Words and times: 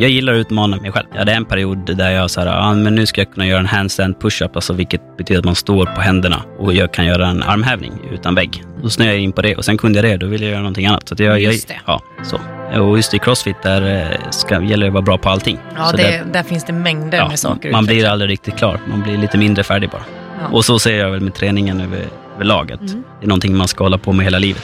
Jag 0.00 0.10
gillar 0.10 0.32
att 0.32 0.36
utmana 0.36 0.76
mig 0.76 0.92
själv. 0.92 1.06
Jag 1.12 1.18
hade 1.18 1.32
en 1.32 1.44
period 1.44 1.96
där 1.96 2.10
jag 2.10 2.30
sa 2.30 2.50
ah, 2.50 2.74
men 2.74 2.94
nu 2.94 3.06
ska 3.06 3.20
jag 3.20 3.32
kunna 3.32 3.46
göra 3.46 3.58
en 3.60 3.66
handstand 3.66 4.20
push-up, 4.20 4.56
alltså 4.56 4.72
vilket 4.72 5.16
betyder 5.16 5.38
att 5.38 5.44
man 5.44 5.54
står 5.54 5.86
på 5.86 6.00
händerna 6.00 6.42
och 6.58 6.74
jag 6.74 6.92
kan 6.92 7.06
göra 7.06 7.26
en 7.28 7.42
armhävning 7.42 7.92
utan 8.12 8.34
vägg. 8.34 8.64
Då 8.82 8.90
snöade 8.90 9.12
jag 9.14 9.22
in 9.22 9.32
på 9.32 9.42
det 9.42 9.56
och 9.56 9.64
sen 9.64 9.78
kunde 9.78 9.98
jag 9.98 10.04
det, 10.04 10.16
då 10.16 10.26
ville 10.26 10.44
jag 10.44 10.50
göra 10.50 10.60
någonting 10.62 10.86
annat. 10.86 11.08
Så 11.08 11.14
att 11.14 11.20
jag, 11.20 11.40
Just 11.40 11.68
jag, 11.70 11.78
det. 11.78 11.82
Ja, 11.86 12.00
så. 12.22 12.38
Och 12.82 12.96
just 12.96 13.14
i 13.14 13.18
crossfit 13.18 13.62
där 13.62 14.10
eh, 14.12 14.30
ska, 14.30 14.62
gäller 14.62 14.76
det 14.86 14.86
att 14.86 14.92
vara 14.92 15.02
bra 15.02 15.18
på 15.18 15.28
allting. 15.28 15.58
Ja, 15.76 15.92
det, 15.92 16.02
där- 16.02 16.24
där 16.32 16.42
finns 16.42 16.64
det 16.64 16.72
mängder 16.72 17.18
ja, 17.18 17.28
med 17.28 17.38
saker. 17.38 17.68
att 17.68 17.72
man 17.72 17.84
blir 17.86 18.06
aldrig 18.08 18.30
riktigt 18.30 18.56
klar. 18.56 18.78
Man 18.90 19.02
blir 19.02 19.18
lite 19.18 19.38
mindre 19.38 19.64
färdig 19.64 19.90
bara. 19.90 20.02
Ja. 20.40 20.48
Och 20.56 20.64
så 20.64 20.78
ser 20.78 20.98
jag 20.98 21.10
väl 21.10 21.20
med 21.20 21.34
träningen 21.34 21.80
över, 21.80 22.04
över 22.34 22.44
laget. 22.44 22.80
Mm. 22.80 23.02
Det 23.20 23.26
är 23.26 23.28
någonting 23.28 23.56
man 23.56 23.68
ska 23.68 23.84
hålla 23.84 23.98
på 23.98 24.12
med 24.12 24.24
hela 24.24 24.38
livet. 24.38 24.62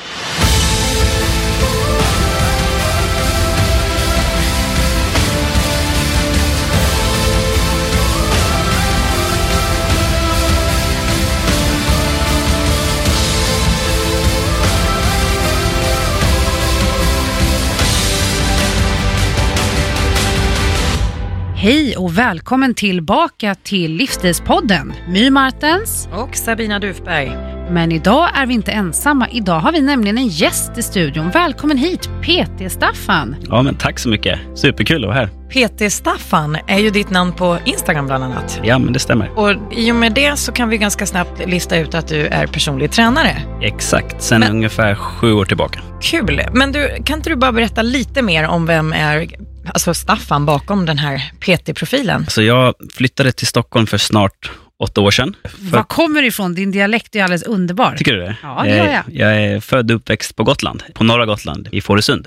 Hej 21.66 21.96
och 21.96 22.18
välkommen 22.18 22.74
tillbaka 22.74 23.54
till 23.54 23.92
Livsstilspodden. 23.92 24.92
My 25.08 25.30
Martens. 25.30 26.08
Och 26.12 26.36
Sabina 26.36 26.78
Dufberg. 26.78 27.28
Men 27.70 27.92
idag 27.92 28.28
är 28.34 28.46
vi 28.46 28.54
inte 28.54 28.72
ensamma. 28.72 29.28
Idag 29.30 29.60
har 29.60 29.72
vi 29.72 29.80
nämligen 29.80 30.18
en 30.18 30.28
gäst 30.28 30.78
i 30.78 30.82
studion. 30.82 31.30
Välkommen 31.30 31.78
hit, 31.78 32.08
PT 32.22 32.72
Staffan. 32.72 33.36
Ja, 33.48 33.62
men 33.62 33.74
tack 33.74 33.98
så 33.98 34.08
mycket. 34.08 34.38
Superkul 34.54 35.04
att 35.04 35.08
vara 35.08 35.18
här. 35.18 35.28
PT 35.48 35.92
Staffan 35.92 36.56
är 36.66 36.78
ju 36.78 36.90
ditt 36.90 37.10
namn 37.10 37.32
på 37.32 37.58
Instagram 37.64 38.06
bland 38.06 38.24
annat. 38.24 38.60
Ja, 38.64 38.78
men 38.78 38.92
det 38.92 38.98
stämmer. 38.98 39.30
Och 39.38 39.72
i 39.72 39.92
och 39.92 39.96
med 39.96 40.12
det 40.12 40.36
så 40.36 40.52
kan 40.52 40.68
vi 40.68 40.78
ganska 40.78 41.06
snabbt 41.06 41.46
lista 41.46 41.76
ut 41.76 41.94
att 41.94 42.08
du 42.08 42.26
är 42.26 42.46
personlig 42.46 42.90
tränare. 42.90 43.42
Exakt. 43.62 44.22
Sen 44.22 44.40
Men- 44.40 44.50
ungefär 44.50 44.94
sju 44.94 45.32
år 45.32 45.44
tillbaka. 45.44 45.80
Kul! 46.02 46.42
Men 46.52 46.72
du, 46.72 46.88
kan 47.04 47.18
inte 47.18 47.30
du 47.30 47.36
bara 47.36 47.52
berätta 47.52 47.82
lite 47.82 48.22
mer 48.22 48.48
om 48.48 48.66
vem 48.66 48.92
är 48.92 49.26
alltså 49.66 49.94
Staffan 49.94 50.46
bakom 50.46 50.86
den 50.86 50.98
här 50.98 51.22
PT-profilen? 51.40 52.26
Så 52.28 52.42
jag 52.42 52.74
flyttade 52.94 53.32
till 53.32 53.46
Stockholm 53.46 53.86
för 53.86 53.98
snart 53.98 54.50
åtta 54.78 55.00
år 55.00 55.10
sedan. 55.10 55.36
För, 55.44 55.64
Var 55.76 55.82
kommer 55.82 56.22
du 56.22 56.28
ifrån? 56.28 56.54
Din 56.54 56.70
dialekt 56.70 57.16
är 57.16 57.22
alldeles 57.22 57.42
underbar. 57.42 57.94
tycker 57.98 58.12
du 58.12 58.18
det? 58.20 58.36
Ja, 58.42 58.60
det 58.64 58.68
gör 58.76 58.84
jag. 58.84 58.94
Eh, 58.94 59.02
Jag 59.08 59.36
är 59.42 59.60
född 59.60 59.90
och 59.90 59.96
uppväxt 59.96 60.36
på 60.36 60.44
Gotland, 60.44 60.82
på 60.94 61.04
norra 61.04 61.26
Gotland, 61.26 61.68
i 61.72 61.80
Fårösund. 61.80 62.26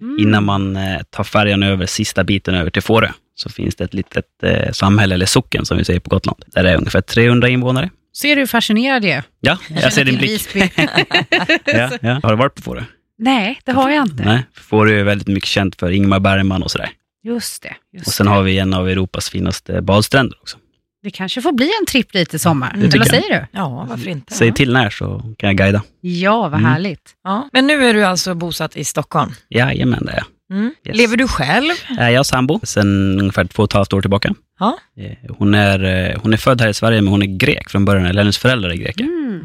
Mhm. 0.00 0.18
Innan 0.18 0.44
man 0.44 0.76
eh, 0.76 0.98
tar 1.10 1.24
färjan 1.24 1.62
över 1.62 1.86
sista 1.86 2.24
biten 2.24 2.54
över 2.54 2.70
till 2.70 2.82
Fårö, 2.82 3.08
så 3.34 3.48
finns 3.48 3.76
det 3.76 3.84
ett 3.84 3.94
litet 3.94 4.24
eh, 4.42 4.72
samhälle, 4.72 5.14
eller 5.14 5.26
socken 5.26 5.64
som 5.66 5.78
vi 5.78 5.84
säger 5.84 6.00
på 6.00 6.10
Gotland, 6.10 6.44
där 6.46 6.62
det 6.62 6.70
är 6.70 6.76
ungefär 6.76 7.00
300 7.00 7.48
invånare. 7.48 7.90
Ser 8.16 8.36
du 8.36 8.42
hur 8.42 8.46
fascinerad 8.46 9.04
jag 9.04 9.10
är? 9.12 9.22
Ja, 9.40 9.58
jag 9.68 9.92
ser 9.92 10.04
din 10.04 10.16
blick. 10.16 10.48
Ja, 11.64 11.90
ja. 12.00 12.20
Har 12.22 12.30
du 12.30 12.36
varit 12.36 12.54
på 12.54 12.62
Fårö? 12.62 12.82
Nej, 13.18 13.60
det 13.64 13.72
har 13.72 13.90
jag 13.90 14.02
inte. 14.06 14.24
Nej, 14.24 14.46
Fårö 14.54 15.00
är 15.00 15.04
väldigt 15.04 15.28
mycket 15.28 15.48
känt 15.48 15.76
för 15.76 15.90
Ingmar 15.90 16.20
Bergman 16.20 16.62
och 16.62 16.70
sådär. 16.70 16.90
Just 17.24 17.62
det. 17.62 17.74
Just 17.92 18.06
Och 18.06 18.12
sen 18.12 18.26
det. 18.26 18.32
har 18.32 18.42
vi 18.42 18.58
en 18.58 18.74
av 18.74 18.88
Europas 18.88 19.30
finaste 19.30 19.82
badstränder 19.82 20.38
också. 20.40 20.56
Det 21.02 21.10
kanske 21.10 21.42
får 21.42 21.52
bli 21.52 21.70
en 21.80 21.86
tripp 21.86 22.12
dit 22.12 22.34
i 22.34 22.38
sommar. 22.38 22.70
Tycker 22.70 22.86
Eller 22.86 22.98
vad 22.98 23.06
säger 23.08 23.40
du? 23.40 23.46
Ja, 23.58 23.86
varför 23.90 24.08
inte? 24.08 24.34
Säg 24.34 24.52
till 24.52 24.72
när 24.72 24.90
så 24.90 25.34
kan 25.38 25.48
jag 25.48 25.56
guida. 25.56 25.82
Ja, 26.00 26.40
vad 26.42 26.60
Mm. 26.60 26.64
härligt. 26.64 27.10
Ja. 27.24 27.48
Men 27.52 27.66
nu 27.66 27.84
är 27.84 27.94
du 27.94 28.04
alltså 28.04 28.34
bosatt 28.34 28.76
i 28.76 28.84
Stockholm. 28.84 29.32
Jajamän, 29.48 30.04
det 30.06 30.12
är 30.12 30.16
jag. 30.16 30.26
Mm. 30.58 30.74
Yes. 30.86 30.96
Lever 30.96 31.16
du 31.16 31.28
själv? 31.28 31.70
Är 31.98 32.10
jag 32.10 32.26
sambo 32.26 32.60
sen 32.62 33.20
ungefär 33.20 33.44
två 33.44 33.62
och 33.62 33.68
ett 33.68 33.72
halvt 33.72 33.92
år 33.92 34.00
tillbaka. 34.00 34.34
Ja. 34.58 34.78
Eh, 34.96 35.34
Hon 35.38 35.54
är, 35.54 35.84
eh, 36.10 36.20
hon 36.22 36.32
är 36.32 36.36
född 36.36 36.60
här 36.60 36.68
i 36.68 36.74
Sverige, 36.74 37.00
men 37.02 37.10
hon 37.12 37.22
är 37.22 37.26
grek 37.38 37.70
från 37.70 37.84
början, 37.84 38.06
eller 38.06 38.20
hennes 38.22 38.38
föräldrar 38.38 38.70
är 38.70 38.74
greker. 38.76 39.04
Mm. 39.04 39.44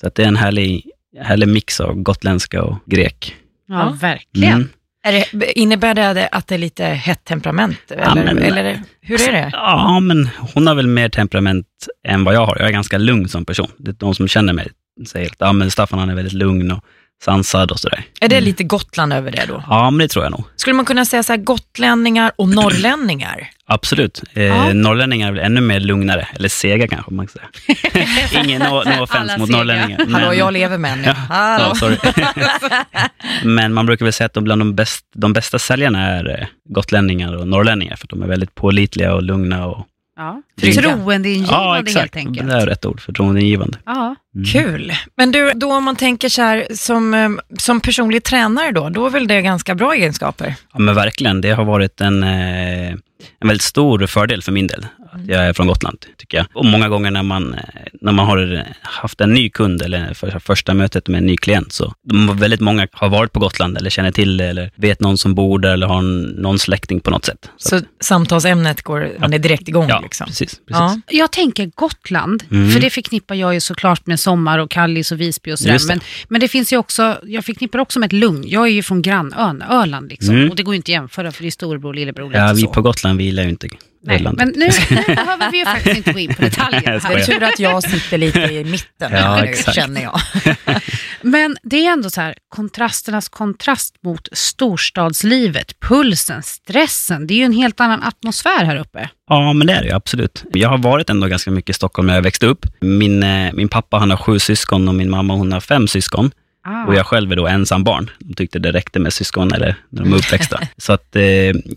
Så 0.00 0.06
att 0.06 0.14
det 0.14 0.22
är 0.22 0.28
en 0.28 0.36
härlig, 0.36 0.90
härlig 1.20 1.48
mix 1.48 1.80
av 1.80 1.94
gotländska 2.02 2.62
och 2.62 2.76
grek. 2.86 3.36
Ja, 3.68 3.74
Ja. 3.74 3.96
verkligen. 4.00 4.52
Mm. 4.54 4.68
Är 5.04 5.12
det, 5.12 5.58
innebär 5.58 5.94
det 5.94 6.28
att 6.28 6.46
det 6.46 6.54
är 6.54 6.58
lite 6.58 6.84
hett 6.84 7.24
temperament? 7.24 7.78
Eller, 7.90 8.24
men- 8.24 8.38
eller 8.38 8.80
hur 9.00 9.28
är 9.28 9.32
det? 9.32 9.50
Ja, 9.52 10.00
men 10.00 10.28
hon 10.54 10.66
har 10.66 10.74
väl 10.74 10.86
mer 10.86 11.08
temperament 11.08 11.66
än 12.08 12.24
vad 12.24 12.34
jag 12.34 12.46
har. 12.46 12.56
Jag 12.58 12.68
är 12.68 12.72
ganska 12.72 12.98
lugn 12.98 13.28
som 13.28 13.44
person. 13.44 13.68
Det 13.78 13.90
är 13.90 13.94
de 13.98 14.14
som 14.14 14.28
känner 14.28 14.52
mig 14.52 14.68
säger 15.06 15.26
att 15.30 15.36
ja, 15.38 15.52
men 15.52 15.70
Staffan 15.70 15.98
han 15.98 16.10
är 16.10 16.14
väldigt 16.14 16.32
lugn 16.32 16.70
och 16.70 16.84
sansad 17.24 17.70
och 17.70 17.80
sådär. 17.80 18.04
Är 18.20 18.28
det 18.28 18.40
lite 18.40 18.64
Gotland 18.64 19.12
över 19.12 19.30
det 19.30 19.44
då? 19.48 19.64
Ja, 19.68 19.90
men 19.90 19.98
det 19.98 20.08
tror 20.08 20.24
jag 20.24 20.30
nog. 20.32 20.44
Skulle 20.56 20.74
man 20.74 20.84
kunna 20.84 21.04
säga 21.04 21.22
så 21.22 21.32
här 21.32 21.40
gotlänningar 21.40 22.32
och 22.36 22.48
norrlänningar? 22.48 23.48
Absolut. 23.66 24.22
Eh, 24.34 24.42
Ja. 24.42 24.72
Norrlänningar 24.72 25.28
är 25.28 25.32
väl 25.32 25.44
ännu 25.44 25.60
mer 25.60 25.80
lugnare, 25.80 26.28
eller 26.34 26.48
sega 26.48 26.88
kanske 26.88 27.12
man 27.14 27.26
kan 27.26 27.32
säga. 28.32 28.42
Ingen 28.44 28.62
no, 28.62 28.82
no 28.84 29.02
offense 29.02 29.38
mot 29.38 29.46
sega. 29.48 29.58
norrlänningar. 29.58 29.98
Hallå, 29.98 30.28
men- 30.28 30.38
jag 30.38 30.52
lever 30.52 30.78
med 30.78 30.98
nu. 30.98 31.04
Ja, 31.04 31.12
Hallå. 31.28 31.74
ja. 32.36 32.84
Men 33.44 33.72
man 33.74 33.86
brukar 33.86 34.06
väl 34.06 34.12
säga 34.12 34.26
att 34.26 34.34
de 34.34 34.44
bland 34.44 34.60
de, 34.60 34.74
bäst, 34.74 35.04
de 35.14 35.32
bästa 35.32 35.58
säljarna 35.58 36.06
är 36.08 36.40
eh, 36.40 36.46
gotlänningar 36.68 37.36
och 37.36 37.48
norrlänningar, 37.48 37.96
för 37.96 38.06
de 38.08 38.22
är 38.22 38.26
väldigt 38.26 38.54
pålitliga 38.54 39.14
och 39.14 39.22
lugna. 39.22 39.66
Och, 39.66 39.86
Ja. 40.22 40.42
Förtroendeingivande 40.60 41.90
ja, 41.90 42.00
helt 42.00 42.16
enkelt. 42.16 42.48
Det 42.48 42.54
är 42.54 42.66
rätt 42.66 42.86
ord, 42.86 43.00
förtroendeingivande. 43.00 43.78
Ja. 43.86 44.16
Mm. 44.34 44.46
Kul. 44.46 44.92
Men 45.16 45.32
du, 45.32 45.52
då 45.54 45.74
om 45.74 45.84
man 45.84 45.96
tänker 45.96 46.28
så 46.28 46.42
här, 46.42 46.66
som, 46.74 47.14
eh, 47.14 47.30
som 47.58 47.80
personlig 47.80 48.22
tränare 48.22 48.72
då, 48.72 48.88
då 48.88 49.06
är 49.06 49.10
väl 49.10 49.26
det 49.26 49.42
ganska 49.42 49.74
bra 49.74 49.94
egenskaper? 49.94 50.54
Ja, 50.72 50.78
men 50.78 50.94
verkligen. 50.94 51.40
Det 51.40 51.50
har 51.50 51.64
varit 51.64 52.00
en, 52.00 52.22
eh, 52.22 52.90
en 53.40 53.48
väldigt 53.48 53.62
stor 53.62 54.06
fördel 54.06 54.42
för 54.42 54.52
min 54.52 54.66
del, 54.66 54.86
att 55.12 55.26
jag 55.28 55.44
är 55.44 55.52
från 55.52 55.66
Gotland, 55.66 55.98
tycker 56.16 56.38
jag. 56.38 56.46
Och 56.52 56.64
många 56.64 56.88
gånger 56.88 57.10
när 57.10 57.22
man, 57.22 57.56
när 58.00 58.12
man 58.12 58.26
har 58.26 58.66
haft 58.82 59.20
en 59.20 59.34
ny 59.34 59.50
kund, 59.50 59.82
eller 59.82 60.14
för, 60.14 60.38
första 60.38 60.74
mötet 60.74 61.08
med 61.08 61.18
en 61.18 61.26
ny 61.26 61.36
klient, 61.36 61.72
så 61.72 61.94
de, 62.04 62.38
väldigt 62.38 62.60
många 62.60 62.88
har 62.92 63.08
varit 63.08 63.32
på 63.32 63.40
Gotland, 63.40 63.76
eller 63.76 63.90
känner 63.90 64.10
till 64.12 64.36
det, 64.36 64.44
eller 64.44 64.70
vet 64.76 65.00
någon 65.00 65.18
som 65.18 65.34
bor 65.34 65.58
där, 65.58 65.72
eller 65.72 65.86
har 65.86 66.02
någon 66.42 66.58
släkting 66.58 67.00
på 67.00 67.10
något 67.10 67.24
sätt. 67.24 67.50
Så, 67.56 67.80
samtalsämnet 68.00 68.82
går, 68.82 69.10
man 69.18 69.32
är 69.32 69.38
direkt 69.38 69.68
igång 69.68 69.88
ja, 69.88 70.00
liksom? 70.00 70.26
precis. 70.26 70.50
precis. 70.50 70.64
Ja. 70.68 71.00
Jag 71.08 71.32
tänker 71.32 71.66
Gotland, 71.74 72.44
Mm. 72.50 72.70
för 72.70 72.80
det 72.80 72.90
förknippar 72.90 73.34
jag 73.34 73.54
ju 73.54 73.60
såklart 73.60 74.06
med 74.06 74.20
sommar 74.20 74.58
och 74.58 74.70
Kallis 74.70 75.12
och 75.12 75.20
Visby 75.20 75.52
och 75.52 75.58
sådär. 75.58 75.78
Men, 75.88 76.00
men 76.28 76.40
det 76.40 76.48
finns 76.48 76.72
ju 76.72 76.76
också, 76.76 77.18
jag 77.24 77.44
förknippar 77.44 77.78
också 77.78 77.98
med 78.00 78.06
ett 78.06 78.12
lugn. 78.12 78.44
Jag 78.46 78.62
är 78.66 78.70
ju 78.70 78.82
från 78.82 79.02
grannön, 79.02 79.62
Öland 79.70 80.08
liksom. 80.08 80.34
Mm. 80.34 80.50
Och 80.50 80.56
det 80.56 80.62
går 80.62 80.74
ju 80.74 80.76
inte 80.76 80.84
att 80.92 80.94
jämföra 80.94 81.32
för 81.32 81.42
det 81.42 81.48
är 81.48 81.50
storebror, 81.50 81.94
lillebror, 81.94 82.34
Ja, 82.34 82.52
vi 82.56 82.62
så. 82.62 82.68
på 82.68 82.82
Gotland 82.82 83.18
vi 83.18 83.24
gillar 83.24 83.42
ju 83.42 83.48
inte 83.48 83.68
Nej, 84.04 84.22
men 84.22 84.52
nu, 84.56 84.68
behöver 85.06 85.50
vi 85.50 85.58
ju 85.58 85.64
faktiskt 85.64 85.96
inte 85.96 86.12
gå 86.12 86.18
in 86.18 86.34
på 86.34 86.42
detaljer 86.42 86.82
Jag 86.92 87.02
Det 87.02 87.20
är 87.20 87.24
tur 87.24 87.42
att 87.42 87.58
jag 87.58 87.82
sitter 87.82 88.18
lite 88.18 88.40
i 88.40 88.64
mitten 88.64 89.12
Ja, 89.12 89.36
nu, 89.36 89.42
exakt. 89.42 89.74
känner 89.74 90.02
jag. 90.02 90.20
Men 91.22 91.56
det 91.62 91.86
är 91.86 91.92
ändå 91.92 92.10
så 92.10 92.20
här, 92.20 92.34
kontrasternas 92.48 93.28
kontrast 93.28 93.94
mot 94.02 94.28
storstadslivet, 94.32 95.80
pulsen, 95.80 96.42
stressen. 96.42 97.26
Det 97.26 97.34
är 97.34 97.38
ju 97.38 97.44
en 97.44 97.52
helt 97.52 97.80
annan 97.80 98.02
atmosfär 98.02 98.64
här 98.64 98.76
uppe. 98.76 99.08
Ja, 99.28 99.52
men 99.52 99.66
det 99.66 99.72
är 99.72 99.80
det 99.82 99.88
ju 99.88 99.94
absolut. 99.94 100.44
Jag 100.52 100.68
har 100.68 100.78
varit 100.78 101.10
ändå 101.10 101.26
ganska 101.26 101.50
mycket 101.50 101.70
i 101.70 101.72
Stockholm 101.72 102.06
när 102.06 102.14
jag 102.14 102.22
växte 102.22 102.46
upp. 102.46 102.66
Min, 102.80 103.22
eh, 103.22 103.52
min 103.52 103.68
pappa 103.68 103.96
han 103.98 104.10
har 104.10 104.16
sju 104.16 104.38
syskon 104.38 104.88
och 104.88 104.94
min 104.94 105.10
mamma 105.10 105.34
hon 105.34 105.52
har 105.52 105.60
fem 105.60 105.88
syskon. 105.88 106.30
Ah. 106.64 106.86
Och 106.86 106.94
jag 106.94 107.06
själv 107.06 107.32
är 107.32 107.36
då 107.36 107.46
ensam 107.46 107.84
barn. 107.84 108.10
De 108.18 108.34
tyckte 108.34 108.58
det 108.58 108.72
räckte 108.72 108.98
med 109.00 109.12
syskon 109.12 109.52
eller 109.52 109.74
när 109.88 110.02
de 110.02 110.12
är 110.12 110.16
uppväxta. 110.16 110.60
Så 110.76 110.92
att 110.92 111.16
eh, 111.16 111.22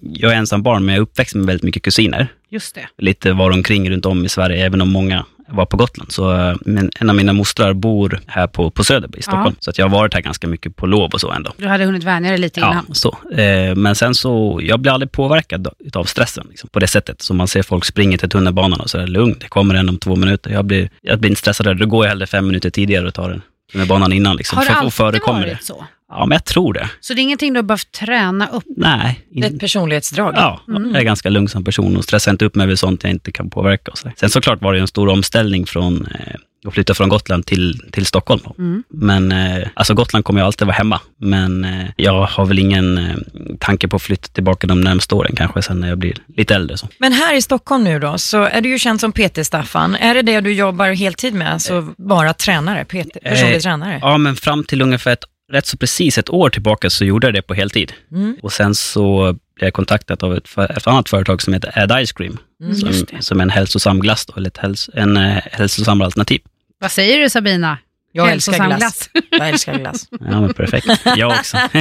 jag 0.02 0.32
är 0.32 0.36
ensam 0.36 0.64
barn, 0.64 0.86
men 0.86 0.96
jag 0.96 1.00
är 1.00 1.04
uppväxt 1.04 1.36
med 1.36 1.46
väldigt 1.46 1.64
mycket 1.64 1.84
kusiner. 1.84 2.28
Just 2.50 2.76
det. 2.76 2.88
Lite 2.98 3.34
var 3.34 3.52
omkring 3.52 3.90
runt 3.92 4.06
om 4.06 4.26
i 4.26 4.30
Sverige, 4.30 4.66
även 4.66 4.82
om 4.82 4.90
många 4.92 5.26
var 5.48 5.66
på 5.66 5.78
Gotland. 5.78 6.12
Så 6.12 6.34
eh, 6.38 6.56
men 6.66 6.92
en 7.00 7.10
av 7.10 7.16
mina 7.16 7.34
mostrar 7.34 7.74
bor 7.74 8.20
här 8.28 8.48
på, 8.48 8.70
på 8.70 8.84
Söder 8.84 9.10
i 9.18 9.22
Stockholm. 9.22 9.56
Så 9.60 9.70
att 9.70 9.78
jag 9.78 9.86
har 9.86 9.98
varit 9.98 10.14
här 10.14 10.22
ganska 10.22 10.48
mycket 10.48 10.76
på 10.76 10.86
lov 10.86 11.10
och 11.14 11.22
så 11.22 11.32
ändå. 11.32 11.54
Du 11.58 11.68
hade 11.68 11.86
hunnit 11.86 12.04
vänja 12.04 12.30
dig 12.30 12.40
lite 12.40 12.60
Ja, 12.60 12.72
innan. 12.72 12.86
så. 12.96 13.18
Eh, 13.38 13.76
men 13.76 13.96
sen 13.96 14.16
så, 14.16 14.60
jag 14.64 14.80
blir 14.80 14.92
aldrig 14.92 15.12
påverkad 15.12 15.68
av 15.94 16.04
stressen 16.04 16.48
liksom, 16.50 16.70
på 16.70 16.80
det 16.80 16.88
sättet. 16.88 17.22
Så 17.22 17.34
man 17.34 17.48
ser 17.48 17.64
folk 17.64 17.86
springa 17.86 18.18
till 18.18 18.30
tunnelbanan 18.30 18.80
och 18.80 18.90
så 18.90 18.98
är 18.98 19.02
det 19.02 19.08
lugnt, 19.08 19.40
det 19.42 19.48
kommer 19.48 19.76
en 19.76 19.90
om 19.90 19.98
två 19.98 20.16
minuter. 20.16 20.52
Jag 20.52 20.66
blir, 20.66 20.90
jag 21.02 21.20
blir 21.20 21.30
inte 21.30 21.40
stressad, 21.40 21.78
då 21.78 21.86
går 21.86 22.06
jag 22.06 22.10
hellre 22.10 22.28
fem 22.28 22.48
minuter 22.48 22.70
tidigare 22.70 23.08
och 23.08 23.14
tar 23.14 23.30
den 23.30 23.42
tunnelbanan 23.76 24.14
innan. 24.14 24.36
Liksom, 24.36 24.58
Har 24.58 24.66
det 24.66 24.72
alltid 24.72 24.94
förekommer 24.94 25.40
varit 25.40 25.60
det. 25.60 25.66
så? 25.66 25.86
Ja, 26.10 26.26
men 26.26 26.36
jag 26.36 26.46
tror 26.46 26.74
det. 26.74 26.90
Så 27.00 27.14
det 27.14 27.22
är 27.22 27.24
ingenting 27.24 27.54
du 27.54 27.58
har 27.58 27.64
behövt 27.64 27.92
träna 27.92 28.48
upp? 28.48 28.64
Nej. 28.78 29.26
Det 29.30 29.40
är 29.48 29.54
ett 29.54 29.60
personlighetsdrag. 29.60 30.34
ja, 30.38 30.62
jag 30.68 30.96
är 30.96 31.02
ganska 31.04 31.30
lugn 31.30 31.48
som 31.48 31.64
person 31.64 31.98
och 31.98 32.04
stressar 32.04 32.32
inte 32.32 32.46
upp 32.46 32.56
mig 32.56 32.64
över 32.64 32.76
sånt 32.76 33.04
jag 33.04 33.12
inte 33.12 33.32
kan 33.32 33.50
påverka. 33.50 33.92
Och 33.92 33.98
så. 33.98 34.12
Sen 34.18 34.30
såklart 34.30 34.62
var 34.62 34.74
det 34.74 34.80
en 34.80 34.88
stor 34.88 35.10
omställning 35.10 35.66
från 35.66 36.06
eh, 36.06 36.36
att 36.68 36.74
flytta 36.74 36.94
från 36.94 37.10
Gotland 37.10 37.46
till, 37.46 37.82
till 37.92 38.06
Stockholm. 38.06 38.42
Mm. 38.58 38.84
Men 38.90 39.32
eh, 39.32 39.68
alltså 39.74 39.94
Gotland 39.94 40.26
kommer 40.26 40.40
ju 40.42 40.46
alltid 40.46 40.68
vara 40.68 40.76
hemma. 40.78 41.00
Men 41.20 41.66
eh, 41.66 41.86
jag 41.96 42.26
har 42.26 42.46
väl 42.46 42.60
ingen 42.60 42.98
eh, 42.98 43.16
tanke 43.60 43.88
på 43.88 43.96
att 43.96 44.02
flytta 44.02 44.28
tillbaka 44.28 44.68
de 44.68 44.82
närmaste 44.82 45.16
åren, 45.16 45.36
kanske 45.36 45.62
sen 45.62 45.80
när 45.80 45.88
jag 45.90 45.98
blir 45.98 46.16
lite 46.38 46.56
äldre. 46.56 46.78
Så. 46.78 46.88
Men 47.00 47.14
här 47.14 47.36
i 47.36 47.42
Stockholm 47.42 47.84
nu 47.84 48.00
då, 48.00 48.18
så 48.18 48.44
är 48.44 48.62
du 48.62 48.70
ju 48.70 48.80
känd 48.80 49.00
som 49.02 49.12
PT-Staffan. 49.12 49.96
Är 49.96 50.14
det 50.14 50.22
det 50.22 50.42
du 50.42 50.54
jobbar 50.54 50.90
heltid 50.90 51.34
med, 51.34 51.54
alltså 51.54 51.88
bara 51.98 52.34
tränare, 52.34 52.86
PT, 52.86 53.18
personlig 53.24 53.56
Eh, 53.56 53.60
tränare? 53.62 54.00
Ja, 54.02 54.18
men 54.18 54.36
fram 54.36 54.64
till 54.64 54.82
ungefär 54.82 55.12
ett, 55.12 55.24
rätt 55.52 55.66
så 55.66 55.78
precis 55.78 56.18
ett 56.18 56.30
år 56.30 56.50
tillbaka 56.50 56.90
så 56.90 57.06
gjorde 57.06 57.28
jag 57.28 57.34
det 57.34 57.42
på 57.42 57.54
heltid. 57.54 57.94
Mm. 58.12 58.38
Och 58.42 58.54
sen 58.54 58.76
så 58.76 59.24
blev 59.56 59.68
jag 59.68 59.74
kontaktad 59.74 60.24
av 60.24 60.36
ett, 60.36 60.58
ett 60.78 60.88
annat 60.88 61.10
företag 61.10 61.42
som 61.42 61.54
heter 61.54 61.80
Add 61.80 62.06
Ice 62.08 62.12
Cream, 62.12 62.38
Mm. 62.64 62.76
som, 62.76 62.94
som 63.20 63.40
är 63.40 63.44
en 63.44 63.50
hälsosam 63.50 64.00
glass, 64.00 64.26
då, 64.26 64.34
eller 64.38 64.48
ett 64.48 64.58
häls, 64.58 64.90
en 64.94 65.18
eh, 65.18 65.38
hälsosam 65.52 66.02
alternativ. 66.02 66.42
Vad 66.86 66.92
säger 66.92 67.20
du 67.20 67.30
Sabina? 67.30 67.78
Jag 68.12 68.32
älskar 68.32 68.54
Hälsosam 68.54 68.78
glass. 68.80 69.10
Jag 69.32 69.50
älskar 69.50 69.80
glass. 69.80 70.08
Ja, 70.12 70.42
men 70.42 70.54
perfekt. 70.54 70.88
Jag 71.16 71.32
också. 71.32 71.58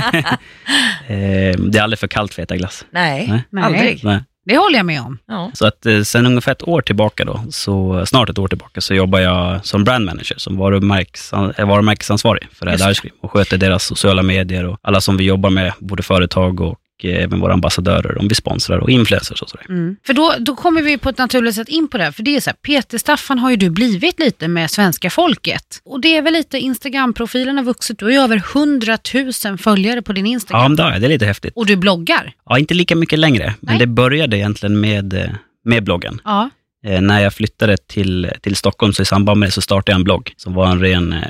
eh, 1.06 1.56
det 1.58 1.78
är 1.78 1.82
aldrig 1.82 1.98
för 1.98 2.06
kallt 2.06 2.34
för 2.34 2.42
att 2.42 2.50
äta 2.50 2.56
glass. 2.56 2.84
Nej, 2.90 3.44
Nej. 3.50 3.64
Aldrig. 3.64 4.04
Nej. 4.04 4.22
Det 4.44 4.56
håller 4.56 4.76
jag 4.76 4.86
med 4.86 5.00
om. 5.00 5.18
Ja. 5.26 5.50
Så 5.54 5.66
att 5.66 5.86
eh, 5.86 6.02
sen 6.02 6.26
ungefär 6.26 6.52
ett 6.52 6.68
år 6.68 6.80
tillbaka 6.80 7.24
då, 7.24 7.44
så 7.50 8.06
snart 8.06 8.30
ett 8.30 8.38
år 8.38 8.48
tillbaka, 8.48 8.80
så 8.80 8.94
jobbar 8.94 9.18
jag 9.18 9.66
som 9.66 9.84
brand 9.84 10.04
manager, 10.04 10.34
som 10.38 10.60
är 10.60 11.64
varumärkesansvarig 11.64 12.48
för 12.52 12.66
Red 12.66 12.94
Ice 12.94 13.00
Cream 13.00 13.16
och 13.20 13.30
sköter 13.32 13.58
deras 13.58 13.84
sociala 13.84 14.22
medier 14.22 14.64
och 14.64 14.78
alla 14.82 15.00
som 15.00 15.16
vi 15.16 15.24
jobbar 15.24 15.50
med, 15.50 15.72
både 15.78 16.02
företag 16.02 16.60
och 16.60 16.78
eh, 17.04 17.22
även 17.24 17.40
våra 17.40 17.52
ambassadörer, 17.52 18.18
om 18.18 18.28
vi 18.28 18.34
sponsrar 18.34 18.78
och 18.78 18.90
influencers 18.90 19.42
och 19.42 19.48
sådär. 19.48 19.66
Mm. 19.68 19.96
För 20.06 20.14
då, 20.14 20.34
då 20.38 20.56
kommer 20.56 20.82
vi 20.82 20.98
på 20.98 21.08
ett 21.08 21.18
naturligt 21.18 21.54
sätt 21.54 21.68
in 21.68 21.88
på 21.88 21.98
det 21.98 22.04
här. 22.04 22.12
För 22.12 22.22
det 22.22 22.36
är 22.36 22.40
så 22.40 22.50
här, 22.50 22.56
Peter 22.56 22.98
Staffan 22.98 23.38
har 23.38 23.50
ju 23.50 23.56
du 23.56 23.70
blivit 23.70 24.20
lite 24.20 24.48
med 24.48 24.70
svenska 24.70 25.10
folket. 25.10 25.80
Och 25.84 26.00
det 26.00 26.16
är 26.16 26.22
väl 26.22 26.32
lite 26.32 26.58
Instagram-profilen 26.58 27.56
har 27.56 27.64
vuxit. 27.64 27.98
Du 27.98 28.04
har 28.04 28.12
ju 28.12 28.18
över 28.18 28.36
100 28.56 28.98
000 29.44 29.58
följare 29.58 30.02
på 30.02 30.12
din 30.12 30.26
Ja, 30.26 30.32
Instagram. 30.32 30.62
men 30.62 30.76
det, 30.76 30.82
har 30.82 30.92
jag. 30.92 31.00
det 31.00 31.06
är 31.06 31.08
lite 31.08 31.26
häftigt. 31.26 31.52
Och 31.56 31.66
du 31.66 31.76
bloggar. 31.76 32.32
Ja, 32.48 32.58
inte 32.58 32.74
lika 32.74 32.96
mycket 32.96 33.18
längre, 33.18 33.54
men 33.60 33.72
Nej. 33.74 33.78
det 33.78 33.86
började 33.86 34.36
egentligen 34.36 34.80
med, 34.80 35.14
eh, 35.14 35.30
med 35.64 35.84
bloggen. 35.84 36.20
Ja. 36.24 36.50
Eh, 36.84 37.00
när 37.00 37.20
jag 37.20 37.34
flyttade 37.34 37.76
till, 37.76 38.30
till 38.40 38.56
Stockholm, 38.56 38.92
så 38.92 39.02
i 39.02 39.04
samband 39.04 39.40
med 39.40 39.48
det 39.48 39.52
så 39.52 39.60
startade 39.60 39.92
jag 39.92 39.98
en 39.98 40.04
blogg 40.04 40.34
som 40.36 40.54
var 40.54 40.66
en 40.66 40.80
ren, 40.80 41.12
eh, 41.12 41.20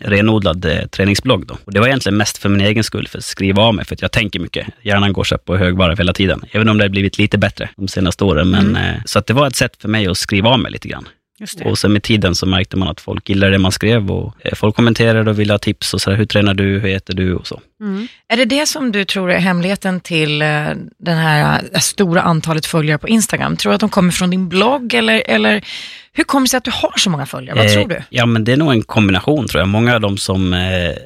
renodlad 0.00 0.64
eh, 0.64 0.86
träningsblogg. 0.86 1.46
Då. 1.46 1.56
Och 1.64 1.72
det 1.72 1.80
var 1.80 1.86
egentligen 1.86 2.16
mest 2.16 2.38
för 2.38 2.48
min 2.48 2.60
egen 2.60 2.84
skull, 2.84 3.08
för 3.08 3.18
att 3.18 3.24
skriva 3.24 3.62
av 3.62 3.74
mig, 3.74 3.84
för 3.84 3.94
att 3.94 4.02
jag 4.02 4.12
tänker 4.12 4.40
mycket. 4.40 4.66
Hjärnan 4.82 5.12
går 5.12 5.24
så 5.24 5.38
på 5.38 5.56
högvarv 5.56 5.98
hela 5.98 6.12
tiden, 6.12 6.44
även 6.50 6.68
om 6.68 6.78
det 6.78 6.84
har 6.84 6.88
blivit 6.88 7.18
lite 7.18 7.38
bättre 7.38 7.70
de 7.76 7.88
senaste 7.88 8.24
åren. 8.24 8.50
Men, 8.50 8.76
eh, 8.76 8.94
så 9.04 9.18
att 9.18 9.26
det 9.26 9.34
var 9.34 9.46
ett 9.46 9.56
sätt 9.56 9.76
för 9.80 9.88
mig 9.88 10.06
att 10.06 10.18
skriva 10.18 10.50
av 10.50 10.60
mig 10.60 10.72
lite 10.72 10.88
grann. 10.88 11.08
Och 11.64 11.78
sen 11.78 11.92
med 11.92 12.02
tiden 12.02 12.34
så 12.34 12.46
märkte 12.46 12.76
man 12.76 12.88
att 12.88 13.00
folk 13.00 13.28
gillade 13.28 13.52
det 13.52 13.58
man 13.58 13.72
skrev 13.72 14.10
och 14.10 14.34
eh, 14.40 14.54
folk 14.54 14.76
kommenterade 14.76 15.30
och 15.30 15.38
ville 15.38 15.52
ha 15.52 15.58
tips 15.58 15.94
och 15.94 16.00
så 16.00 16.10
här, 16.10 16.16
hur 16.16 16.24
tränar 16.26 16.54
du, 16.54 16.64
hur 16.78 16.86
äter 16.96 17.14
du 17.14 17.34
och 17.34 17.46
så. 17.46 17.60
Mm. 17.80 18.08
Är 18.28 18.36
det 18.36 18.44
det 18.44 18.66
som 18.66 18.92
du 18.92 19.04
tror 19.04 19.30
är 19.32 19.38
hemligheten 19.38 20.00
till 20.00 20.42
eh, 20.42 20.46
det 20.98 21.10
här 21.12 21.62
eh, 21.72 21.80
stora 21.80 22.22
antalet 22.22 22.66
följare 22.66 22.98
på 22.98 23.08
Instagram? 23.08 23.56
Tror 23.56 23.70
du 23.70 23.74
att 23.74 23.80
de 23.80 23.90
kommer 23.90 24.10
från 24.12 24.30
din 24.30 24.48
blogg 24.48 24.94
eller, 24.94 25.22
eller 25.26 25.64
hur 26.12 26.24
kommer 26.24 26.46
det 26.46 26.50
sig 26.50 26.58
att 26.58 26.64
du 26.64 26.70
har 26.74 26.92
så 26.96 27.10
många 27.10 27.26
följare? 27.26 27.56
Vad 27.56 27.66
Eh, 27.66 27.72
tror 27.72 27.88
du? 27.88 28.02
Ja, 28.10 28.26
men 28.26 28.44
det 28.44 28.52
är 28.52 28.56
nog 28.56 28.72
en 28.72 28.82
kombination 28.82 29.48
tror 29.48 29.60
jag. 29.60 29.68
Många 29.68 29.94
av 29.94 30.00
de 30.00 30.16
som 30.18 30.52
eh, 30.52 30.60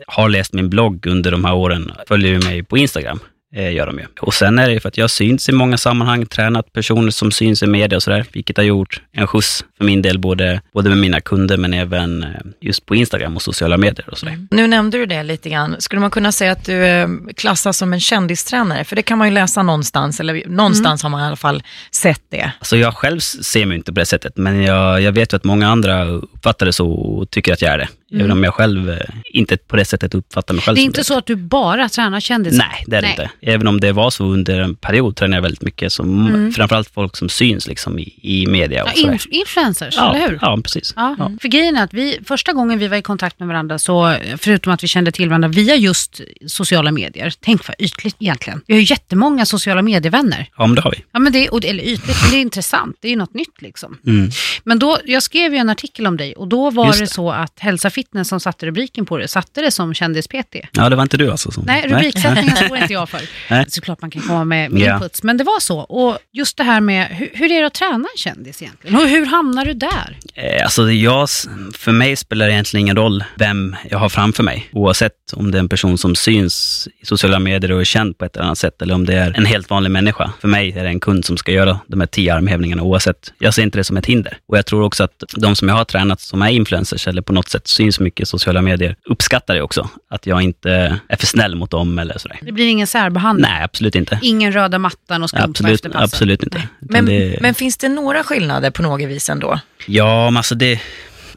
har 0.06 0.28
läst 0.28 0.52
min 0.52 0.70
blogg 0.70 1.06
under 1.06 1.30
de 1.30 1.44
här 1.44 1.54
åren 1.54 1.92
följer 2.08 2.30
ju 2.32 2.38
mig 2.38 2.62
på 2.62 2.78
Instagram. 2.78 3.20
Eh, 3.54 3.72
gör 3.72 3.86
de 3.86 3.98
ju. 3.98 4.06
Och 4.20 4.34
sen 4.34 4.58
är 4.58 4.66
det 4.66 4.72
ju 4.72 4.80
för 4.80 4.88
att 4.88 4.98
jag 4.98 5.10
syns 5.10 5.48
i 5.48 5.52
många 5.52 5.78
sammanhang, 5.78 6.26
tränat 6.26 6.72
personer 6.72 7.10
som 7.10 7.32
syns 7.32 7.62
i 7.62 7.66
media 7.66 7.96
och 7.96 8.02
sådär, 8.02 8.24
vilket 8.32 8.56
har 8.56 8.64
gjort 8.64 9.02
en 9.12 9.26
skjuts 9.26 9.64
för 9.78 9.84
min 9.84 10.02
del, 10.02 10.18
både, 10.18 10.60
både 10.72 10.88
med 10.88 10.98
mina 10.98 11.20
kunder 11.20 11.56
men 11.56 11.74
även 11.74 12.22
eh, 12.22 12.28
just 12.60 12.86
på 12.86 12.94
Instagram 12.94 13.36
och 13.36 13.42
sociala 13.42 13.76
medier 13.76 14.10
och 14.10 14.18
sådär. 14.18 14.46
Nu 14.50 14.66
nämnde 14.66 14.98
du 14.98 15.06
det 15.06 15.22
lite 15.22 15.50
grann. 15.50 15.76
Skulle 15.78 16.00
man 16.00 16.10
kunna 16.10 16.32
säga 16.32 16.52
att 16.52 16.64
du 16.64 16.84
eh, 16.84 17.08
klassas 17.36 17.78
som 17.78 17.92
en 17.92 18.00
kändistränare? 18.00 18.84
För 18.84 18.96
det 18.96 19.02
kan 19.02 19.18
man 19.18 19.28
ju 19.28 19.34
läsa 19.34 19.62
någonstans, 19.62 20.20
eller 20.20 20.42
någonstans 20.46 21.02
har 21.02 21.10
man 21.10 21.20
i 21.20 21.26
alla 21.26 21.36
fall 21.36 21.62
sett 21.90 22.22
det. 22.28 22.52
Alltså 22.58 22.76
jag 22.76 22.94
själv 22.94 23.20
ser 23.20 23.66
mig 23.66 23.76
inte 23.76 23.92
på 23.92 24.00
det 24.00 24.06
sättet, 24.06 24.36
men 24.36 24.62
jag, 24.62 25.00
jag 25.00 25.12
vet 25.12 25.32
ju 25.32 25.36
att 25.36 25.44
många 25.44 25.68
andra 25.68 26.04
uppfattar 26.04 26.66
det 26.66 26.72
så 26.72 26.90
och 26.90 27.30
tycker 27.30 27.52
att 27.52 27.62
jag 27.62 27.72
är 27.72 27.78
det. 27.78 27.88
Även 28.14 28.30
om 28.30 28.44
jag 28.44 28.54
själv 28.54 28.90
eh, 28.90 28.98
inte 29.24 29.56
på 29.56 29.76
det 29.76 29.84
sättet 29.84 30.14
uppfattar 30.14 30.54
mig 30.54 30.62
själv 30.62 30.74
Det 30.76 30.80
är 30.80 30.84
inte 30.84 31.04
så 31.04 31.18
att 31.18 31.26
du 31.26 31.36
bara 31.36 31.88
tränar 31.88 32.20
kändisar? 32.20 32.58
Nej, 32.58 32.84
det 32.86 32.96
är 32.96 33.02
det 33.02 33.06
Nej. 33.08 33.16
inte. 33.40 33.52
Även 33.52 33.66
om 33.66 33.80
det 33.80 33.92
var 33.92 34.10
så 34.10 34.24
under 34.24 34.60
en 34.60 34.74
period 34.74 35.16
tränade 35.16 35.36
jag 35.36 35.42
väldigt 35.42 35.62
mycket, 35.62 35.92
som, 35.92 36.52
framförallt 36.56 36.90
folk 36.90 37.16
som 37.16 37.28
syns 37.28 37.66
liksom 37.66 37.98
i, 37.98 38.14
i 38.22 38.46
media 38.46 38.84
och 38.84 38.90
Ja, 38.94 39.10
inf- 39.10 39.28
influencers, 39.30 39.94
Ja, 39.96 40.14
eller 40.14 40.28
hur? 40.28 40.38
ja, 40.42 40.58
precis. 40.64 40.92
Ja, 40.96 41.16
Ja. 41.18 41.30
för 41.42 41.48
grejen 41.48 41.76
är 41.76 41.84
att 41.84 41.94
vi, 41.94 42.18
första 42.24 42.52
gången 42.52 42.78
vi 42.78 42.88
var 42.88 42.96
i 42.96 43.02
kontakt 43.02 43.38
med 43.38 43.48
varandra, 43.48 43.78
så 43.78 44.16
förutom 44.38 44.72
att 44.72 44.82
vi 44.84 44.88
kände 44.88 45.12
till 45.12 45.28
varandra 45.28 45.48
via 45.48 45.76
just 45.76 46.20
sociala 46.46 46.92
medier, 46.92 47.32
tänk 47.40 47.68
vad 47.68 47.74
ytligt 47.78 48.16
egentligen. 48.18 48.60
Vi 48.66 48.74
har 48.74 48.80
ju 48.80 48.86
jättemånga 48.90 49.46
sociala 49.46 49.82
medievänner. 49.82 50.46
Ja, 50.56 50.66
men 50.66 50.74
det 50.74 50.80
har 50.82 50.90
vi. 50.90 51.04
Ja, 51.12 51.18
men 51.18 51.32
det, 51.32 51.48
och- 51.48 51.64
eller 51.64 51.84
ytligt, 51.84 52.16
men 52.22 52.30
det 52.30 52.36
är 52.36 52.40
intressant, 52.40 52.96
det 53.00 53.08
är 53.08 53.10
ju 53.10 53.16
något 53.16 53.34
nytt 53.34 53.62
liksom. 53.62 53.98
Mm. 54.06 54.30
Men 54.64 54.78
då, 54.78 54.98
jag 55.04 55.22
skrev 55.22 55.52
ju 55.52 55.58
en 55.58 55.68
artikel 55.70 56.06
om 56.06 56.16
dig 56.16 56.32
och 56.34 56.48
då 56.48 56.70
var 56.70 56.92
det. 56.92 56.98
det. 57.00 57.06
så 57.06 57.30
att 57.30 57.60
Hälsa 57.60 57.90
Fitness 58.02 58.28
som 58.28 58.40
satte 58.40 58.66
rubriken 58.66 59.06
på 59.06 59.18
det, 59.18 59.28
satte 59.28 59.60
det 59.60 59.70
som 59.70 59.94
kändis-PT. 59.94 60.56
Ja, 60.72 60.88
det 60.88 60.96
var 60.96 61.02
inte 61.02 61.16
du 61.16 61.30
alltså? 61.30 61.50
Som... 61.50 61.64
Nej, 61.66 61.86
rubriksättningen 61.88 62.56
står 62.64 62.76
inte 62.76 62.92
jag 62.92 63.08
för. 63.08 63.20
Nej. 63.50 63.64
Såklart 63.68 64.00
man 64.00 64.10
kan 64.10 64.22
komma 64.22 64.44
med, 64.44 64.70
med 64.70 64.82
Ja. 64.82 64.94
inputs, 64.94 65.22
men 65.22 65.36
det 65.36 65.44
var 65.44 65.60
så. 65.60 65.78
Och 65.78 66.18
just 66.32 66.56
det 66.56 66.64
här 66.64 66.80
med, 66.80 67.06
hur, 67.08 67.30
hur 67.34 67.52
är 67.52 67.60
det 67.60 67.66
att 67.66 67.74
träna 67.74 67.94
en 67.94 68.18
kändis 68.18 68.62
egentligen? 68.62 68.96
Och 68.96 69.08
hur 69.08 69.26
hamnar 69.26 69.64
du 69.64 69.72
där? 69.74 70.18
Eh, 70.34 70.62
Alltså, 70.64 70.92
jag, 70.92 71.28
för 71.74 71.92
mig 71.92 72.16
spelar 72.16 72.46
det 72.46 72.52
egentligen 72.52 72.80
ingen 72.86 72.96
roll 72.96 73.24
vem 73.36 73.76
jag 73.90 73.98
har 73.98 74.08
framför 74.08 74.42
mig. 74.42 74.68
Oavsett 74.72 75.12
om 75.32 75.50
det 75.50 75.58
är 75.58 75.60
en 75.60 75.68
person 75.68 75.98
som 75.98 76.14
syns 76.14 76.88
i 77.02 77.06
sociala 77.06 77.38
medier 77.38 77.72
och 77.72 77.80
är 77.80 77.84
känd 77.84 78.18
på 78.18 78.24
ett 78.24 78.36
eller 78.36 78.44
annat 78.46 78.58
sätt, 78.58 78.82
eller 78.82 78.94
om 78.94 79.06
det 79.06 79.14
är 79.14 79.32
en 79.36 79.46
helt 79.46 79.70
vanlig 79.70 79.90
människa. 79.90 80.32
För 80.40 80.48
mig 80.48 80.72
är 80.78 80.82
det 80.82 80.88
en 80.88 81.00
kund 81.00 81.24
som 81.24 81.36
ska 81.36 81.52
göra 81.52 81.78
de 81.86 82.00
här 82.00 82.06
tio 82.06 82.34
armhävningarna 82.34 82.82
oavsett. 82.82 83.32
Jag 83.38 83.54
ser 83.54 83.62
inte 83.62 83.78
det 83.78 83.84
som 83.84 83.96
ett 83.96 84.06
hinder. 84.06 84.38
Och 84.48 84.58
jag 84.58 84.66
tror 84.66 84.82
också 84.82 85.04
att 85.04 85.22
de 85.36 85.56
som 85.56 85.68
jag 85.68 85.74
har 85.74 85.84
tränat 85.84 86.20
som 86.20 86.42
är 86.42 86.48
influencers 86.50 87.08
eller 87.08 87.22
på 87.22 87.32
något 87.32 87.48
sätt 87.48 87.68
syns 87.68 87.91
mycket 88.00 88.20
i 88.20 88.26
sociala 88.26 88.62
medier 88.62 88.96
uppskattar 89.04 89.54
det 89.54 89.62
också. 89.62 89.88
Att 90.10 90.26
jag 90.26 90.42
inte 90.42 90.98
är 91.08 91.16
för 91.16 91.26
snäll 91.26 91.56
mot 91.56 91.70
dem 91.70 91.98
eller 91.98 92.18
sådär. 92.18 92.38
Det 92.42 92.52
blir 92.52 92.66
ingen 92.66 92.86
särbehandling? 92.86 93.50
Nej, 93.50 93.64
absolut 93.64 93.94
inte. 93.94 94.18
Ingen 94.22 94.52
röda 94.52 94.78
mattan 94.78 95.22
och 95.22 95.28
skumpa 95.30 95.44
Absolut, 95.44 95.74
efter 95.74 95.90
passet? 95.90 96.14
absolut 96.14 96.42
inte. 96.42 96.68
Men, 96.80 97.06
det, 97.06 97.38
men 97.40 97.54
finns 97.54 97.76
det 97.76 97.88
några 97.88 98.24
skillnader 98.24 98.70
på 98.70 98.82
något 98.82 99.08
vis 99.08 99.28
ändå? 99.30 99.60
Ja, 99.86 100.30
men 100.30 100.36
alltså 100.36 100.54
det 100.54 100.72
är 100.72 100.80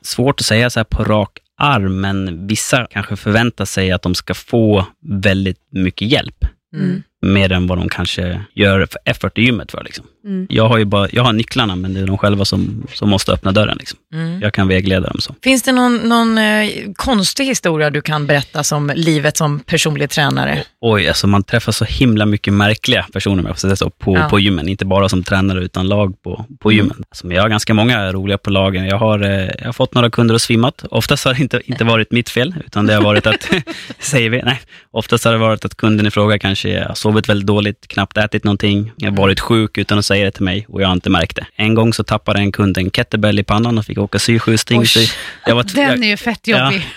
svårt 0.01 0.39
att 0.39 0.45
säga 0.45 0.69
så 0.69 0.79
här 0.79 0.85
på 0.85 1.03
rak 1.03 1.39
arm, 1.57 2.01
men 2.01 2.47
vissa 2.47 2.87
kanske 2.91 3.15
förväntar 3.15 3.65
sig 3.65 3.91
att 3.91 4.01
de 4.01 4.15
ska 4.15 4.33
få 4.33 4.85
väldigt 5.01 5.59
mycket 5.71 6.07
hjälp. 6.11 6.45
Mm. 6.75 7.03
Mer 7.21 7.51
än 7.51 7.67
vad 7.67 7.77
de 7.77 7.89
kanske 7.89 8.41
gör 8.53 8.85
för 8.85 8.99
effort 9.05 9.37
i 9.37 9.41
gymmet 9.41 9.71
för. 9.71 9.83
Liksom. 9.83 10.05
Mm. 10.25 10.47
Jag 10.49 10.67
har 10.69 10.77
ju 10.77 10.85
bara, 10.85 11.07
jag 11.11 11.23
har 11.23 11.33
nycklarna, 11.33 11.75
men 11.75 11.93
det 11.93 11.99
är 11.99 12.07
de 12.07 12.17
själva 12.17 12.45
som, 12.45 12.87
som 12.93 13.09
måste 13.09 13.31
öppna 13.31 13.51
dörren. 13.51 13.77
Liksom. 13.79 13.99
Mm. 14.13 14.41
Jag 14.41 14.53
kan 14.53 14.67
vägleda 14.67 15.07
dem 15.09 15.21
så. 15.21 15.35
Finns 15.43 15.63
det 15.63 15.71
någon, 15.71 15.95
någon 15.97 16.37
eh, 16.37 16.69
konstig 16.95 17.45
historia 17.45 17.89
du 17.89 18.01
kan 18.01 18.27
berätta 18.27 18.63
som 18.63 18.91
livet 18.95 19.37
som 19.37 19.59
personlig 19.59 20.09
tränare? 20.09 20.63
Oj, 20.81 21.07
alltså 21.07 21.27
man 21.27 21.43
träffar 21.43 21.71
så 21.71 21.85
himla 21.85 22.25
mycket 22.25 22.53
märkliga 22.53 23.05
personer 23.13 23.53
säga 23.53 23.75
så, 23.75 23.89
på, 23.89 24.17
Ja. 24.17 24.29
på 24.29 24.39
gymmen. 24.39 24.67
Inte 24.69 24.85
bara 24.85 25.09
som 25.09 25.23
tränare, 25.23 25.63
utan 25.63 25.87
lag 25.87 26.21
på, 26.23 26.45
på 26.59 26.71
Mm. 26.71 26.77
gymmen. 26.77 27.03
Alltså, 27.09 27.27
men 27.27 27.35
jag 27.35 27.43
har 27.43 27.49
ganska 27.49 27.73
många 27.73 28.11
roliga 28.13 28.37
på 28.37 28.49
lagen. 28.49 28.85
Jag 28.85 28.97
har, 28.97 29.19
eh, 29.23 29.49
jag 29.59 29.65
har 29.65 29.73
fått 29.73 29.93
några 29.93 30.09
kunder 30.09 30.35
att 30.35 30.41
svimmat. 30.41 30.83
Oftast 30.91 31.25
har 31.25 31.33
det 31.33 31.41
inte, 31.41 31.61
inte 31.65 31.83
varit 31.83 32.11
mitt 32.11 32.29
fel, 32.29 32.55
utan 32.65 32.85
det 32.85 32.93
har 32.93 33.01
varit 33.01 33.27
att, 33.27 33.49
säger 33.99 34.29
vi, 34.29 34.41
nej. 34.41 34.59
Oftast 34.91 35.25
har 35.25 35.31
det 35.31 35.37
varit 35.37 35.65
att 35.65 35.75
kunden 35.77 36.07
i 36.07 36.11
fråga 36.11 36.39
kanske 36.39 36.83
har 36.87 36.95
sovit 36.95 37.29
väldigt 37.29 37.47
dåligt, 37.47 37.87
knappt 37.87 38.17
ätit 38.17 38.43
någonting, 38.43 38.91
jag 38.97 39.11
har 39.11 39.17
varit 39.17 39.39
sjuk 39.39 39.77
utan 39.77 39.97
att 39.99 40.05
säga 40.05 40.14
det 40.23 40.31
till 40.31 40.43
mig 40.43 40.65
och 40.69 40.81
jag 40.81 40.87
har 40.87 40.93
inte 40.93 41.09
märkt 41.09 41.35
det. 41.35 41.45
En 41.55 41.73
gång 41.73 41.93
så 41.93 42.03
tappade 42.03 42.39
en 42.39 42.51
kund 42.51 42.77
en 42.77 42.91
kettlebell 42.91 43.39
i 43.39 43.43
pannan 43.43 43.77
och 43.77 43.85
fick 43.85 43.97
åka. 43.97 44.19
Oj. 44.99 45.07
Så 45.07 45.13
jag 45.45 45.55
var 45.55 45.63
tv- 45.63 45.87
Den 45.87 46.03
är 46.03 46.07
ju 46.07 46.17
fett 46.17 46.47
jobbig. 46.47 46.87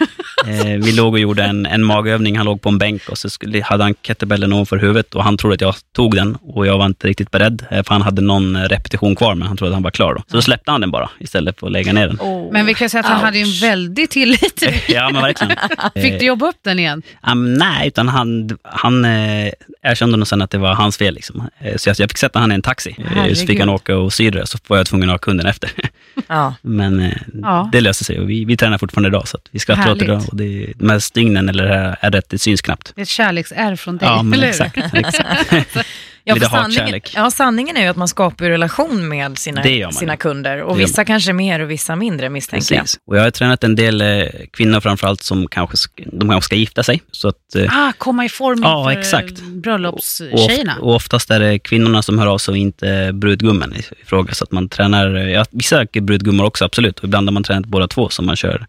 Eh, 0.46 0.64
vi 0.64 0.92
låg 0.92 1.12
och 1.12 1.18
gjorde 1.18 1.44
en, 1.44 1.66
en 1.66 1.84
magövning, 1.84 2.36
han 2.36 2.46
låg 2.46 2.62
på 2.62 2.68
en 2.68 2.78
bänk 2.78 3.08
och 3.08 3.18
så 3.18 3.30
skulle, 3.30 3.62
hade 3.62 3.84
han 3.84 3.94
kettlebellen 4.02 4.52
ovanför 4.52 4.76
huvudet 4.76 5.14
och 5.14 5.24
han 5.24 5.36
trodde 5.36 5.54
att 5.54 5.60
jag 5.60 5.74
tog 5.92 6.14
den 6.14 6.34
och 6.34 6.66
jag 6.66 6.78
var 6.78 6.86
inte 6.86 7.06
riktigt 7.06 7.30
beredd, 7.30 7.64
eh, 7.70 7.82
för 7.82 7.94
han 7.94 8.02
hade 8.02 8.22
någon 8.22 8.56
eh, 8.56 8.62
repetition 8.62 9.16
kvar, 9.16 9.34
men 9.34 9.48
han 9.48 9.56
trodde 9.56 9.70
att 9.70 9.76
han 9.76 9.82
var 9.82 9.90
klar 9.90 10.14
då. 10.14 10.22
Så 10.26 10.36
då 10.36 10.42
släppte 10.42 10.70
han 10.70 10.80
den 10.80 10.90
bara, 10.90 11.10
istället 11.18 11.60
för 11.60 11.66
att 11.66 11.72
lägga 11.72 11.92
ner 11.92 12.06
den. 12.06 12.18
Men 12.52 12.66
vi 12.66 12.74
kan 12.74 12.90
säga 12.90 13.00
att 13.00 13.06
han 13.06 13.16
Ouch. 13.16 13.24
hade 13.24 13.38
en 13.38 13.60
väldig 13.60 14.10
tillit 14.10 14.56
till 14.56 14.68
dig. 14.68 14.84
Ja, 14.88 15.10
men 15.12 15.22
verkligen. 15.22 15.56
Fick 15.94 16.20
du 16.20 16.26
jobba 16.26 16.48
upp 16.48 16.58
den 16.62 16.78
igen? 16.78 17.02
Um, 17.32 17.54
nej, 17.54 17.88
utan 17.88 18.08
han, 18.08 18.58
han 18.62 19.04
eh, 19.04 19.52
erkände 19.82 20.16
nog 20.16 20.26
sen 20.26 20.42
att 20.42 20.50
det 20.50 20.58
var 20.58 20.74
hans 20.74 20.96
fel. 20.96 21.14
Liksom. 21.14 21.48
Eh, 21.58 21.76
så 21.76 21.88
jag, 21.88 21.96
jag 21.98 22.10
fick 22.10 22.18
sätta 22.18 22.38
han 22.38 22.52
i 22.52 22.54
en 22.54 22.62
taxi, 22.62 22.96
eh, 23.16 23.34
så 23.34 23.46
fick 23.46 23.60
han 23.60 23.68
åka 23.68 23.96
och 23.96 24.12
sy 24.12 24.30
det, 24.30 24.46
så 24.46 24.58
var 24.66 24.76
jag 24.76 24.86
tvungen 24.86 25.08
att 25.08 25.14
ha 25.14 25.18
kunden 25.18 25.46
efter. 25.46 25.70
Ja. 26.26 26.54
Men 26.62 27.00
eh, 27.00 27.12
Ja. 27.42 27.68
det 27.72 27.80
löste 27.80 28.04
sig 28.04 28.20
och 28.20 28.30
vi, 28.30 28.44
vi 28.44 28.56
tränar 28.56 28.78
fortfarande 28.78 29.08
idag, 29.08 29.28
så 29.28 29.38
vi 29.50 29.58
skrattar 29.58 29.90
åt 29.92 29.98
det 29.98 30.04
idag. 30.04 30.14
Härligt. 30.14 30.28
Och 30.30 30.36
det, 30.36 30.72
de 30.76 30.90
här 30.90 30.98
stygnen 30.98 31.48
eller 31.48 31.64
det 31.66 31.74
här 31.74 31.96
ärret, 32.00 32.24
det 32.28 32.38
syns 32.38 32.62
knappt. 32.62 32.92
Det 32.94 33.00
är 33.00 33.02
ett 33.02 33.08
kärleksärr 33.08 33.76
från 33.76 33.96
dig, 33.96 34.08
Ja, 34.08 34.22
men 34.22 34.38
eller 34.38 34.48
exakt. 34.48 34.78
exakt. 34.94 35.76
Ja, 36.28 36.34
Lite 36.34 36.46
för 36.48 36.56
sanningen, 36.56 36.80
hatkärlek. 36.80 37.12
ja, 37.16 37.30
sanningen 37.30 37.76
är 37.76 37.80
ju 37.82 37.86
att 37.88 37.96
man 37.96 38.08
skapar 38.08 38.44
ju 38.44 38.50
relation 38.50 39.08
med 39.08 39.38
sina, 39.38 39.62
sina 39.92 40.16
kunder. 40.16 40.62
Och 40.62 40.80
vissa 40.80 41.04
kanske 41.04 41.32
mer 41.32 41.60
och 41.60 41.70
vissa 41.70 41.96
mindre 41.96 42.30
misstänker 42.30 42.74
jag. 42.74 42.82
Precis. 42.82 43.00
Och 43.06 43.16
jag 43.16 43.22
har 43.22 43.30
tränat 43.30 43.64
en 43.64 43.74
del 43.74 44.00
eh, 44.00 44.24
kvinnor 44.52 44.80
framförallt 44.80 45.22
som 45.22 45.46
kanske, 45.48 45.76
sk- 45.76 46.08
de 46.12 46.28
kanske 46.28 46.46
ska 46.46 46.56
gifta 46.56 46.82
sig. 46.82 47.02
Så 47.10 47.28
att, 47.28 47.54
eh, 47.56 47.78
Ah, 47.78 47.92
komma 47.98 48.24
i 48.24 48.28
form 48.28 48.60
Ja, 48.62 48.92
inför 48.92 49.00
exakt. 49.00 49.32
och, 49.40 49.44
bröllopstjejerna. 49.46 50.76
och 50.80 50.94
oftast 50.94 51.30
är 51.30 51.40
det 51.40 51.58
kvinnorna 51.58 52.02
som 52.02 52.18
hör 52.18 52.26
av 52.26 52.38
sig 52.38 52.52
och 52.52 52.58
inte 52.58 53.10
brudgummen 53.14 53.74
i, 53.74 53.78
i 53.78 54.04
fråga. 54.06 54.34
Så 54.34 54.44
att 54.44 54.52
man 54.52 54.68
tränar, 54.68 55.16
eh, 55.16 55.30
ja, 55.30 55.44
vissa 55.50 55.84
brudgummor 56.00 56.44
också 56.44 56.64
absolut. 56.64 56.98
Och 56.98 57.04
ibland 57.04 57.28
har 57.28 57.32
man 57.32 57.42
tränat 57.42 57.66
båda 57.66 57.88
två, 57.88 58.08
så 58.08 58.22
man 58.22 58.36
kör 58.36 58.66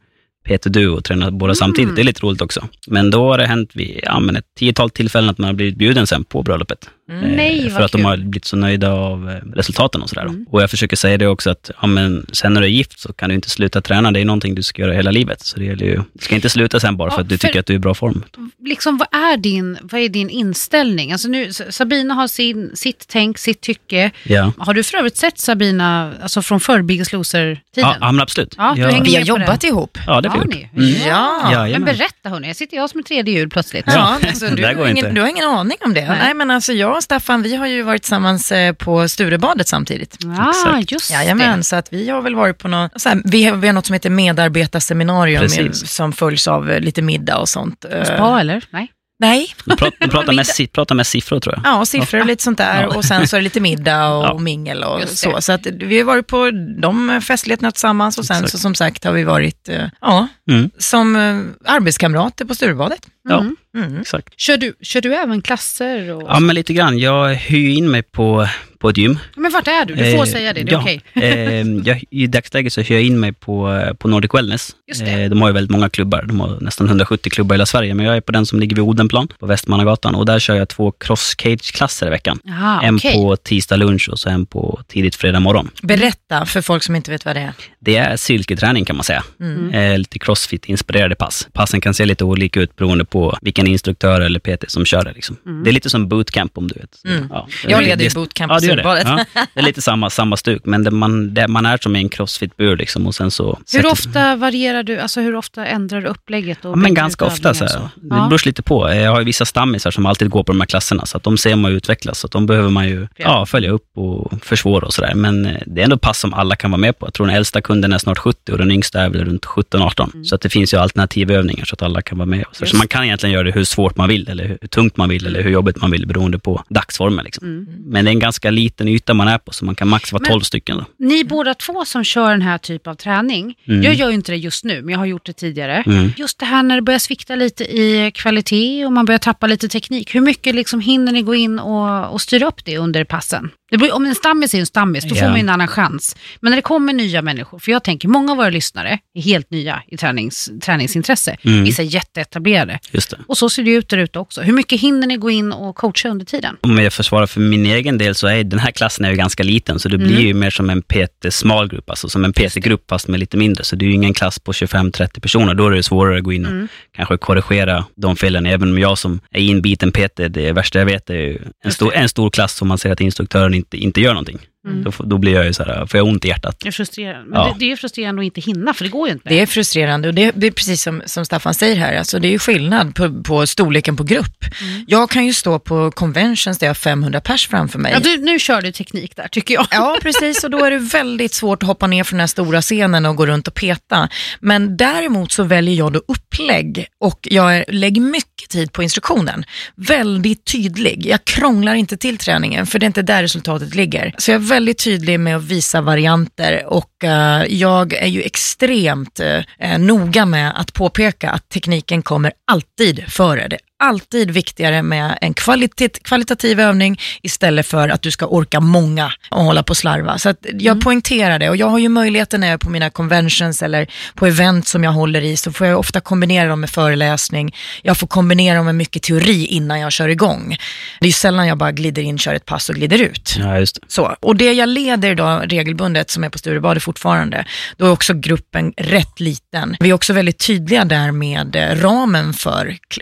Peter 0.47 0.69
Duo 0.69 0.95
och 0.95 1.03
tränar 1.03 1.31
båda 1.31 1.55
samtidigt. 1.55 1.83
Mm. 1.85 1.95
Det 1.95 2.01
är 2.01 2.03
lite 2.03 2.21
roligt 2.21 2.41
också. 2.41 2.67
Men 2.87 3.11
då 3.11 3.27
har 3.31 3.37
det 3.37 3.47
hänt 3.47 3.69
vid 3.73 3.99
ja, 4.03 4.19
men 4.19 4.35
ett 4.35 4.45
tiotal 4.59 4.89
tillfällen 4.89 5.29
att 5.29 5.37
man 5.37 5.47
har 5.47 5.53
blivit 5.53 5.75
bjuden 5.77 6.07
sen 6.07 6.23
på 6.23 6.43
bröllopet. 6.43 6.89
Mm. 7.09 7.23
Eh, 7.23 7.35
Nej, 7.35 7.69
för 7.69 7.81
att 7.81 7.91
de 7.91 7.97
kul. 7.97 8.05
har 8.05 8.17
blivit 8.17 8.45
så 8.45 8.55
nöjda 8.55 8.91
av 8.91 9.29
eh, 9.29 9.35
resultaten 9.55 10.01
och 10.01 10.09
sådär. 10.09 10.21
Mm. 10.21 10.45
Och 10.49 10.61
jag 10.61 10.69
försöker 10.69 10.95
säga 10.95 11.17
det 11.17 11.27
också 11.27 11.49
att, 11.49 11.71
ja 11.81 11.87
men 11.87 12.25
sen 12.31 12.53
när 12.53 12.61
du 12.61 12.67
är 12.67 12.71
gift 12.71 12.99
så 12.99 13.13
kan 13.13 13.29
du 13.29 13.35
inte 13.35 13.49
sluta 13.49 13.81
träna. 13.81 14.11
Det 14.11 14.19
är 14.21 14.25
någonting 14.25 14.55
du 14.55 14.63
ska 14.63 14.81
göra 14.81 14.93
hela 14.93 15.11
livet. 15.11 15.41
Så 15.41 15.59
det 15.59 15.65
gäller 15.65 15.85
ju, 15.85 15.95
du 16.13 16.25
ska 16.25 16.35
inte 16.35 16.49
sluta 16.49 16.79
sen 16.79 16.97
bara 16.97 17.11
för 17.11 17.17
Ja, 17.17 17.21
att 17.21 17.29
du 17.29 17.37
för- 17.37 17.47
tycker 17.47 17.59
att 17.59 17.65
du 17.65 17.73
är 17.73 17.77
i 17.77 17.79
bra 17.79 17.93
form. 17.93 18.23
Liksom, 18.65 18.97
vad, 18.97 19.07
är 19.11 19.37
din, 19.37 19.77
vad 19.81 20.01
är 20.01 20.09
din 20.09 20.29
inställning? 20.29 21.11
Alltså 21.11 21.27
nu, 21.27 21.53
Sabina 21.69 22.13
har 22.13 22.27
sin, 22.27 22.71
sitt 22.75 23.05
tänk, 23.07 23.37
sitt 23.37 23.61
tycke. 23.61 24.11
Ja, 24.23 24.51
Har 24.57 24.73
du 24.73 24.83
för 24.83 24.97
övrigt 24.97 25.17
sett 25.17 25.39
Sabina 25.39 26.13
alltså 26.21 26.41
från 26.41 26.59
förr, 26.59 26.81
Biggest 26.81 27.13
Loser-tiden? 27.13 27.89
ja, 27.89 27.97
ja 27.99 28.11
men 28.11 28.21
absolut. 28.21 28.55
Ja, 28.57 28.73
du 28.75 28.81
ja, 28.81 28.87
hänger 28.89 29.03
Vi 29.05 29.15
har 29.15 29.21
jobbat 29.23 29.63
ihop. 29.63 29.97
ja, 30.07 30.21
det 30.21 30.29
har 30.29 30.35
vi 30.37 30.43
gjort. 30.45 30.69
ni? 30.73 30.87
Mm. 30.89 31.07
Ja. 31.07 31.39
Men 31.43 31.51
Jajamän. 31.53 31.85
berätta 31.97 32.29
hörni, 32.29 32.53
sitter 32.53 32.77
jag 32.77 32.89
som 32.89 32.99
ett 32.99 33.05
tredje 33.05 33.33
hjul 33.33 33.49
plötsligt. 33.49 33.83
Ja, 33.87 34.17
Ja, 34.21 34.27
alltså, 34.29 34.45
du, 34.55 34.61
går 34.61 34.67
har 34.67 34.73
ingen, 34.87 34.97
inte. 34.97 35.09
du 35.11 35.21
har 35.21 35.27
ingen 35.27 35.45
aning 35.49 35.77
om 35.81 35.93
det. 35.93 36.07
Nej. 36.07 36.17
Nej. 36.21 36.33
men 36.33 36.51
alltså 36.51 36.73
jag 36.73 36.98
och 36.99 37.03
Staffan, 37.03 37.41
vi 37.41 37.55
har 37.55 37.67
ju 37.67 37.81
varit 37.81 38.01
tillsammans 38.01 38.51
eh, 38.51 38.73
på 38.73 39.09
Sturebadet 39.09 39.67
samtidigt. 39.67 40.17
Ah, 40.39 40.49
Exakt. 40.49 40.91
just 40.91 41.11
Jajamän, 41.11 41.57
det. 41.57 41.63
så 41.63 41.75
att 41.75 41.93
vi 41.93 42.09
har 42.09 42.21
väl 42.21 42.35
varit 42.35 42.57
på 42.57 42.67
något, 42.67 43.01
så 43.01 43.09
här, 43.09 43.21
vi, 43.25 43.43
har, 43.45 43.55
vi 43.55 43.67
har 43.67 43.73
något 43.73 43.85
som 43.85 43.93
heter 43.93 44.09
medarbetarseminarium 44.09 45.41
med, 45.41 45.49
Precis. 45.51 45.89
som 45.91 46.13
följs 46.13 46.47
av 46.47 46.71
eh, 46.71 46.79
lite 46.79 47.01
middag 47.01 47.37
och 47.37 47.49
sånt. 47.49 47.85
Eh, 47.91 48.03
Spa 48.03 48.39
eller? 48.39 48.63
Nej. 48.69 48.91
Nej, 49.21 49.55
De 49.65 49.75
pratar, 49.77 50.07
pratar, 50.11 50.43
si- 50.43 50.67
pratar 50.67 50.95
mest 50.95 51.11
siffror 51.11 51.39
tror 51.39 51.55
jag. 51.63 51.73
ja, 51.73 51.85
siffror 51.85 52.19
och 52.19 52.25
lite 52.25 52.43
sånt 52.43 52.57
där 52.57 52.81
Ja. 52.81 52.87
och 52.95 53.05
sen 53.05 53.27
så 53.27 53.35
är 53.35 53.39
det 53.39 53.43
lite 53.43 53.59
middag 53.59 54.07
och 54.13 54.25
Ja. 54.25 54.37
mingel 54.37 54.83
och 54.83 55.01
så. 55.09 55.41
Så 55.41 55.51
att 55.51 55.65
vi 55.65 55.97
har 55.97 56.05
varit 56.05 56.27
på 56.27 56.51
de 56.81 57.21
festligheterna 57.21 57.71
tillsammans 57.71 58.17
och 58.17 58.25
sen 58.25 58.35
Exakt. 58.35 58.51
så 58.51 58.57
som 58.57 58.75
sagt 58.75 59.03
har 59.03 59.11
vi 59.13 59.23
varit, 59.23 59.69
eh, 59.69 59.85
ja, 60.01 60.27
Mm. 60.51 60.69
som 60.77 61.15
eh, 61.15 61.71
arbetskamrater 61.73 62.45
på 62.45 62.55
Sturebadet. 62.55 62.99
Ja, 63.29 63.39
Mm. 63.39 63.55
Mm. 63.87 64.01
exakt. 64.01 64.39
Kör, 64.39 64.57
du, 64.57 64.73
kör 64.81 65.01
du 65.01 65.15
även 65.15 65.41
klasser? 65.41 66.11
Och... 66.13 66.23
Ja, 66.27 66.39
men 66.39 66.55
lite 66.55 66.73
grann. 66.73 66.99
Jag 66.99 67.35
hyr 67.35 67.69
in 67.77 67.91
mig 67.91 68.01
på, 68.03 68.47
på 68.79 68.89
ett 68.89 68.97
gym. 68.97 69.19
Men 69.35 69.51
vart 69.51 69.67
är 69.67 69.85
du? 69.85 69.95
Du 69.95 70.03
får 70.11 70.19
Eh, 70.19 70.23
säga 70.23 70.53
det, 70.53 70.63
det 70.63 70.71
är 70.71 70.73
ja. 70.73 70.81
okej. 70.81 71.01
eh, 71.13 71.67
jag, 71.85 72.03
I 72.09 72.27
dagsläget 72.27 72.73
så 72.73 72.81
hyr 72.81 72.95
jag 72.95 73.03
in 73.03 73.19
mig 73.19 73.33
på, 73.33 73.83
på 73.99 74.07
Nordic 74.07 74.33
Wellness. 74.33 74.75
Just 74.87 75.05
det. 75.05 75.11
Eh, 75.11 75.29
de 75.29 75.41
har 75.41 75.49
ju 75.49 75.53
väldigt 75.53 75.71
många 75.71 75.89
klubbar. 75.89 76.23
De 76.27 76.39
har 76.39 76.57
nästan 76.61 76.87
170 76.87 77.29
klubbar 77.31 77.55
i 77.55 77.57
hela 77.57 77.65
Sverige, 77.65 77.93
men 77.93 78.05
jag 78.05 78.15
är 78.17 78.21
på 78.21 78.31
den 78.31 78.45
som 78.45 78.59
ligger 78.59 78.75
vid 78.75 78.83
Odenplan 78.83 79.27
på 79.39 79.45
Västmannagatan 79.45 80.15
och 80.15 80.25
där 80.25 80.39
kör 80.39 80.55
jag 80.55 80.69
två 80.69 80.91
cross 80.91 81.35
cage-klasser 81.37 82.07
i 82.07 82.09
veckan. 82.09 82.39
Jaha, 82.43 82.81
en 82.83 82.95
okej. 82.95 83.13
på 83.13 83.35
tisdag 83.35 83.75
lunch 83.75 84.09
och 84.11 84.19
så 84.19 84.29
en 84.29 84.45
på 84.45 84.81
tidigt 84.87 85.15
fredag 85.15 85.39
morgon. 85.39 85.69
Berätta 85.83 86.45
för 86.45 86.61
folk 86.61 86.83
som 86.83 86.95
inte 86.95 87.11
vet 87.11 87.25
vad 87.25 87.35
det 87.35 87.41
är. 87.41 87.53
Det 87.79 87.95
är 87.97 88.17
silketräning 88.17 88.85
kan 88.85 88.95
man 88.95 89.03
säga. 89.03 89.23
Mm. 89.39 89.69
Eh, 89.73 89.97
lite 89.97 90.19
crossfit-inspirerade 90.19 91.15
pass. 91.15 91.47
Passen 91.53 91.81
kan 91.81 91.93
se 91.93 92.05
lite 92.05 92.23
olika 92.23 92.59
ut 92.61 92.75
beroende 92.75 93.05
på 93.05 93.18
vilken 93.41 93.67
instruktör 93.67 94.21
eller 94.21 94.39
PT 94.39 94.71
som 94.71 94.85
kör 94.85 95.03
det. 95.03 95.13
Liksom. 95.13 95.37
Det 95.63 95.69
är 95.69 95.73
lite 95.73 95.89
som 95.89 96.07
bootcamp 96.07 96.57
om 96.57 96.67
du 96.67 96.75
vet. 96.79 96.97
Mm. 97.05 97.27
Ja, 97.29 97.47
Jag 97.67 97.79
det- 97.79 97.85
leder 97.85 98.03
ju 98.03 98.09
det- 98.09 98.15
bootcamp 98.15 98.51
Ja, 98.51 98.55
på 98.55 98.59
det. 98.59 98.65
Sturebadet. 98.67 99.07
Ja, 99.07 99.25
det 99.53 99.59
är 99.59 99.63
lite 99.63 99.81
samma, 99.81 100.09
samma 100.09 100.37
stuk, 100.37 100.61
men 100.65 100.83
det 100.83 100.91
man, 100.91 101.33
det 101.33 101.47
man 101.47 101.65
är 101.65 101.77
som 101.81 101.95
i 101.95 101.99
en 101.99 102.09
crossfit-bur 102.09 102.77
liksom, 102.77 103.07
och 103.07 103.15
sen 103.15 103.31
så... 103.31 103.59
Hur 103.73 103.85
ofta 103.85 104.35
varierar 104.35 104.83
du, 104.83 104.99
alltså 104.99 105.21
hur 105.21 105.35
ofta 105.35 105.65
ändrar 105.65 106.01
du 106.01 106.07
upplägget? 106.07 106.65
Och 106.65 106.71
Ja, 106.71 106.75
men 106.75 106.93
ganska 106.93 107.25
ofta. 107.25 107.53
Så 107.53 107.65
och 107.65 107.69
Det 107.95 108.07
beror 108.09 108.45
lite 108.45 108.61
på. 108.61 108.93
Jag 108.93 109.11
har 109.11 109.19
ju 109.19 109.25
vissa 109.25 109.45
stammisar 109.45 109.91
som 109.91 110.05
alltid 110.05 110.29
går 110.29 110.43
på 110.43 110.51
de 110.51 110.59
här 110.61 110.65
klasserna, 110.67 111.05
så 111.05 111.17
att 111.17 111.23
de 111.23 111.37
ser 111.37 111.55
man 111.55 111.71
utvecklas. 111.71 112.19
Så 112.19 112.25
att 112.27 112.31
de 112.31 112.45
behöver 112.45 112.69
man 112.69 112.87
ju 112.87 113.07
ja, 113.17 113.45
följa 113.45 113.71
upp 113.71 113.97
och 113.97 114.33
försvåra 114.45 114.85
och 114.85 114.93
sådär. 114.93 115.13
Men 115.15 115.45
eh, 115.45 115.57
det 115.65 115.81
är 115.81 115.83
ändå 115.85 115.97
pass 115.97 116.19
som 116.19 116.33
alla 116.33 116.55
kan 116.55 116.71
vara 116.71 116.79
med 116.79 116.99
på. 116.99 117.05
Jag 117.05 117.13
tror 117.13 117.27
den 117.27 117.35
äldsta 117.35 117.61
kunden 117.61 117.93
är 117.93 117.97
snart 117.97 118.17
70 118.17 118.51
och 118.51 118.57
den 118.57 118.71
yngsta 118.71 119.01
är 119.01 119.09
väl 119.09 119.25
runt 119.25 119.45
17-18. 119.45 120.23
Så 120.23 120.35
att 120.35 120.41
det 120.41 120.49
finns 120.49 120.73
ju 120.73 120.77
alternativövningar 120.77 121.65
så 121.65 121.73
att 121.75 121.81
alla 121.81 122.01
kan 122.01 122.17
vara 122.17 122.25
med. 122.25 122.45
Så, 122.51 122.65
så 122.65 122.77
man 122.77 122.87
kan 122.87 122.98
egentligen 123.05 123.33
göra 123.33 123.43
det 123.43 123.51
hur 123.51 123.63
svårt 123.63 123.97
man 123.97 124.09
vill, 124.09 124.29
eller 124.29 124.47
hur 124.61 124.67
tungt 124.67 124.97
man 124.97 125.09
vill, 125.09 125.25
eller 125.25 125.41
hur 125.41 125.51
jobbigt 125.51 125.81
man 125.81 125.91
vill, 125.91 126.07
beroende 126.07 126.39
på 126.39 126.63
dagsformen. 126.69 127.25
Liksom. 127.25 127.47
Mm. 127.47 127.67
Men 127.85 128.05
det 128.05 128.09
är 128.11 128.13
en 128.13 128.19
ganska 128.19 128.49
liten 128.51 128.87
yta 128.87 129.13
man 129.13 129.27
är 129.27 129.37
på, 129.37 129.51
så 129.51 129.65
man 129.65 129.75
kan 129.75 129.87
max 129.87 130.11
vara 130.13 130.21
Men- 130.21 130.31
12 130.31 130.41
stycken. 130.41 130.77
Då. 130.77 130.85
Ni 131.05 131.23
båda 131.23 131.53
två 131.53 131.85
som 131.85 132.03
kör 132.03 132.31
den 132.31 132.41
här 132.41 132.57
typen 132.57 132.91
av 132.91 132.95
träning, 132.95 133.55
Mm. 133.67 133.83
jag 133.83 133.93
gör 133.93 134.07
ju 134.09 134.15
inte 134.15 134.31
det 134.31 134.37
just 134.37 134.63
nu, 134.65 134.81
men 134.81 134.91
jag 134.91 134.99
har 134.99 135.05
gjort 135.05 135.25
det 135.25 135.33
tidigare. 135.33 135.83
Mm. 135.87 136.11
Just 136.17 136.39
det 136.39 136.45
här 136.45 136.63
när 136.63 136.75
det 136.75 136.81
börjar 136.81 136.99
svikta 136.99 137.35
lite 137.35 137.63
i 137.63 138.11
kvalitet 138.15 138.85
och 138.85 138.91
man 138.93 139.05
börjar 139.05 139.19
tappa 139.19 139.47
lite 139.47 139.67
teknik, 139.67 140.15
hur 140.15 140.21
mycket 140.21 140.55
liksom 140.55 140.79
hinner 140.79 141.11
ni 141.11 141.21
gå 141.21 141.35
in 141.35 141.59
och, 141.59 142.13
och 142.13 142.21
styra 142.21 142.47
upp 142.47 142.65
det 142.65 142.77
under 142.77 143.03
passen? 143.03 143.49
Det 143.69 143.77
beror, 143.77 143.93
om 143.95 144.05
en 144.05 144.15
stammis 144.15 144.53
är 144.53 144.59
en 144.59 144.65
stammis, 144.65 145.03
då 145.03 145.09
får 145.09 145.17
Ja. 145.17 145.27
man 145.27 145.35
ju 145.35 145.39
en 145.39 145.49
annan 145.49 145.67
chans. 145.67 146.15
Men 146.39 146.49
när 146.51 146.55
det 146.55 146.61
kommer 146.61 146.93
nya 146.93 147.21
människor, 147.21 147.59
för 147.59 147.71
jag 147.71 147.83
tänker 147.83 148.07
många 148.07 148.31
av 148.31 148.37
våra 148.37 148.49
lyssnare 148.49 148.99
är 149.13 149.21
helt 149.21 149.51
nya 149.51 149.81
i 149.87 149.97
tränings, 149.97 150.49
träningsintresse, 150.61 151.37
Mm. 151.43 151.63
vissa 151.63 151.81
är 151.81 151.85
jätteetablerade. 151.85 152.79
Just 152.91 153.09
det. 153.09 153.17
Och 153.27 153.37
så 153.37 153.49
ser 153.49 153.63
det 153.63 153.71
ut 153.71 153.89
där 153.89 153.97
ute 153.97 154.19
också. 154.19 154.41
Hur 154.41 154.53
mycket 154.53 154.81
hinner 154.81 155.07
ni 155.07 155.17
gå 155.17 155.29
in 155.31 155.51
och 155.51 155.75
coacha 155.75 156.09
under 156.09 156.25
tiden? 156.25 156.55
Om 156.61 156.77
jag 156.79 156.93
försvarar 156.93 157.27
för 157.27 157.39
min 157.41 157.65
egen 157.65 157.97
del 157.97 158.15
så 158.15 158.27
är 158.27 158.43
den 158.43 158.59
här 158.59 158.71
klassen 158.71 159.05
är 159.05 159.09
ju 159.09 159.15
ganska 159.15 159.43
liten, 159.43 159.79
så 159.79 159.89
det 159.89 159.95
Mm. 159.95 160.07
blir 160.07 160.19
ju 160.19 160.33
mer 160.33 160.49
som 160.49 160.69
en 160.69 160.81
PT-smal 160.81 161.67
grupp, 161.69 161.89
alltså 161.89 162.09
som 162.09 162.25
en 162.25 162.33
PT-grupp 162.33 162.83
fast 162.89 163.07
med 163.07 163.19
lite 163.19 163.37
mindre. 163.37 163.63
Så 163.63 163.75
det 163.75 163.85
är 163.85 163.87
ju 163.87 163.93
ingen 163.93 164.13
klass 164.13 164.39
på 164.39 164.51
25-30 164.53 165.19
personer. 165.19 165.53
Då 165.53 165.67
är 165.67 165.71
det 165.71 165.83
svårare 165.83 166.17
att 166.17 166.23
gå 166.23 166.33
in 166.33 166.45
och 166.45 166.51
Mm. 166.51 166.67
kanske 166.95 167.17
korrigera 167.17 167.85
de 167.95 168.15
felen. 168.15 168.45
Även 168.45 168.69
om 168.71 168.79
jag 168.79 168.97
som 168.97 169.19
är 169.31 169.39
inbiten 169.41 169.91
PT, 169.91 170.27
det 170.29 170.51
värsta 170.51 170.79
jag 170.79 170.85
vet 170.85 171.09
är 171.09 171.13
ju 171.13 171.39
en 171.63 171.71
stor, 171.71 171.93
en 171.93 172.09
stor 172.09 172.29
klass 172.29 172.55
som 172.55 172.67
man 172.67 172.77
ser 172.77 172.91
att 172.91 173.01
instruktören 173.01 173.53
inte, 173.59 173.77
inte 173.77 174.01
gör 174.01 174.13
någonting. 174.13 174.39
Mm. 174.67 174.83
Då, 174.83 174.91
då 175.03 175.17
blir 175.17 175.33
jag 175.33 175.45
ju 175.45 175.53
så 175.53 175.63
här, 175.63 175.85
får 175.85 175.97
jag 175.97 176.07
ont 176.07 176.25
i 176.25 176.27
hjärtat. 176.27 176.55
Det 176.59 176.67
är 176.67 176.71
frustrerande. 176.71 177.29
Men 177.29 177.39
Ja. 177.39 177.55
det, 177.59 177.65
det 177.65 177.71
är 177.71 177.75
frustrerande 177.75 178.21
att 178.21 178.25
inte 178.25 178.41
hinna, 178.41 178.73
för 178.73 178.83
det 178.83 178.89
går 178.89 179.07
ju 179.07 179.13
inte. 179.13 179.29
Det 179.29 179.39
är 179.39 179.45
frustrerande 179.45 180.07
och 180.07 180.13
det, 180.13 180.31
det 180.35 180.47
är 180.47 180.51
precis 180.51 180.81
som, 180.83 181.01
som 181.05 181.25
Staffan 181.25 181.53
säger 181.53 181.75
här, 181.75 181.97
alltså 181.97 182.19
det 182.19 182.27
är 182.27 182.31
ju 182.31 182.39
skillnad 182.39 182.95
på, 182.95 183.23
på 183.23 183.47
storleken 183.47 183.95
på 183.95 184.03
grupp. 184.03 184.43
Mm. 184.61 184.85
Jag 184.87 185.09
kan 185.09 185.25
ju 185.25 185.33
stå 185.33 185.59
på 185.59 185.91
conventions 185.91 186.57
där 186.57 186.67
jag 186.67 186.69
har 186.69 186.75
500 186.75 187.21
pers 187.21 187.47
framför 187.47 187.79
mig. 187.79 187.91
Ja, 187.93 187.99
du, 187.99 188.17
nu 188.17 188.39
kör 188.39 188.61
du 188.61 188.71
teknik 188.71 189.15
där, 189.15 189.27
tycker 189.27 189.53
jag. 189.53 189.67
Ja, 189.71 189.97
precis. 190.01 190.43
Och 190.43 190.49
då 190.51 190.65
är 190.65 190.71
det 190.71 190.77
väldigt 190.79 191.33
svårt 191.33 191.63
att 191.63 191.67
hoppa 191.67 191.87
ner 191.87 192.03
från 192.03 192.17
den 192.17 192.21
här 192.21 192.27
stora 192.27 192.61
scenen 192.61 193.05
och 193.05 193.15
gå 193.15 193.25
runt 193.25 193.47
och 193.47 193.53
peta. 193.53 194.09
Men 194.39 194.77
däremot 194.77 195.31
så 195.31 195.43
väljer 195.43 195.75
jag 195.75 195.93
då 195.93 196.01
upplägg 196.07 196.87
och 196.99 197.19
jag 197.31 197.57
är, 197.57 197.65
lägger 197.67 198.01
mycket 198.01 198.49
tid 198.49 198.71
på 198.73 198.83
instruktionen. 198.83 199.45
Väldigt 199.75 200.45
tydlig. 200.45 201.05
Jag 201.05 201.25
krånglar 201.25 201.73
inte 201.75 201.97
till 201.97 202.17
träningen 202.17 202.65
för 202.65 202.79
det 202.79 202.83
är 202.83 202.87
inte 202.87 203.01
där 203.01 203.21
resultatet 203.21 203.75
ligger. 203.75 204.15
Så 204.17 204.31
jag 204.31 204.39
väldigt 204.49 204.83
tydlig 204.83 205.19
med 205.19 205.35
att 205.35 205.43
visa 205.43 205.81
varianter 205.81 206.65
och 206.65 206.91
uh, 207.03 207.45
jag 207.53 207.93
är 207.93 208.07
ju 208.07 208.21
extremt 208.21 209.19
uh, 209.19 209.77
noga 209.77 210.25
med 210.25 210.59
att 210.59 210.73
påpeka 210.73 211.29
att 211.29 211.49
tekniken 211.49 212.01
kommer 212.01 212.31
alltid 212.51 213.03
före. 213.07 213.47
Det 213.47 213.57
alltid 213.79 214.31
viktigare 214.31 214.81
med 214.83 215.17
en 215.21 215.33
kvalitet, 215.33 215.89
kvalitativ 216.03 216.59
övning 216.59 216.99
istället 217.21 217.67
för 217.67 217.89
att 217.89 218.01
du 218.01 218.11
ska 218.11 218.25
orka 218.25 218.59
många 218.59 219.13
och 219.29 219.43
hålla 219.43 219.63
på 219.63 219.69
och 219.71 219.77
slarva. 219.77 220.17
Så 220.17 220.33
jag 220.53 220.81
poängterar 220.81 221.39
det 221.39 221.49
och 221.49 221.57
jag 221.57 221.67
har 221.67 221.79
ju 221.79 221.89
möjligheten 221.89 222.39
när 222.41 222.47
jag 222.47 222.53
är 222.53 222.57
på 222.57 222.69
mina 222.69 222.89
conventions 222.89 223.63
eller 223.63 223.87
på 224.15 224.25
event 224.27 224.67
som 224.67 224.83
jag 224.83 224.91
håller 224.91 225.21
i 225.21 225.37
så 225.37 225.51
får 225.51 225.67
jag 225.67 225.79
ofta 225.79 225.99
kombinera 226.01 226.49
dem 226.49 226.61
med 226.61 226.69
föreläsning. 226.69 227.55
Jag 227.81 227.97
får 227.97 228.07
kombinera 228.07 228.57
dem 228.57 228.65
med 228.65 228.75
mycket 228.75 229.03
teori 229.03 229.45
innan 229.45 229.79
jag 229.79 229.91
kör 229.91 230.09
igång. 230.09 230.57
Det 230.99 231.07
är 231.07 231.11
sällan 231.11 231.47
jag 231.47 231.57
bara 231.57 231.71
glider 231.71 232.01
in, 232.01 232.17
kör 232.17 232.33
ett 232.33 232.45
pass 232.45 232.69
och 232.69 232.75
glider 232.75 233.01
ut. 233.01 233.35
Ja. 233.39 233.65
Så. 233.87 234.15
Och 234.19 234.35
det 234.35 234.53
jag 234.53 234.69
leder 234.69 235.11
idag 235.11 235.53
regelbundet, 235.53 236.09
som 236.09 236.23
är 236.23 236.29
på 236.29 236.37
Sturebadet 236.37 236.83
fortfarande, 236.83 237.45
då 237.77 237.85
är 237.85 237.91
också 237.91 238.13
gruppen 238.13 238.73
rätt 238.77 239.19
liten. 239.19 239.77
Vi 239.79 239.89
är 239.89 239.93
också 239.93 240.13
väldigt 240.13 240.39
tydliga 240.47 240.85
där 240.85 241.11
med 241.11 241.55
eh, 241.55 241.75
ramen 241.81 242.33
för 242.33 242.77
k- 242.95 243.01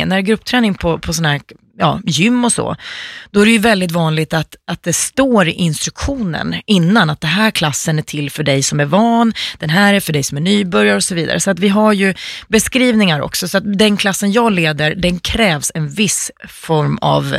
gruppträningen. 0.00 0.08
När 0.08 0.16
det 0.16 0.20
är 0.20 0.26
gruppträning 0.26 0.74
på, 0.74 0.98
på 0.98 1.12
sådana 1.12 1.32
här 1.32 1.40
ja, 1.80 2.00
gym 2.04 2.44
och 2.44 2.52
så, 2.52 2.76
då 3.30 3.40
är 3.40 3.44
det 3.44 3.52
ju 3.52 3.58
väldigt 3.58 3.90
vanligt 3.90 4.32
att, 4.34 4.56
att 4.66 4.82
det 4.82 4.92
står 4.92 5.48
i 5.48 5.52
instruktionen 5.52 6.54
innan 6.66 7.10
att 7.10 7.20
det 7.20 7.26
här 7.26 7.50
klassen 7.50 7.98
är 7.98 8.02
till 8.02 8.30
för 8.30 8.42
dig 8.42 8.62
som 8.62 8.80
är 8.80 8.84
van, 8.84 9.32
den 9.58 9.70
här 9.70 9.94
är 9.94 10.00
för 10.00 10.12
dig 10.12 10.22
som 10.22 10.36
är 10.36 10.42
nybörjare 10.42 10.96
och 10.96 11.04
så 11.04 11.14
vidare. 11.14 11.40
Så 11.40 11.50
att 11.50 11.58
vi 11.58 11.68
har 11.68 11.92
ju 11.92 12.14
beskrivningar 12.48 13.20
också, 13.20 13.48
så 13.48 13.58
att 13.58 13.78
den 13.78 13.96
klassen 13.96 14.32
jag 14.32 14.52
leder, 14.52 14.94
den 14.94 15.18
krävs 15.18 15.72
en 15.74 15.88
viss 15.88 16.30
form 16.48 16.98
av, 17.00 17.36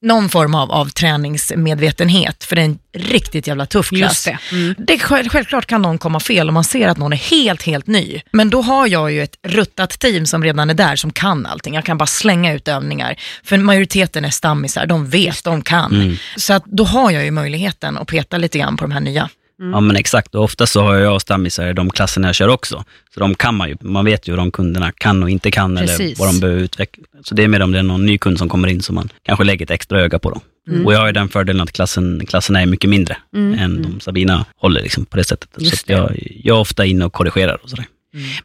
någon 0.00 0.28
form 0.28 0.54
av, 0.54 0.72
av 0.72 0.88
träningsmedvetenhet, 0.88 2.44
för 2.44 2.56
det 2.56 2.62
är 2.62 2.66
en 2.66 2.78
riktigt 2.94 3.46
jävla 3.46 3.66
tuff 3.66 3.88
klass. 3.88 4.24
Det. 4.24 4.38
Mm. 4.52 4.74
Det 4.78 4.98
själv, 4.98 5.28
självklart 5.28 5.66
kan 5.66 5.82
någon 5.82 5.98
komma 5.98 6.20
fel 6.20 6.48
om 6.48 6.54
man 6.54 6.64
ser 6.64 6.88
att 6.88 6.98
någon 6.98 7.12
är 7.12 7.16
helt, 7.16 7.62
helt 7.62 7.86
ny. 7.86 8.20
Men 8.30 8.50
då 8.50 8.62
har 8.62 8.86
jag 8.86 9.12
ju 9.12 9.22
ett 9.22 9.36
ruttat 9.46 9.90
team 9.98 10.26
som 10.26 10.44
redan 10.44 10.70
är 10.70 10.74
där, 10.74 10.96
som 10.96 11.12
kan 11.12 11.46
allting. 11.46 11.74
Jag 11.74 11.84
kan 11.84 11.98
bara 11.98 12.06
slänga 12.06 12.52
ut 12.52 12.68
övningar. 12.68 13.16
För 13.44 13.58
majoriteten 13.82 14.24
är 14.24 14.30
stammisar, 14.30 14.86
de 14.86 15.06
vet, 15.10 15.44
de 15.44 15.62
kan. 15.62 15.92
Mm. 15.94 16.16
Så 16.36 16.52
att 16.52 16.64
då 16.66 16.84
har 16.84 17.10
jag 17.10 17.24
ju 17.24 17.30
möjligheten 17.30 17.98
att 17.98 18.08
peta 18.08 18.38
lite 18.38 18.58
grann 18.58 18.76
på 18.76 18.84
de 18.84 18.92
här 18.92 19.00
nya. 19.00 19.28
Ja 19.58 19.80
men 19.80 19.96
exakt, 19.96 20.34
och 20.34 20.44
ofta 20.44 20.66
så 20.66 20.82
har 20.82 20.94
jag 20.94 21.20
stammisar 21.20 21.70
i 21.70 21.72
de 21.72 21.90
klasserna 21.90 22.28
jag 22.28 22.34
kör 22.34 22.48
också. 22.48 22.84
Så 23.14 23.20
de 23.20 23.34
kan 23.34 23.54
man 23.54 23.68
ju, 23.68 23.76
man 23.80 24.04
vet 24.04 24.28
ju 24.28 24.32
hur 24.32 24.36
de 24.36 24.50
kunderna 24.50 24.92
kan 24.92 25.22
och 25.22 25.30
inte 25.30 25.50
kan 25.50 25.76
eller 25.76 25.86
Precis. 25.86 26.18
vad 26.18 26.28
de 26.28 26.40
behöver 26.40 26.60
utveckla. 26.60 27.04
Så 27.24 27.34
det 27.34 27.42
är 27.44 27.48
mer 27.48 27.62
om 27.62 27.72
det 27.72 27.78
är 27.78 27.82
någon 27.82 28.06
ny 28.06 28.18
kund 28.18 28.38
som 28.38 28.48
kommer 28.48 28.68
in 28.68 28.82
som 28.82 28.94
man 28.94 29.08
kanske 29.22 29.44
lägger 29.44 29.66
ett 29.66 29.70
extra 29.70 30.00
öga 30.00 30.18
på 30.18 30.30
dem. 30.30 30.40
Mm. 30.68 30.86
Och 30.86 30.92
jag 30.92 30.98
har 30.98 31.06
ju 31.06 31.12
den 31.12 31.28
fördelen 31.28 31.60
att 31.60 31.72
klassen, 31.72 32.26
klasserna 32.26 32.62
är 32.62 32.66
mycket 32.66 32.90
mindre 32.90 33.16
än 33.34 33.82
de 33.82 34.00
Sabina 34.00 34.44
håller 34.56 34.82
liksom 34.82 35.04
på 35.04 35.16
det 35.16 35.24
sättet. 35.24 35.48
Just 35.58 35.86
så 35.86 35.92
att 35.92 35.98
jag, 35.98 36.18
jag 36.44 36.56
är 36.56 36.60
ofta 36.60 36.84
inne 36.84 37.04
och 37.04 37.12
korrigerar 37.12 37.58
och 37.62 37.70
sådär. 37.70 37.86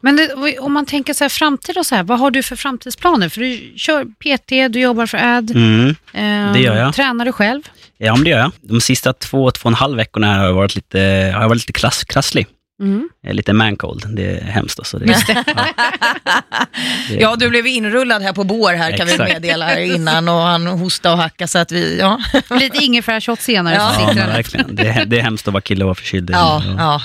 Men 0.00 0.16
det, 0.16 0.58
om 0.58 0.72
man 0.72 0.86
tänker 0.86 1.14
så 1.14 1.24
här 1.24 1.28
framtid 1.28 1.78
och 1.78 1.86
så 1.86 1.94
här, 1.94 2.02
vad 2.02 2.18
har 2.18 2.30
du 2.30 2.42
för 2.42 2.56
framtidsplaner? 2.56 3.28
För 3.28 3.40
du 3.40 3.72
kör 3.76 4.04
PT, 4.04 4.72
du 4.72 4.80
jobbar 4.80 5.06
för 5.06 5.18
AD, 5.18 5.54
Mm. 5.54 5.88
eh, 6.12 6.52
det 6.52 6.60
gör 6.60 6.76
jag. 6.76 6.94
tränar 6.94 7.24
du 7.24 7.32
själv? 7.32 7.62
Ja, 7.98 8.14
men 8.14 8.24
det 8.24 8.30
gör 8.30 8.38
jag. 8.38 8.52
De 8.60 8.80
sista 8.80 9.12
två, 9.12 9.50
två 9.50 9.62
och 9.66 9.70
en 9.70 9.74
halv 9.74 9.96
veckorna 9.96 10.38
har 10.38 10.44
jag 10.44 10.52
varit 10.52 10.74
lite, 10.74 10.98
har 11.34 11.42
jag 11.42 11.48
varit 11.48 11.58
lite 11.58 11.72
klass, 11.72 12.04
krasslig. 12.04 12.46
Mm. 12.80 13.08
Är 13.26 13.32
Lite 13.32 13.52
mancold, 13.52 14.04
det 14.16 14.36
är 14.36 14.44
hemskt. 14.44 14.78
Alltså. 14.78 14.98
Det, 14.98 15.06
ja. 15.28 15.34
Det- 17.08 17.14
Ja, 17.20 17.36
du 17.36 17.48
blev 17.50 17.66
inrullad 17.66 18.22
här 18.22 18.32
på 18.32 18.44
bår 18.44 18.72
här 18.72 18.96
kan 18.96 19.06
vi 19.06 19.12
Exakt. 19.12 19.32
meddela 19.32 19.64
här 19.66 19.80
innan 19.80 20.28
och 20.28 20.34
han 20.34 20.66
hostade 20.66 21.12
och 21.14 21.20
hackade 21.20 21.48
så 21.48 21.58
att 21.58 21.72
vi, 21.72 21.98
ja. 21.98 22.20
Lite 22.60 22.84
ingefärshot 22.84 23.40
senare 23.40 23.74
Ja. 23.74 23.92
så 23.94 24.18
Ja, 24.18 24.26
verkligen. 24.26 24.76
Det 24.76 24.86
är, 24.88 25.04
det 25.04 25.18
är 25.18 25.22
hemskt 25.22 25.48
att 25.48 25.54
vara 25.54 25.60
kille 25.60 25.84
och 25.84 25.88
vara 25.88 25.94
förkyld. 25.94 26.30
Ja, 26.30 26.62
Ja. 26.78 27.00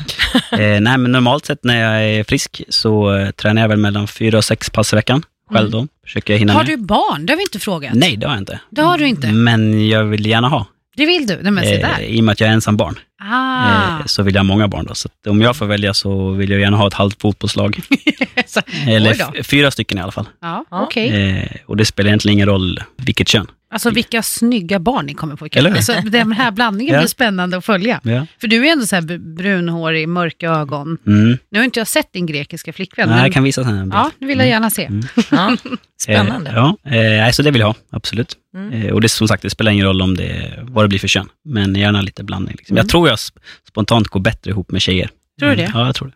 ja. 0.51 0.57
Eh, 0.59 0.81
nej, 0.81 0.97
men 0.97 1.11
normalt 1.11 1.45
sett 1.45 1.63
när 1.63 1.81
jag 1.81 2.03
är 2.09 2.23
frisk 2.23 2.61
så 2.69 3.15
eh, 3.15 3.29
tränar 3.31 3.61
jag 3.61 3.69
väl 3.69 3.77
mellan 3.79 4.07
fyra 4.07 4.37
och 4.37 4.45
sex 4.45 4.69
pass 4.69 4.93
i 4.93 4.95
veckan. 4.95 5.23
Själv 5.53 5.71
då. 5.71 5.87
Försöker 6.03 6.33
jag 6.33 6.39
hinna 6.39 6.53
Mm. 6.53 6.65
Har 6.65 6.71
med. 6.71 6.79
du 6.79 6.85
barn? 6.85 7.25
Det 7.25 7.33
har 7.33 7.37
vi 7.37 7.43
inte 7.43 7.59
frågat. 7.59 7.93
Nej, 7.93 8.17
det 8.17 8.25
har 8.27 8.33
jag 8.33 8.41
inte. 8.41 8.59
Det 8.69 8.81
har 8.81 8.97
du 8.97 9.07
inte. 9.07 9.27
Men 9.27 9.87
jag 9.89 10.03
vill 10.03 10.25
gärna 10.25 10.47
ha. 10.49 10.65
Det 10.95 11.05
vill 11.05 11.27
du? 11.27 11.39
Nej 11.41 11.51
men 11.51 11.63
se 11.63 11.81
Eh, 11.81 11.89
där. 11.89 12.03
I 12.03 12.19
och 12.19 12.23
med 12.23 12.33
att 12.33 12.39
jag 12.39 12.49
är 12.49 12.53
ensam 12.53 12.77
barn. 12.77 12.99
Ah. 13.23 13.99
Eh, 13.99 14.05
så 14.05 14.23
vill 14.23 14.35
jag 14.35 14.39
ha 14.39 14.43
många 14.43 14.67
barn. 14.67 14.85
Då. 14.85 14.95
Så 14.95 15.09
om 15.27 15.41
jag 15.41 15.55
får 15.55 15.65
välja 15.65 15.93
så 15.93 16.31
vill 16.31 16.51
jag 16.51 16.59
gärna 16.59 16.77
ha 16.77 16.87
ett 16.87 16.93
halvt 16.93 17.21
fotbollslag. 17.21 17.79
Eller 18.87 19.43
fyra 19.43 19.71
stycken 19.71 19.97
i 19.97 20.01
alla 20.01 20.11
fall. 20.11 20.25
Ja, 20.41 20.65
okej. 20.69 21.31
Eh, 21.31 21.57
och 21.65 21.77
det 21.77 21.85
spelar 21.85 22.07
egentligen 22.07 22.37
ingen 22.37 22.47
roll 22.47 22.79
vilket 22.97 23.27
kön. 23.27 23.47
Alltså 23.73 23.89
vilka 23.89 24.23
snygga 24.23 24.79
barn 24.79 25.05
ni 25.05 25.13
kommer 25.13 25.35
få 25.35 25.47
ikväll. 25.47 25.65
Eller? 25.65 25.75
Alltså, 25.75 25.93
den 26.05 26.31
här 26.31 26.51
blandningen 26.51 26.97
blir 26.99 27.07
spännande 27.07 27.57
att 27.57 27.65
följa. 27.65 27.99
Ja. 28.03 28.25
För 28.41 28.47
du 28.47 28.67
är 28.67 28.71
ändå 28.71 28.85
så 28.85 28.95
här 28.95 29.01
br- 29.03 29.35
brunhårig, 29.35 30.09
mörka 30.09 30.49
ögon. 30.49 30.97
Mm. 31.07 31.37
Nu 31.51 31.59
har 31.59 31.63
inte 31.65 31.79
jag 31.79 31.87
sett 31.87 32.13
din 32.13 32.25
grekiska 32.25 32.73
flickvän. 32.73 33.07
Nej, 33.09 33.15
men, 33.15 33.23
jag 33.25 33.33
kan 33.33 33.43
visa 33.43 33.63
sen. 33.63 33.89
Ja, 33.93 34.11
det 34.19 34.25
vill 34.25 34.39
jag 34.39 34.47
gärna 34.47 34.69
se. 34.69 34.85
Mm. 34.85 35.03
ja. 35.31 35.57
Spännande. 36.01 36.49
Eh, 36.49 36.55
ja, 36.55 36.77
eh, 36.85 36.91
nej, 36.93 37.33
så 37.33 37.41
det 37.41 37.51
vill 37.51 37.59
jag 37.59 37.67
ha, 37.67 37.75
absolut. 37.91 38.35
Mm. 38.55 38.73
Eh, 38.73 38.93
och 38.93 39.01
det 39.01 39.09
som 39.09 39.27
sagt, 39.27 39.41
det 39.43 39.49
spelar 39.49 39.71
ingen 39.71 39.85
roll 39.85 40.01
om 40.01 40.17
det, 40.17 40.59
vad 40.61 40.83
det 40.83 40.89
blir 40.89 40.99
för 40.99 41.07
kön, 41.07 41.29
men 41.45 41.75
gärna 41.75 42.01
lite 42.01 42.23
blandning. 42.23 42.55
Liksom. 42.57 42.73
Mm. 42.73 42.81
Jag 42.83 42.89
tror 42.89 43.07
jag 43.09 43.15
sp- 43.15 43.37
spontant 43.69 44.07
går 44.07 44.19
bättre 44.19 44.51
ihop 44.51 44.71
med 44.71 44.81
tjejer. 44.81 45.09
Tror 45.39 45.49
du 45.49 45.55
det? 45.55 45.71
Ja, 45.73 45.85
jag 45.85 45.95
tror 45.95 46.07
det. 46.07 46.13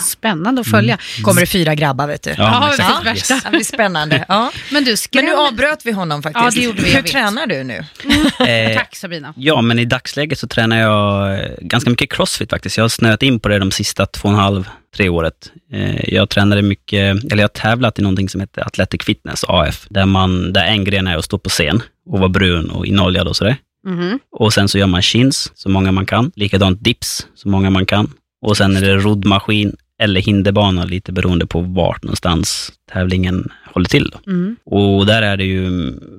Spännande 0.00 0.60
att 0.60 0.66
följa. 0.66 0.98
Kommer 1.22 1.40
det 1.40 1.46
fyra 1.46 1.74
grabbar 1.74 2.06
vet 2.06 2.22
du. 2.22 2.30
Ja, 2.30 2.36
Ja, 2.38 3.00
men 3.04 3.04
det. 3.04 3.10
Yes. 3.10 3.28
Det 3.44 3.50
blir 3.50 3.64
spännande. 3.64 4.24
Ja. 4.28 4.52
Men 4.72 4.84
du, 4.84 4.90
Men 4.90 4.96
skräm... 4.96 5.24
nu 5.24 5.32
avbröt 5.34 5.86
vi 5.86 5.92
honom 5.92 6.22
faktiskt. 6.22 6.44
Ja, 6.44 6.50
det 6.60 6.66
gjorde 6.66 6.82
vi, 6.82 6.94
Hur 6.94 7.02
tränar 7.02 7.46
du 7.46 7.64
nu? 7.64 7.84
Eh, 8.46 8.76
Tack 8.76 8.96
Sabina. 8.96 9.34
Ja, 9.36 9.62
men 9.62 9.78
i 9.78 9.84
dagsläget 9.84 10.38
så 10.38 10.48
tränar 10.48 10.80
jag 10.80 11.34
eh, 11.40 11.50
ganska 11.60 11.90
mycket 11.90 12.12
crossfit 12.12 12.50
faktiskt. 12.50 12.76
Jag 12.76 12.84
har 12.84 12.88
snöat 12.88 13.22
in 13.22 13.40
på 13.40 13.48
det 13.48 13.58
de 13.58 13.70
sista 13.70 14.06
två 14.06 14.28
och 14.28 14.34
en 14.34 14.40
halv, 14.40 14.68
tre 14.96 15.08
året. 15.08 15.52
Eh, 15.72 16.14
Jag 16.14 16.28
tränade 16.28 16.62
mycket, 16.62 17.24
eller 17.24 17.36
jag 17.36 17.42
har 17.42 17.48
tävlat 17.48 17.98
i 17.98 18.02
någonting 18.02 18.28
som 18.28 18.40
heter 18.40 18.66
Athletic 18.66 19.02
Fitness, 19.04 19.44
AF, 19.48 19.86
där, 19.90 20.06
man, 20.06 20.52
där 20.52 20.64
en 20.64 20.84
gren 20.84 21.06
är 21.06 21.16
att 21.16 21.24
stå 21.24 21.38
på 21.38 21.50
scen 21.50 21.82
och 22.10 22.18
vara 22.18 22.28
brun 22.28 22.70
och 22.70 22.86
inoljad 22.86 23.28
och 23.28 23.36
sådär. 23.36 23.56
Mhm. 23.86 24.18
Och 24.38 24.52
sen 24.52 24.68
så 24.68 24.78
gör 24.78 24.86
man 24.86 25.02
chins, 25.02 25.52
så 25.54 25.68
många 25.68 25.92
man 25.92 26.06
kan. 26.06 26.32
Likadant 26.36 26.84
dips, 26.84 27.26
så 27.34 27.48
många 27.48 27.70
man 27.70 27.86
kan. 27.86 28.10
Och 28.42 28.56
sen 28.56 28.76
är 28.76 28.80
det 28.80 28.96
roddmaskin 28.96 29.76
eller 29.98 30.20
hinderbana, 30.20 30.84
lite 30.84 31.12
beroende 31.12 31.46
på 31.46 31.60
vart 31.60 32.02
någonstans 32.02 32.72
tävlingen 32.92 33.48
håller 33.64 33.88
till. 33.88 34.14
Mm. 34.26 34.56
Och 34.64 35.06
där 35.06 35.22
är 35.22 35.36
det 35.36 35.44
ju 35.44 35.70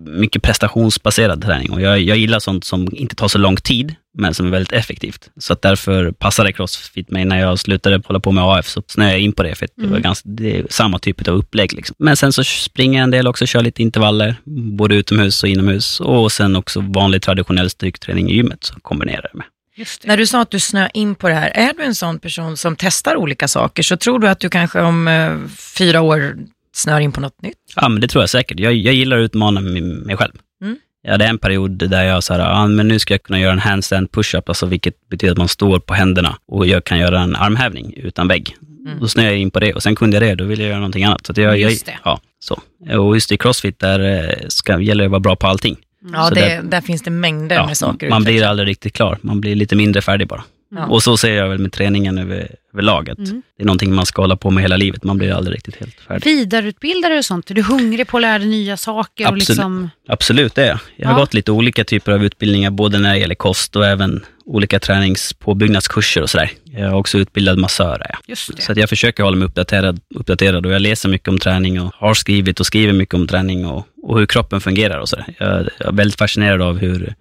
mycket 0.05 0.41
prestationsbaserad 0.41 1.41
träning 1.41 1.71
och 1.71 1.81
jag, 1.81 1.99
jag 1.99 2.17
gillar 2.17 2.39
sånt 2.39 2.63
som 2.63 2.87
inte 2.91 3.15
tar 3.15 3.27
så 3.27 3.37
lång 3.37 3.55
tid, 3.55 3.95
men 4.17 4.33
som 4.33 4.45
är 4.45 4.49
väldigt 4.49 4.71
effektivt. 4.71 5.29
Så 5.37 5.53
att 5.53 5.61
därför 5.61 6.11
passade 6.11 6.53
Crossfit 6.53 7.11
mig 7.11 7.25
när 7.25 7.39
jag 7.39 7.59
slutade 7.59 8.01
hålla 8.05 8.19
på 8.19 8.31
med 8.31 8.43
AF, 8.43 8.67
så 8.67 8.83
snöade 8.87 9.13
jag 9.13 9.21
in 9.21 9.33
på 9.33 9.43
det, 9.43 9.55
för 9.55 9.67
det 9.75 9.87
var 9.87 9.99
ganska, 9.99 10.29
det 10.29 10.57
är 10.57 10.65
samma 10.69 10.99
typ 10.99 11.27
av 11.27 11.35
upplägg. 11.35 11.73
Liksom. 11.73 11.95
Men 11.99 12.17
sen 12.17 12.33
så 12.33 12.43
springer 12.43 12.99
jag 12.99 13.03
en 13.03 13.11
del 13.11 13.27
också, 13.27 13.45
kör 13.45 13.61
lite 13.61 13.81
intervaller, 13.81 14.35
både 14.77 14.95
utomhus 14.95 15.43
och 15.43 15.49
inomhus. 15.49 15.99
Och 15.99 16.31
sen 16.31 16.55
också 16.55 16.81
vanlig 16.81 17.21
traditionell 17.21 17.69
styrketräning 17.69 18.29
i 18.29 18.35
gymmet, 18.35 18.63
så 18.63 18.73
kombinerar 18.81 19.29
jag 19.31 19.37
med. 19.37 19.45
Just 19.75 20.01
det. 20.01 20.07
När 20.07 20.17
du 20.17 20.27
sa 20.27 20.41
att 20.41 20.51
du 20.51 20.59
snöar 20.59 20.91
in 20.93 21.15
på 21.15 21.27
det 21.27 21.33
här, 21.33 21.51
är 21.55 21.73
du 21.73 21.83
en 21.83 21.95
sån 21.95 22.19
person 22.19 22.57
som 22.57 22.75
testar 22.75 23.15
olika 23.15 23.47
saker 23.47 23.83
så 23.83 23.97
tror 23.97 24.19
du 24.19 24.27
att 24.27 24.39
du 24.39 24.49
kanske 24.49 24.81
om 24.81 25.07
eh, 25.07 25.37
fyra 25.77 26.01
år 26.01 26.35
snör 26.75 26.99
in 26.99 27.11
på 27.11 27.21
något 27.21 27.41
nytt? 27.41 27.57
Ja, 27.75 27.89
men 27.89 28.01
det 28.01 28.07
tror 28.07 28.21
jag 28.21 28.29
säkert. 28.29 28.59
Jag, 28.59 28.73
jag 28.73 28.93
gillar 28.93 29.17
att 29.17 29.25
utmana 29.25 29.61
mig, 29.61 29.81
mig 29.81 30.17
själv. 30.17 30.33
Mm. 30.61 30.77
Jag 31.03 31.11
hade 31.11 31.25
en 31.25 31.37
period 31.37 31.71
där 31.71 32.03
jag 32.03 32.23
sa, 32.23 32.43
ah, 32.43 32.67
men 32.67 32.87
nu 32.87 32.99
ska 32.99 33.13
jag 33.13 33.23
kunna 33.23 33.39
göra 33.39 33.51
en 33.51 33.59
handstand 33.59 34.11
push-up, 34.11 34.49
alltså 34.49 34.65
vilket 34.65 35.09
betyder 35.09 35.31
att 35.31 35.37
man 35.37 35.47
står 35.47 35.79
på 35.79 35.93
händerna 35.93 36.37
och 36.47 36.67
jag 36.67 36.83
kan 36.83 36.99
göra 36.99 37.21
en 37.21 37.35
armhävning 37.35 37.93
utan 37.97 38.27
vägg. 38.27 38.55
Mm. 38.85 38.99
Då 38.99 39.07
snöade 39.07 39.31
jag 39.31 39.39
in 39.39 39.51
på 39.51 39.59
det 39.59 39.73
och 39.73 39.83
sen 39.83 39.95
kunde 39.95 40.15
jag 40.15 40.23
det, 40.23 40.35
då 40.35 40.43
ville 40.43 40.63
jag 40.63 40.69
göra 40.69 40.79
någonting 40.79 41.03
annat. 41.03 41.25
Så 41.25 41.31
att 41.31 41.37
jag, 41.37 41.59
Just 41.59 41.87
jag, 41.87 41.95
det. 41.95 41.99
Ja, 42.03 42.19
så. 42.39 42.61
Och 42.99 43.15
just 43.15 43.31
i 43.31 43.37
crossfit, 43.37 43.79
där 43.79 43.99
eh, 43.99 44.47
ska, 44.47 44.79
gäller 44.79 45.03
det 45.03 45.05
att 45.05 45.11
vara 45.11 45.19
bra 45.19 45.35
på 45.35 45.47
allting. 45.47 45.77
Ja, 46.13 46.27
Så 46.27 46.33
det, 46.35 46.41
där- 46.41 46.61
där 46.63 46.81
finns 46.81 47.01
det 47.01 47.11
mängder 47.11 47.55
Ja, 47.55 47.65
med 47.65 47.77
saker. 47.77 48.09
man 48.09 48.23
blir 48.23 48.43
aldrig 48.43 48.67
riktigt 48.67 48.93
klar, 48.93 49.17
man 49.21 49.41
blir 49.41 49.55
lite 49.55 49.75
mindre 49.75 50.01
färdig 50.01 50.27
bara. 50.27 50.43
Ja. 50.75 50.85
Och 50.85 51.03
så 51.03 51.17
ser 51.17 51.33
jag 51.33 51.49
väl 51.49 51.59
med 51.59 51.71
träningen 51.71 52.17
över, 52.17 52.47
överlag, 52.73 53.09
att 53.09 53.17
Mm. 53.17 53.41
det 53.57 53.63
är 53.63 53.65
någonting 53.65 53.93
man 53.95 54.05
ska 54.05 54.21
hålla 54.21 54.35
på 54.35 54.49
med 54.49 54.61
hela 54.61 54.77
livet, 54.77 55.03
man 55.03 55.17
blir 55.17 55.31
aldrig 55.33 55.55
riktigt 55.55 55.75
helt 55.75 55.95
färdig. 56.07 56.23
Vidareutbildare 56.25 57.17
och 57.17 57.25
sånt, 57.25 57.51
är 57.51 57.55
du 57.55 57.61
hungrig 57.63 58.07
på 58.07 58.17
att 58.17 58.21
lära 58.21 58.39
dig 58.39 58.47
nya 58.47 58.77
saker? 58.77 59.23
Och 59.23 59.27
Absolut. 59.33 59.49
liksom... 59.49 59.89
Absolut, 60.07 60.55
det 60.55 60.63
är 60.63 60.67
jag. 60.67 60.79
Jag 60.95 61.07
har 61.07 61.15
Ja. 61.15 61.19
gått 61.19 61.33
lite 61.33 61.51
olika 61.51 61.83
typer 61.83 62.11
av 62.11 62.23
utbildningar, 62.25 62.71
både 62.71 62.99
när 62.99 63.13
det 63.13 63.19
gäller 63.19 63.35
kost 63.35 63.75
och 63.75 63.85
även 63.85 64.25
olika 64.45 64.79
träningspåbyggnadskurser 64.79 66.21
och 66.21 66.29
sådär. 66.29 66.51
Jag 66.63 66.81
är 66.81 66.93
också 66.93 67.17
utbildad 67.17 67.57
massör. 67.57 68.05
det. 68.27 68.35
Så 68.35 68.71
att 68.71 68.77
jag 68.77 68.89
försöker 68.89 69.23
hålla 69.23 69.37
mig 69.37 69.45
uppdaterad, 69.47 69.99
uppdaterad 70.15 70.65
och 70.65 70.71
jag 70.71 70.81
läser 70.81 71.09
mycket 71.09 71.27
om 71.27 71.39
träning 71.39 71.81
och 71.81 71.91
har 71.95 72.13
skrivit 72.13 72.59
och 72.59 72.65
skriver 72.65 72.93
mycket 72.93 73.15
om 73.15 73.27
träning 73.27 73.65
och, 73.65 73.87
och 74.03 74.19
hur 74.19 74.25
kroppen 74.25 74.61
fungerar 74.61 74.97
och 74.99 75.09
sådär. 75.09 75.25
Jag, 75.39 75.69
jag 75.79 75.87
är 75.87 75.91
väldigt 75.91 76.17
fascinerad 76.17 76.61
av 76.61 76.77
hur, 76.77 77.13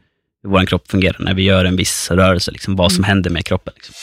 hur 0.42 0.50
vår 0.50 0.66
kropp 0.66 0.90
fungerar 0.90 1.16
när 1.18 1.34
vi 1.34 1.42
gör 1.42 1.64
en 1.64 1.76
viss 1.76 2.10
rörelse, 2.10 2.50
liksom, 2.50 2.76
vad 2.76 2.92
som 2.92 3.04
händer 3.04 3.30
med 3.30 3.44
kroppen. 3.46 3.72
Liksom. 3.76 3.94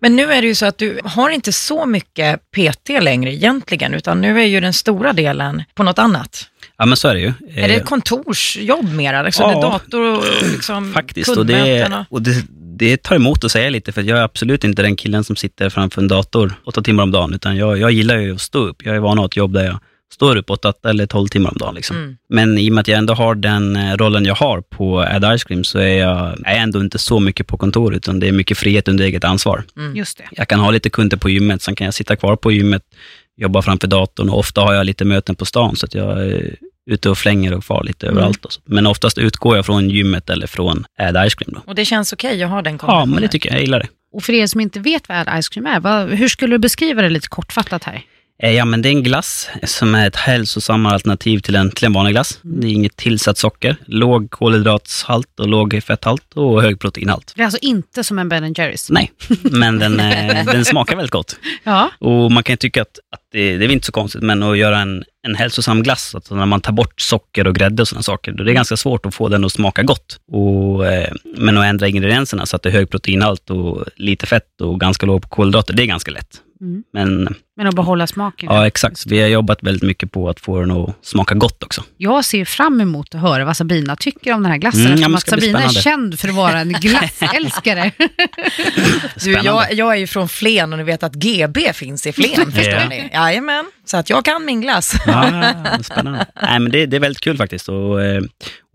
Men 0.00 0.16
nu 0.16 0.32
är 0.32 0.42
det 0.42 0.48
ju 0.48 0.54
så 0.54 0.66
att 0.66 0.78
du 0.78 1.00
har 1.04 1.30
inte 1.30 1.52
så 1.52 1.86
mycket 1.86 2.40
PT 2.50 2.88
längre 3.02 3.34
egentligen, 3.34 3.94
utan 3.94 4.20
nu 4.20 4.40
är 4.40 4.46
ju 4.46 4.60
den 4.60 4.72
stora 4.72 5.12
delen 5.12 5.62
på 5.74 5.82
något 5.82 5.98
annat. 5.98 6.46
Ja, 6.78 6.86
men 6.86 6.96
så 6.96 7.08
är 7.08 7.14
det 7.14 7.20
ju. 7.20 7.32
Är 7.54 7.68
det 7.68 7.74
Eh, 7.74 7.82
kontorsjobb 7.82 8.92
mera? 8.94 9.22
Liksom 9.22 9.50
Ja. 9.50 9.60
dator 9.60 10.18
och 10.18 10.24
liksom 10.52 10.92
Faktiskt, 10.92 11.36
och, 11.36 11.46
det, 11.46 12.06
och 12.10 12.22
det, 12.22 12.44
det 12.78 13.02
tar 13.02 13.16
emot 13.16 13.44
att 13.44 13.52
säga 13.52 13.70
lite, 13.70 13.92
för 13.92 14.02
jag 14.02 14.18
är 14.18 14.22
absolut 14.22 14.64
inte 14.64 14.82
den 14.82 14.96
killen 14.96 15.24
som 15.24 15.36
sitter 15.36 15.70
framför 15.70 16.00
en 16.02 16.08
dator 16.08 16.54
åtta 16.64 16.82
timmar 16.82 17.02
om 17.02 17.10
dagen, 17.10 17.34
utan 17.34 17.56
jag, 17.56 17.78
jag 17.78 17.90
gillar 17.90 18.16
ju 18.16 18.34
att 18.34 18.40
stå 18.40 18.58
upp. 18.58 18.86
Jag 18.86 18.96
är 18.96 19.00
van 19.00 19.12
att 19.12 19.18
ha 19.18 19.26
ett 19.26 19.36
jobb 19.36 19.52
där 19.52 19.64
jag 19.64 19.78
står 20.12 20.36
upp 20.36 20.50
åtta 20.50 20.72
eller 20.84 21.06
tolv 21.06 21.28
timmar 21.28 21.50
om 21.50 21.56
dagen. 21.58 21.74
Liksom. 21.74 21.96
Mm. 21.96 22.16
Men 22.28 22.58
i 22.58 22.70
och 22.70 22.74
med 22.74 22.80
att 22.80 22.88
jag 22.88 22.98
ändå 22.98 23.14
har 23.14 23.34
den 23.34 23.76
eh, 23.76 23.96
rollen 23.96 24.24
jag 24.24 24.34
har 24.34 24.60
på 24.60 25.00
Add 25.00 25.38
Ice 25.38 25.44
Cream, 25.44 25.64
så 25.64 25.78
är 25.78 25.98
jag, 25.98 26.38
är 26.46 26.56
ändå 26.56 26.80
inte 26.80 26.98
så 26.98 27.20
mycket 27.20 27.46
på 27.46 27.56
kontor, 27.56 27.94
utan 27.94 28.20
det 28.20 28.28
är 28.28 28.32
mycket 28.32 28.58
frihet 28.58 28.88
under 28.88 29.04
eget 29.04 29.24
ansvar. 29.24 29.62
Just 29.94 30.18
det. 30.18 30.24
Jag 30.32 30.48
kan 30.48 30.60
ha 30.60 30.70
lite 30.70 30.90
kunder 30.90 31.16
på 31.16 31.30
gymmet, 31.30 31.62
sen 31.62 31.74
kan 31.76 31.84
jag 31.84 31.94
sitta 31.94 32.16
kvar 32.16 32.36
på 32.36 32.52
gymmet, 32.52 32.82
jobba 33.36 33.62
framför 33.62 33.88
datorn 33.88 34.28
och 34.28 34.38
ofta 34.38 34.60
har 34.60 34.74
jag 34.74 34.86
lite 34.86 35.04
möten 35.04 35.36
på 35.36 35.44
stan, 35.44 35.76
så 35.76 35.86
att 35.86 35.94
jag 35.94 36.26
är 36.26 36.54
ute 36.90 37.10
och 37.10 37.18
flänger 37.18 37.54
och 37.54 37.64
far 37.64 37.84
lite 37.84 38.06
Mm. 38.06 38.16
överallt. 38.18 38.44
Och 38.44 38.52
så. 38.52 38.60
Men 38.64 38.86
oftast 38.86 39.18
utgår 39.18 39.56
jag 39.56 39.66
från 39.66 39.90
gymmet 39.90 40.30
eller 40.30 40.46
från 40.46 40.84
Add 40.98 41.30
Ice 41.30 41.34
Cream. 41.34 41.52
Då. 41.54 41.60
Och 41.66 41.74
det 41.74 41.84
känns 41.84 42.12
okej 42.12 42.42
att 42.42 42.50
ha 42.50 42.62
den 42.62 42.72
Ja, 42.72 42.78
kombinationen. 42.78 43.10
men 43.14 43.22
det 43.22 43.28
tycker 43.28 43.48
jag. 43.48 43.56
Jag 43.56 43.62
gillar 43.62 43.78
det. 43.80 43.88
Och 44.12 44.22
för 44.22 44.32
er 44.32 44.46
som 44.46 44.60
inte 44.60 44.80
vet 44.80 45.08
vad 45.08 45.18
Add 45.28 45.42
Ice 45.44 45.48
Cream 45.48 45.66
är, 45.66 45.80
vad, 45.80 46.08
hur 46.10 46.28
skulle 46.28 46.54
du 46.54 46.58
beskriva 46.58 47.02
det 47.02 47.08
lite 47.08 47.28
kortfattat 47.28 47.84
här? 47.84 48.02
Eh, 48.42 48.50
Ja, 48.52 48.64
men 48.64 48.82
det 48.82 48.88
är 48.88 48.90
en 48.90 49.02
glass 49.02 49.48
som 49.64 49.94
är 49.94 50.06
ett 50.06 50.16
hälsosammare 50.16 50.94
alternativ 50.94 51.38
till 51.38 51.54
en, 51.54 51.70
till 51.70 51.84
en 51.84 51.92
vanlig 51.92 52.14
glass. 52.14 52.38
Det 52.42 52.66
är 52.66 52.70
inget 52.70 52.96
tillsatt 52.96 53.38
socker, 53.38 53.76
låg 53.86 54.30
kolhydratshalt 54.30 55.40
och 55.40 55.48
låg 55.48 55.82
fetthalt 55.82 56.32
och 56.34 56.62
hög 56.62 56.80
proteinhalt. 56.80 57.32
Det 57.36 57.42
är 57.42 57.44
alltså 57.44 57.58
inte 57.62 58.04
som 58.04 58.18
en 58.18 58.28
Ben 58.28 58.54
Jerrys? 58.56 58.90
Nej, 58.90 59.12
men 59.42 59.78
den, 59.78 60.00
eh, 60.00 60.44
den 60.52 60.64
smakar 60.64 60.96
väldigt 60.96 61.12
gott. 61.12 61.36
Ja. 61.64 61.90
Och 61.98 62.32
man 62.32 62.42
kan 62.42 62.52
ju 62.52 62.56
tycka 62.56 62.82
att, 62.82 62.98
att 63.12 63.20
det, 63.32 63.56
det 63.56 63.64
är 63.64 63.70
inte 63.70 63.86
så 63.86 63.92
konstigt, 63.92 64.22
men 64.22 64.42
att 64.42 64.58
göra 64.58 64.78
en, 64.78 65.04
en 65.26 65.34
hälsosam 65.34 65.82
glass, 65.82 66.14
alltså 66.14 66.34
när 66.34 66.46
man 66.46 66.60
tar 66.60 66.72
bort 66.72 67.00
socker 67.00 67.46
och 67.46 67.54
grädde 67.54 67.82
och 67.82 67.88
sådana 67.88 68.02
saker, 68.02 68.32
då 68.32 68.42
är 68.42 68.46
det 68.46 68.52
ganska 68.52 68.76
svårt 68.76 69.06
att 69.06 69.14
få 69.14 69.28
den 69.28 69.44
att 69.44 69.52
smaka 69.52 69.82
gott. 69.82 70.20
Och, 70.32 70.86
eh, 70.86 71.12
men 71.36 71.58
att 71.58 71.64
ändra 71.64 71.88
ingredienserna 71.88 72.46
så 72.46 72.56
att 72.56 72.62
det 72.62 72.68
är 72.68 72.72
hög 72.72 72.90
proteinhalt 72.90 73.50
och 73.50 73.84
lite 73.96 74.26
fett 74.26 74.60
och 74.60 74.80
ganska 74.80 75.06
låg 75.06 75.22
på 75.22 75.28
kolhydrater, 75.28 75.74
det 75.74 75.82
är 75.82 75.86
ganska 75.86 76.10
lätt. 76.10 76.40
Mm. 76.60 76.84
Men 76.92 77.34
Men 77.60 77.66
att 77.68 77.74
behålla 77.74 78.06
smaken. 78.06 78.48
Ja, 78.52 78.66
exakt. 78.66 79.06
Vi 79.06 79.20
har 79.20 79.28
jobbat 79.28 79.58
väldigt 79.62 79.82
mycket 79.82 80.12
på 80.12 80.28
att 80.28 80.40
få 80.40 80.60
den 80.60 80.70
att 80.70 80.96
smaka 81.02 81.34
gott 81.34 81.62
också. 81.62 81.82
Jag 81.96 82.24
ser 82.24 82.44
fram 82.44 82.80
emot 82.80 83.14
att 83.14 83.20
höra 83.20 83.44
vad 83.44 83.56
Sabina 83.56 83.96
tycker 83.96 84.32
om 84.32 84.42
den 84.42 84.52
här 84.52 84.58
glassen. 84.58 84.86
Mm, 84.86 85.00
ja, 85.00 85.08
eftersom 85.08 85.12
men 85.12 85.16
att 85.16 85.42
Sabina 85.42 85.62
är 85.64 85.68
känd 85.68 86.20
för 86.20 86.28
att 86.28 86.34
vara 86.34 86.60
en 86.60 86.72
glassälskare. 86.80 87.90
Du, 89.24 89.30
jag, 89.32 89.72
jag 89.72 89.92
är 89.92 89.96
ju 89.98 90.06
från 90.06 90.28
Flen 90.28 90.72
och 90.72 90.78
ni 90.78 90.84
vet 90.84 91.02
att 91.02 91.12
GB 91.14 91.72
finns 91.72 92.06
i 92.06 92.12
Flen, 92.12 92.52
förstår 92.52 92.72
Ja. 92.74 92.88
ni? 92.88 93.10
Jajamän, 93.12 93.64
så 93.84 93.96
att 93.96 94.10
jag 94.10 94.24
kan 94.24 94.44
min 94.44 94.60
glass. 94.60 94.94
Ja, 95.06 95.42
spännande. 95.82 96.26
Nej, 96.42 96.60
men 96.60 96.72
det, 96.72 96.86
det 96.86 96.96
är 96.96 97.00
väldigt 97.00 97.20
kul 97.20 97.36
faktiskt 97.36 97.68
att, 97.68 97.74
eh, 97.74 98.16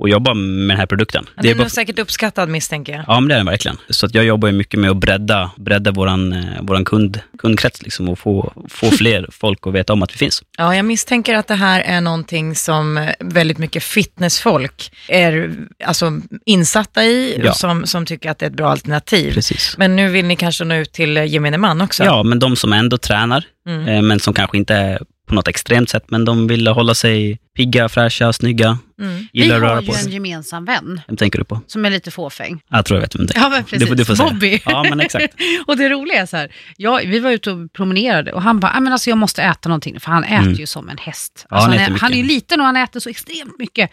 att 0.04 0.10
jobba 0.10 0.34
med 0.34 0.70
den 0.70 0.78
här 0.78 0.86
produkten. 0.86 1.26
Den 1.36 1.46
är 1.46 1.56
bara- 1.56 1.64
nog 1.64 1.72
säkert 1.72 2.00
uppskattad 2.00 2.50
misstänker 2.50 2.94
jag. 2.94 3.04
Ja, 3.08 3.20
men 3.20 3.28
det 3.28 3.34
är 3.34 3.38
den 3.38 3.46
verkligen. 3.46 3.78
Så 3.90 4.06
att 4.06 4.16
jag 4.16 4.26
jobbar 4.26 4.48
ju 4.48 4.54
mycket 4.54 4.80
med 4.80 4.90
att 4.92 4.98
bredda, 4.98 5.52
bredda 5.58 5.92
våran, 5.92 6.34
eh, 6.34 6.44
våran 6.62 6.86
kund, 6.86 7.20
kundkrets 7.40 7.82
liksom, 7.84 8.10
och 8.10 8.20
få, 8.20 8.54
få 8.76 8.92
fler 8.92 9.28
folk 9.32 9.68
att 9.68 9.74
veta 9.74 9.94
om 9.94 10.04
att 10.04 10.14
vi 10.14 10.18
finns. 10.18 10.44
Ja, 10.58 10.76
jag 10.76 10.86
misstänker 10.86 11.36
att 11.36 11.48
det 11.48 11.56
här 11.56 11.82
är 11.82 12.02
någonting 12.02 12.56
som 12.56 13.10
väldigt 13.20 13.58
mycket 13.58 13.84
fitnessfolk 13.84 14.92
är 15.08 15.56
alltså, 15.86 16.12
insatta 16.46 17.04
i 17.04 17.42
Ja. 17.44 17.50
och 17.50 17.56
som, 17.58 17.86
som 17.86 18.06
tycker 18.06 18.30
att 18.32 18.40
det 18.40 18.46
är 18.46 18.50
ett 18.50 18.56
bra 18.56 18.70
alternativ. 18.72 19.34
Precis. 19.34 19.76
Men 19.78 19.96
nu 19.96 20.10
vill 20.10 20.26
ni 20.26 20.36
kanske 20.36 20.64
nå 20.64 20.76
ut 20.76 20.92
till 20.94 21.18
gemene 21.18 21.58
man 21.58 21.82
också? 21.82 22.04
Ja, 22.04 22.24
men 22.24 22.40
de 22.40 22.56
som 22.56 22.74
ändå 22.74 22.98
tränar, 22.98 23.44
Mm. 23.68 23.88
eh, 23.88 24.02
men 24.02 24.20
som 24.20 24.34
kanske 24.34 24.58
inte 24.58 24.74
är 24.74 25.02
på 25.26 25.36
något 25.36 25.48
extremt 25.48 25.90
sätt, 25.90 26.04
men 26.08 26.26
de 26.26 26.48
vill 26.48 26.68
hålla 26.68 26.94
sig 26.96 27.40
pigga, 27.58 27.90
fräscha, 27.90 28.34
snygga, 28.34 28.78
Mm. 29.02 29.28
Vi 29.34 29.40
gillar 29.42 29.60
har 29.60 29.82
ju 29.82 29.90
en 30.06 30.12
gemensam 30.12 30.66
vän 30.66 31.02
Vem 31.08 31.18
tänker 31.18 31.40
du 31.40 31.46
på? 31.46 31.62
som 31.68 31.86
är 31.86 31.90
lite 31.90 32.12
fåfäng. 32.12 32.62
Jag 32.70 32.86
tror 32.86 32.98
jag 32.98 33.02
vet 33.02 33.16
vem 33.16 33.26
det 33.26 33.38
är. 33.38 33.42
Ja, 33.42 33.50
men 33.50 33.64
precis. 33.64 33.90
Du, 33.90 33.96
du 33.96 34.06
får 34.06 34.16
säga. 34.16 34.30
Bobby. 34.30 34.62
Ja, 34.66 34.86
men 34.90 35.00
exakt. 35.00 35.36
och 35.68 35.78
det 35.78 35.90
roliga 35.90 36.22
är 36.22 36.26
så 36.26 36.38
här, 36.38 36.52
jag, 36.78 37.06
vi 37.06 37.20
var 37.20 37.32
ute 37.32 37.52
och 37.52 37.74
promenerade 37.74 38.32
och 38.32 38.42
han 38.42 38.60
bara, 38.60 38.72
"Ah, 38.76 38.80
men 38.80 38.94
alltså 38.94 39.10
jag 39.10 39.18
måste 39.18 39.44
äta 39.44 39.70
någonting, 39.70 40.00
för 40.00 40.12
han 40.12 40.24
äter 40.24 40.38
Mm. 40.38 40.54
ju 40.54 40.66
som 40.68 40.90
en 40.90 40.98
häst. 40.98 41.46
Ja, 41.50 41.56
Alltså, 41.56 41.70
han 41.70 41.80
han, 41.80 41.82
äter 41.86 41.96
är, 41.96 42.00
han 42.00 42.14
är 42.14 42.18
ju 42.18 42.24
liten 42.24 42.60
och 42.60 42.66
han 42.66 42.76
äter 42.78 43.00
så 43.00 43.10
extremt 43.10 43.60
mycket. 43.60 43.92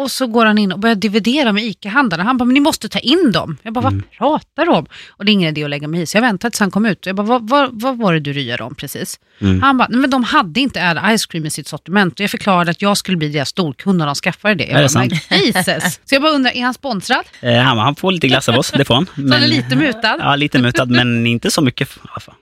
Och 0.00 0.10
så 0.10 0.26
går 0.26 0.46
han 0.46 0.58
in 0.58 0.72
och 0.72 0.78
börjar 0.78 0.94
dividera 0.96 1.52
med 1.52 1.64
ICA-handlarna. 1.64 2.22
Han 2.24 2.36
bara, 2.38 2.44
men 2.44 2.54
ni 2.54 2.60
måste 2.60 2.88
ta 2.88 2.98
in 2.98 3.32
dem. 3.32 3.56
Jag 3.62 3.72
bara, 3.72 3.86
Mm. 3.88 4.02
vad 4.18 4.18
pratar 4.40 4.64
du 4.66 4.72
om? 4.72 4.86
Och 5.10 5.24
det 5.24 5.30
är 5.30 5.32
ingen 5.32 5.48
idé 5.48 5.64
att 5.64 5.70
lägga 5.70 5.88
mig 5.88 6.00
i. 6.02 6.06
Så 6.06 6.16
jag 6.16 6.22
väntade 6.22 6.50
tills 6.50 6.60
han 6.60 6.70
kom 6.70 6.86
ut. 6.86 7.06
Jag 7.06 7.16
bara, 7.16 7.26
vad, 7.26 7.48
vad, 7.48 7.80
vad 7.80 7.98
var 7.98 8.12
det 8.14 8.20
du 8.20 8.32
ryade 8.32 8.62
om 8.64 8.74
precis? 8.74 9.20
Mm. 9.40 9.62
Han 9.62 9.78
bara, 9.78 9.88
nej 9.90 10.00
men 10.00 10.10
de 10.10 10.24
hade 10.24 10.60
inte 10.60 10.88
Ad 10.88 11.18
Ice 11.18 11.26
Cream 11.26 11.46
i 11.46 11.50
sitt 11.50 11.66
sortiment. 11.68 12.14
Och 12.14 12.20
jag 12.20 12.30
förklarade 12.30 12.70
att 12.70 12.82
jag 12.82 12.96
skulle 12.96 13.16
bli 13.16 13.28
deras 13.28 13.48
storkund 13.48 13.98
när 13.98 14.06
de 14.06 14.14
skaffade 14.14 14.54
det. 14.54 14.64
Jag 14.64 14.78
Är 14.78 14.82
det 14.88 14.94
bara, 14.94 15.06
"Men 15.30 15.38
Jesus. 15.38 16.00
Så 16.04 16.14
jag 16.14 16.22
bara 16.22 16.32
undrar, 16.32 16.52
är 16.56 16.62
han 16.62 16.74
sponsrad? 16.74 17.24
Eh, 17.40 17.54
han, 17.56 17.78
han 17.78 17.94
får 17.96 18.12
lite 18.12 18.28
glass 18.28 18.48
av 18.48 18.54
oss, 18.58 18.70
det 18.76 18.84
får 18.84 18.94
han. 18.94 19.06
Så 19.14 19.20
han 19.22 19.32
är 19.32 19.46
lite 19.48 19.76
mutad? 19.76 20.16
Ja, 20.18 20.36
lite 20.36 20.58
mutad, 20.58 20.84
men 20.86 21.26
inte 21.26 21.50
så 21.50 21.62
mycket. 21.62 21.88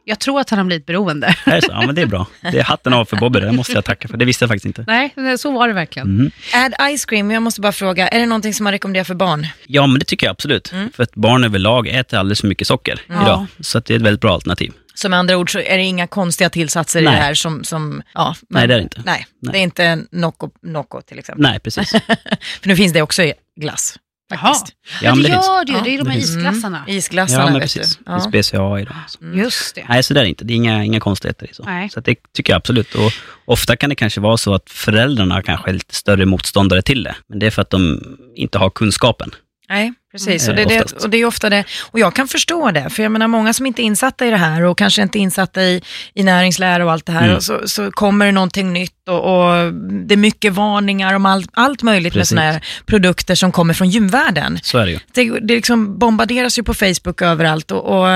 Jag 0.04 0.18
tror 0.18 0.40
att 0.40 0.50
han 0.50 0.58
har 0.58 0.66
blivit 0.66 0.86
beroende. 0.86 1.26
Är 1.44 1.54
det 1.54 1.62
så? 1.62 1.68
Ja, 1.72 1.86
men 1.86 1.94
det 1.94 2.02
är 2.02 2.06
bra. 2.06 2.26
Det 2.52 2.58
är 2.58 2.64
hatten 2.64 2.92
av 2.92 3.04
för 3.04 3.16
Bobby, 3.16 3.40
det 3.40 3.52
måste 3.52 3.72
jag 3.72 3.84
tacka 3.84 4.08
för. 4.08 4.16
Det 4.16 4.24
visste 4.24 4.42
jag 4.44 4.48
faktiskt 4.50 4.66
inte. 4.66 4.84
Nej, 4.86 5.38
så 5.38 5.50
var 5.52 5.68
det 5.68 5.74
verkligen. 5.74 6.08
Mm. 6.08 6.30
Add 6.54 6.96
Ice 6.98 7.04
Cream, 7.04 7.30
jag 7.30 7.42
måste 7.48 7.60
bara 7.60 7.72
fråga, 7.72 8.08
är 8.08 8.18
det 8.20 8.26
någonting 8.26 8.54
som 8.54 8.64
man 8.64 8.72
rekommenderar 8.72 9.04
för 9.04 9.14
barn? 9.14 9.46
Ja, 9.66 9.86
men 9.86 9.98
det 9.98 10.04
tycker 10.04 10.26
jag 10.26 10.32
absolut. 10.32 10.68
För 10.68 11.02
att 11.02 11.14
barn 11.14 11.44
överlag 11.44 11.88
äter 11.88 12.18
alldeles 12.18 12.40
för 12.40 12.48
mycket 12.48 12.66
socker 12.66 13.00
Ja. 13.08 13.22
idag. 13.22 13.46
Så 13.60 13.80
det 13.80 13.90
är 13.92 13.96
ett 13.96 14.02
väldigt 14.02 14.20
bra 14.20 14.34
alternativ. 14.34 14.72
Så 14.94 15.08
med 15.08 15.18
andra 15.18 15.36
ord 15.36 15.52
så 15.52 15.58
är 15.58 15.76
det 15.76 15.82
inga 15.82 16.06
konstiga 16.06 16.50
tillsatser 16.50 17.00
i 17.00 17.04
Nej. 17.04 17.14
det 17.14 17.20
här 17.20 17.34
som, 17.34 17.64
som 17.64 18.02
ja. 18.14 18.34
men- 18.48 18.60
Nej, 18.60 18.68
det 18.68 18.74
är 18.74 18.78
det 18.78 18.82
inte. 18.82 19.02
Nej, 19.06 19.26
Nej. 19.42 19.52
det 19.52 19.58
är 19.58 19.62
inte 19.62 20.04
Nocco, 20.10 20.50
Nocco 20.62 21.00
till 21.02 21.18
exempel. 21.18 21.42
Nej, 21.42 21.60
precis. 21.60 21.90
För 22.60 22.68
nu 22.68 22.76
finns 22.76 22.92
det 22.92 23.02
också 23.02 23.22
i 23.22 23.32
glass. 23.60 23.96
Jaha. 24.30 24.54
Faktiskt. 24.54 24.76
Ja, 25.02 25.14
men 25.14 25.22
det 25.22 25.28
det 25.28 25.34
gör 25.34 25.64
det 25.64 25.72
ju. 25.72 25.78
Ja, 25.78 25.84
Det 25.84 25.94
är 25.94 25.98
de 26.04 26.10
här 26.10 26.18
isglassarna. 26.18 26.84
Isglassarna, 26.86 27.40
Ja, 27.42 27.44
men 27.50 27.54
vet 27.54 27.62
precis. 27.62 27.96
du. 27.96 28.04
Det 28.04 28.10
är 28.10 28.20
Ja. 28.20 28.28
BCAA 28.30 28.80
i 28.80 28.84
dem. 28.84 28.96
Så. 29.08 29.18
Just 29.34 29.74
det. 29.74 29.84
Nej, 29.88 30.02
så 30.02 30.14
det 30.14 30.20
är 30.20 30.24
det 30.24 30.28
inte. 30.30 30.44
Det 30.44 30.52
är 30.52 30.56
inga, 30.56 30.84
inga 30.84 31.00
konstigheter 31.00 31.50
i 31.50 31.54
så. 31.54 31.62
Nej. 31.64 31.88
Så 31.90 32.00
det 32.00 32.14
tycker 32.36 32.52
jag 32.52 32.58
absolut. 32.58 32.94
Och 32.94 33.12
ofta 33.44 33.76
kan 33.76 33.90
det 33.90 33.96
kanske 33.96 34.20
vara 34.20 34.36
så 34.36 34.54
att 34.54 34.70
föräldrarna 34.70 35.42
kanske 35.42 35.70
är 35.70 35.74
lite 35.74 35.94
större 35.94 36.26
motståndare 36.26 36.82
till 36.82 37.02
det. 37.02 37.14
Men 37.28 37.38
det 37.38 37.46
är 37.46 37.50
för 37.50 37.62
att 37.62 37.70
de 37.70 38.00
inte 38.36 38.58
har 38.58 38.70
kunskapen. 38.70 39.30
Nej, 39.70 39.92
precis. 40.12 40.48
Mm. 40.48 40.50
Och, 40.64 40.68
det, 40.68 40.74
är 40.76 40.78
det, 40.84 41.04
och 41.04 41.10
det 41.10 41.16
är 41.16 41.24
ofta 41.24 41.50
det. 41.50 41.64
Och 41.90 41.98
jag 41.98 42.14
kan 42.14 42.28
förstå 42.28 42.70
det, 42.70 42.90
för 42.90 43.02
jag 43.02 43.12
menar 43.12 43.28
många 43.28 43.52
som 43.52 43.66
inte 43.66 43.82
är 43.82 43.84
insatta 43.84 44.26
i 44.26 44.30
det 44.30 44.36
här 44.36 44.62
och 44.62 44.78
kanske 44.78 45.02
inte 45.02 45.18
är 45.18 45.20
insatta 45.20 45.62
i, 45.62 45.82
i 46.14 46.22
näringslära 46.22 46.84
och 46.84 46.92
allt 46.92 47.06
det 47.06 47.12
här, 47.12 47.24
Mm. 47.24 47.36
och 47.36 47.42
så, 47.42 47.68
så 47.68 47.90
kommer 47.90 48.26
det 48.26 48.32
någonting 48.32 48.72
nytt 48.72 48.92
och, 49.08 49.24
och 49.24 49.74
det 50.06 50.14
är 50.14 50.16
mycket 50.16 50.52
varningar 50.52 51.14
om 51.14 51.26
allt, 51.26 51.50
allt 51.52 51.82
möjligt 51.82 52.12
Precis. 52.12 52.32
med 52.32 52.38
sådana 52.38 52.52
här 52.52 52.64
produkter 52.86 53.34
som 53.34 53.52
kommer 53.52 53.74
från 53.74 53.90
gymvärlden. 53.90 54.58
Så 54.62 54.78
är 54.78 54.86
det 54.86 54.92
ju. 54.92 54.98
Det, 55.12 55.40
det 55.40 55.54
liksom 55.54 55.98
bombarderas 55.98 56.58
ju 56.58 56.62
på 56.62 56.74
Facebook 56.74 57.22
överallt 57.22 57.70
och, 57.70 57.84
och 57.84 58.06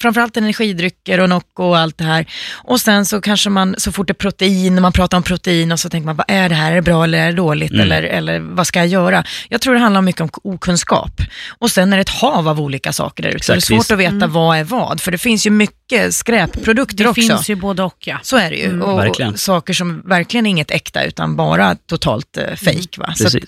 framförallt 0.00 0.36
energidrycker 0.36 1.20
och 1.20 1.28
Nocco 1.28 1.62
och 1.64 1.78
allt 1.78 1.98
det 1.98 2.04
här. 2.04 2.26
Och 2.52 2.80
sen 2.80 3.06
så 3.06 3.20
kanske 3.20 3.50
man, 3.50 3.74
så 3.78 3.92
fort 3.92 4.06
det 4.06 4.12
är 4.12 4.14
protein, 4.14 4.82
man 4.82 4.92
pratar 4.92 5.16
om 5.16 5.22
protein 5.22 5.72
och 5.72 5.80
så 5.80 5.88
tänker 5.90 6.06
man, 6.06 6.16
vad 6.16 6.26
är 6.28 6.48
det 6.48 6.54
här, 6.54 6.70
är 6.72 6.76
det 6.76 6.82
bra 6.82 7.04
eller 7.04 7.18
är 7.18 7.26
det 7.26 7.36
dåligt 7.36 7.74
Mm. 7.74 7.82
eller, 7.82 8.02
eller 8.02 8.38
vad 8.40 8.66
ska 8.66 8.78
jag 8.78 8.88
göra? 8.88 9.24
Jag 9.48 9.60
tror 9.60 9.74
det 9.74 9.80
handlar 9.80 10.02
mycket 10.02 10.20
om 10.20 10.28
okunskap. 10.44 11.20
Och 11.58 11.70
sen 11.70 11.92
är 11.92 11.96
det 11.96 12.00
ett 12.00 12.08
hav 12.08 12.48
av 12.48 12.60
olika 12.60 12.92
saker 12.92 13.22
där 13.22 13.30
ute, 13.30 13.44
så 13.44 13.52
det 13.52 13.58
är 13.58 13.60
svårt 13.60 13.90
att 13.90 13.98
veta 13.98 14.26
vad 14.26 14.58
är 14.58 14.64
vad, 14.64 15.00
för 15.00 15.10
det 15.12 15.18
finns 15.18 15.46
ju 15.46 15.50
mycket 15.50 15.83
skräpprodukter 16.10 17.04
Det 17.04 17.10
också. 17.10 17.20
finns 17.20 17.50
ju 17.50 17.54
både 17.54 17.82
och 17.82 17.96
ja. 17.98 18.18
Så 18.22 18.36
är 18.36 18.50
det 18.50 18.56
ju. 18.56 18.82
och 18.82 18.98
verkligen. 18.98 19.38
saker 19.38 19.74
som 19.74 20.02
verkligen 20.04 20.46
är 20.46 20.50
inget 20.50 20.70
äkta 20.70 21.04
utan 21.04 21.36
bara 21.36 21.74
totalt 21.74 22.38
uh, 22.38 22.56
fake. 22.56 23.00
Va? 23.00 23.12
Så, 23.16 23.26
att, 23.26 23.32
så 23.32 23.38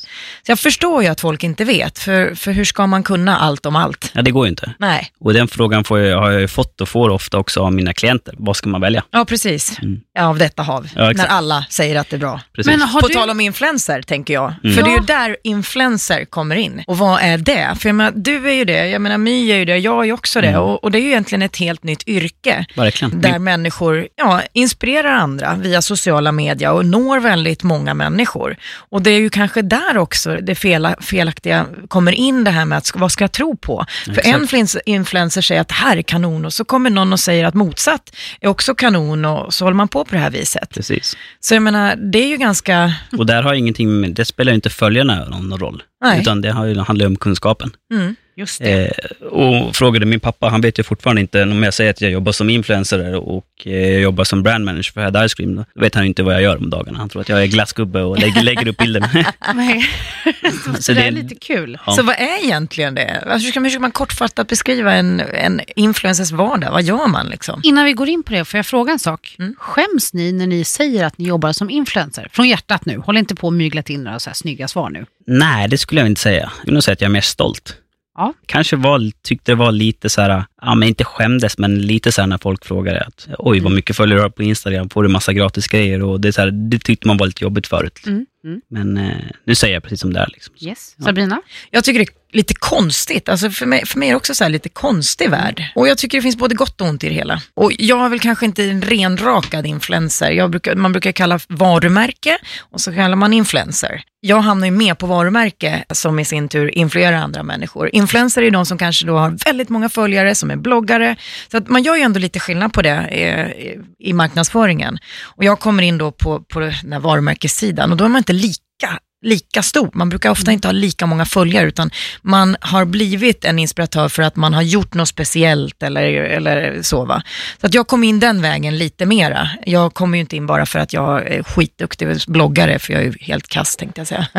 jag 0.47 0.59
förstår 0.59 1.03
ju 1.03 1.09
att 1.09 1.21
folk 1.21 1.45
inte 1.45 1.65
vet, 1.65 1.99
för, 1.99 2.35
för 2.35 2.53
hur 2.53 2.65
ska 2.65 2.87
man 2.87 3.03
kunna 3.03 3.39
allt 3.39 3.67
om 3.67 3.77
allt? 3.77 4.11
Ja, 4.13 4.23
det 4.23 4.31
går 4.31 4.47
ju 4.47 4.51
inte. 4.51 4.75
Nej, 4.79 5.11
Och 5.21 5.33
den 5.33 5.49
frågan 5.49 5.85
får 5.85 5.99
jag, 5.99 6.21
har 6.21 6.31
jag 6.31 6.41
ju 6.41 6.49
fått 6.49 6.81
och 6.81 6.89
får 6.89 7.11
ofta 7.11 7.39
också 7.39 7.61
av 7.61 7.73
mina 7.73 7.93
klienter. 7.93 8.35
Vad 8.39 8.57
ska 8.57 8.69
man 8.69 8.81
välja? 8.81 9.05
ja 9.11 9.25
precis. 9.25 9.79
Mm. 9.79 10.01
Ja, 10.15 10.27
av 10.27 10.39
detta 10.39 10.63
hav. 10.63 10.89
Ja, 10.95 11.13
när 11.13 11.27
alla 11.27 11.67
säger 11.71 11.97
att 11.97 12.11
det 12.11 12.17
är 12.17 12.21
bra. 12.21 12.41
Precis. 12.53 12.71
Men 12.71 12.81
har 12.89 13.01
På 13.01 13.09
du... 13.09 13.15
tal 13.15 13.31
om 13.31 13.41
influencer, 13.41 14.03
tänker 14.03 14.35
jag. 14.35 14.55
Mm. 14.65 14.77
För 14.77 14.83
det 14.83 14.91
är 14.91 14.99
ju 15.01 15.05
där 15.07 15.37
influencer 15.45 16.25
kommer 16.25 16.57
in. 16.57 16.85
Och 16.87 16.99
vad 16.99 17.21
är 17.23 17.39
det? 17.39 17.77
För 17.81 17.89
jag 17.89 17.97
menar, 17.97 18.13
du 18.17 18.49
är 18.49 18.53
ju 18.53 18.65
det, 18.65 18.89
jag 18.89 19.01
menar 19.03 19.19
My 19.19 19.51
är 19.51 19.57
ju 19.57 19.65
det, 19.65 19.79
jag 19.79 20.01
är 20.01 20.05
ju 20.05 20.13
också 20.13 20.41
det. 20.41 20.49
Mm. 20.49 20.61
Och, 20.61 20.85
och 20.85 20.91
det 20.91 20.99
är 20.99 21.01
ju 21.01 21.09
egentligen 21.09 21.43
ett 21.43 21.57
helt 21.57 21.83
nytt 21.83 22.09
yrke. 22.09 22.26
Verkligen. 22.75 23.21
Där 23.21 23.39
människor 23.39 24.09
ja, 24.17 24.43
inspirerar 24.53 25.13
andra 25.13 25.55
via 25.55 25.83
sociala 25.83 26.33
medier 26.33 26.73
och 26.73 26.87
når 26.87 27.21
väldigt 27.21 27.63
många 27.63 27.95
människor. 27.95 28.57
Och 28.91 29.03
det 29.03 29.11
är 29.11 29.19
ju 29.19 29.31
kanske 29.31 29.63
där 29.63 29.99
också 29.99 30.37
det 30.37 30.55
fela, 30.55 30.97
felaktiga 31.01 31.67
kommer 31.89 32.13
in, 32.13 32.45
det 32.45 32.51
här 32.51 32.65
med 32.65 32.79
att 32.79 32.93
vad 32.95 33.13
ska 33.13 33.25
jag 33.25 33.33
tro 33.33 33.57
på? 33.57 33.87
För 34.05 34.11
Exakt. 34.13 34.27
en 34.27 34.47
flins- 34.47 34.81
influencer 34.87 35.41
säger 35.41 35.61
att 35.61 35.69
det 35.69 35.75
här 35.75 35.97
är 35.97 36.03
kanon 36.03 36.45
och 36.45 36.53
så 36.53 36.65
kommer 36.65 36.91
någon 36.91 37.13
och 37.13 37.21
säger 37.21 37.45
att 37.45 37.55
motsatt 37.55 38.17
är 38.41 38.49
också 38.49 38.75
kanon 38.75 39.25
och 39.25 39.55
så 39.55 39.65
håller 39.65 39.77
man 39.77 39.89
på 39.89 40.05
på 40.05 40.15
det 40.15 40.21
här 40.21 40.31
viset. 40.31 40.71
Precis. 40.75 41.17
Så 41.41 41.55
jag 41.55 41.63
menar, 41.63 41.97
det 41.97 42.19
är 42.19 42.29
ju 42.29 42.37
ganska, 42.37 42.95
Och 43.19 43.27
där 43.27 43.43
har 43.43 43.55
ingenting 43.55 44.01
med, 44.01 44.11
det 44.11 44.25
spelar 44.25 44.53
ju 44.53 44.55
inte 44.55 44.71
följarna 44.71 45.25
någon 45.25 45.59
roll. 45.59 45.83
Nej. 46.01 46.21
Utan 46.21 46.41
det 46.41 46.53
handlar 46.53 46.97
ju 47.01 47.07
om 47.07 47.17
kunskapen. 47.17 47.71
mm, 47.93 48.17
Just 48.39 48.59
det. 48.61 48.87
Eh, 48.87 49.27
och 49.27 49.77
frågade 49.77 50.07
min 50.07 50.21
pappa, 50.21 50.49
han 50.49 50.61
vet 50.61 50.79
ju 50.79 50.83
fortfarande 50.83 51.21
inte, 51.21 51.43
om 51.43 51.63
jag 51.63 51.75
säger 51.75 51.91
att 51.91 52.01
jag 52.01 52.11
jobbar 52.11 52.33
som 52.33 52.51
influencer 52.51 53.15
och 53.15 53.47
eh, 53.65 53.73
jag 53.73 54.01
jobbar 54.01 54.25
som 54.25 54.43
brand 54.43 54.65
manager 54.65 54.93
för 54.93 55.01
Head 55.01 55.29
Ice 55.29 55.35
Cream, 55.35 55.55
då 55.57 55.65
vet 55.75 55.95
han 55.95 56.05
ju 56.05 56.09
inte 56.09 56.23
vad 56.23 56.35
jag 56.35 56.43
gör 56.43 56.57
om 56.57 56.71
dagarna. 56.71 56.99
Han 56.99 57.09
tror 57.09 57.23
att 57.23 57.29
jag 57.29 57.43
är 57.43 57.47
glassgubbe 57.47 58.03
och 58.03 58.19
lägger, 58.19 58.43
lägger 58.43 58.69
upp 58.69 58.77
bilder. 58.77 59.27
Nej. 59.55 59.85
så, 60.65 60.83
Så 60.83 60.93
det 60.93 61.01
är 61.07 61.11
lite 61.11 61.35
kul. 61.35 61.79
Ja. 61.87 61.93
Så 61.93 62.03
vad 62.03 62.15
är 62.15 62.45
egentligen 62.45 62.95
det? 62.95 63.21
Alltså, 63.27 63.47
hur, 63.47 63.51
ska, 63.53 63.61
hur 63.61 63.71
ska 63.71 63.81
man 63.81 63.91
kortfattat 63.93 64.49
beskriva 64.49 64.93
en, 64.93 65.21
en 65.21 65.61
influencers 65.77 66.31
vardag? 66.31 66.71
Vad 66.73 66.83
gör 66.83 67.07
man 67.07 67.27
liksom? 67.27 67.61
Innan 67.65 67.85
vi 67.85 67.93
går 67.93 68.09
in 68.09 68.23
på 68.23 68.33
det, 68.33 68.45
får 68.45 68.59
jag 68.59 68.67
fråga 68.67 68.93
en 68.93 68.99
sak? 68.99 69.37
Mm. 69.39 69.55
Skäms 69.59 70.13
ni 70.13 70.33
när 70.33 70.47
ni 70.47 70.65
säger 70.65 71.05
att 71.05 71.19
ni 71.19 71.29
jobbar 71.29 71.53
som 71.53 71.71
influencer? 71.71 72.29
Från 72.33 72.49
hjärtat 72.49 72.87
nu, 72.87 72.99
håll 72.99 73.17
inte 73.17 73.35
på 73.35 73.47
och 73.47 73.53
myglat 73.53 73.91
in 73.91 74.05
några 74.05 74.19
så 74.21 74.31
här 74.31 74.35
snygga 74.35 74.69
svar 74.69 74.91
nu. 74.91 75.07
Nej, 75.27 75.69
det 75.69 75.79
skulle 75.79 76.01
jag 76.01 76.09
inte 76.09 76.21
säga. 76.21 76.53
Jag 76.59 76.65
vill 76.65 76.75
nog 76.75 76.83
säga 76.83 76.93
att 76.93 77.01
jag 77.01 77.09
är 77.09 77.13
mer 77.13 77.21
stolt. 77.21 77.77
Ja. 78.17 78.33
Kanske 78.47 78.77
var, 78.77 79.11
tyckte 79.23 79.53
det 79.53 79.57
var 79.57 79.73
lite 79.73 80.09
så 80.09 80.21
här, 80.21 80.45
ja 80.63 80.75
men 80.75 80.89
inte 80.89 81.05
skämdes, 81.05 81.59
men 81.59 81.81
lite 81.81 82.13
så 82.13 82.21
här 82.21 82.27
när 82.27 82.39
folk 82.39 82.65
frågade 82.65 83.01
att 83.01 83.29
oj 83.39 83.61
vad 83.61 83.73
mycket 83.73 83.97
följare 83.97 84.19
du 84.19 84.23
har 84.23 84.31
på 84.31 84.43
Instagram, 84.43 84.91
får 84.91 85.03
du 85.03 85.09
massa 85.09 85.33
gratis 85.33 85.69
grejer 85.69 86.03
och 86.03 86.21
det, 86.21 86.33
så 86.33 86.41
här, 86.41 86.51
det 86.51 86.79
tyckte 86.79 87.07
man 87.07 87.17
var 87.17 87.27
lite 87.27 87.45
jobbigt 87.45 87.67
förut. 87.67 88.01
Mm. 88.07 88.27
Mm. 88.47 88.61
Men 88.71 88.97
eh, 88.97 89.17
nu 89.45 89.55
säger 89.55 89.75
jag 89.75 89.83
precis 89.83 90.01
som 90.01 90.13
det 90.13 90.21
är. 90.21 90.29
Liksom. 90.33 90.55
Yes. 90.61 90.97
Sabrina? 91.05 91.43
Jag 91.71 91.85
tycker 91.85 91.99
det 91.99 92.05
är 92.05 92.37
lite 92.37 92.55
konstigt. 92.55 93.29
Alltså 93.29 93.51
för, 93.51 93.67
mig, 93.67 93.87
för 93.87 93.99
mig 93.99 94.09
är 94.09 94.13
det 94.13 94.17
också 94.17 94.35
så 94.35 94.45
här 94.45 94.51
lite 94.51 94.69
konstig 94.69 95.31
värld. 95.31 95.65
Och 95.75 95.89
jag 95.89 95.99
tycker 95.99 96.19
det 96.19 96.23
finns 96.23 96.37
både 96.37 96.55
gott 96.55 96.81
och 96.81 96.87
ont 96.87 97.05
i 97.05 97.09
det 97.09 97.15
hela. 97.15 97.43
Och 97.55 97.73
jag 97.79 98.05
är 98.05 98.09
väl 98.09 98.21
kanske 98.21 98.47
inte 98.47 98.65
en 98.65 98.83
renrakad 98.83 99.67
influencer. 99.67 100.31
Jag 100.31 100.51
brukar, 100.51 100.75
man 100.75 100.93
brukar 100.93 101.13
kalla 101.13 101.41
varumärke 101.49 102.39
och 102.59 102.81
så 102.81 102.93
kallar 102.93 103.17
man 103.17 103.33
influencer. 103.33 104.03
Jag 104.21 104.41
hamnar 104.41 104.67
ju 104.67 104.71
med 104.71 104.99
på 104.99 105.07
varumärke 105.07 105.85
som 105.91 106.19
i 106.19 106.25
sin 106.25 106.49
tur 106.49 106.79
influerar 106.79 107.17
andra 107.17 107.43
människor. 107.43 107.91
Influencer 107.93 108.43
är 108.43 108.51
de 108.51 108.67
som 108.67 108.79
kanske 108.79 109.07
då 109.07 109.17
har 109.17 109.45
väldigt 109.45 109.69
många 109.69 109.89
följare, 109.89 110.35
som 110.35 110.51
är 110.51 110.57
bloggare. 110.57 111.17
Så 111.51 111.57
att 111.57 111.69
man 111.69 111.83
gör 111.83 111.97
ju 111.97 112.03
ändå 112.03 112.21
lite 112.21 112.41
skillnad 112.41 112.73
på 112.73 112.83
det 112.83 112.91
eh, 112.91 113.81
i 113.99 114.13
marknadsföringen. 114.13 114.99
Och 115.23 115.45
jag 115.45 115.61
kommer 115.61 115.83
in 115.83 115.99
då 115.99 116.13
på, 116.13 116.41
på 116.41 116.61
den 116.61 116.93
här 116.93 117.01
varumärkessidan 117.01 117.91
och 117.91 117.97
då 117.97 118.05
är 118.05 118.09
man 118.09 118.19
inte 118.19 118.33
lika 118.43 118.93
lika 119.27 119.63
stor. 119.63 119.91
Man 119.93 120.09
brukar 120.09 120.31
ofta 120.31 120.53
inte 120.53 120.69
ha 120.69 120.73
lika 120.73 121.07
många 121.07 121.25
följare, 121.25 121.69
utan 121.69 121.91
man 122.23 122.57
har 122.61 122.85
blivit 122.85 123.45
en 123.45 123.59
inspiratör 123.59 124.09
för 124.09 124.23
att 124.23 124.37
man 124.37 124.55
har 124.55 124.63
gjort 124.63 124.95
något 124.95 125.09
speciellt 125.09 125.83
eller, 125.83 126.13
eller 126.13 126.83
så. 126.83 127.05
Va? 127.05 127.23
Så 127.61 127.67
att 127.67 127.75
jag 127.75 127.87
kom 127.87 128.05
in 128.05 128.21
den 128.21 128.43
vägen 128.43 128.79
lite 128.79 129.07
mera. 129.07 129.49
Jag 129.67 129.95
kom 129.95 130.15
ju 130.15 130.21
inte 130.21 130.37
in 130.37 130.47
bara 130.47 130.67
för 130.67 130.79
att 130.79 130.93
jag 130.93 131.27
är 131.27 131.43
skitduktig 131.43 132.09
bloggare, 132.27 132.79
för 132.79 132.93
jag 132.93 133.03
är 133.03 133.07
ju 133.07 133.15
helt 133.21 133.49
kass 133.49 133.77
tänkte 133.77 134.01
jag 134.01 134.09
säga. 134.09 134.27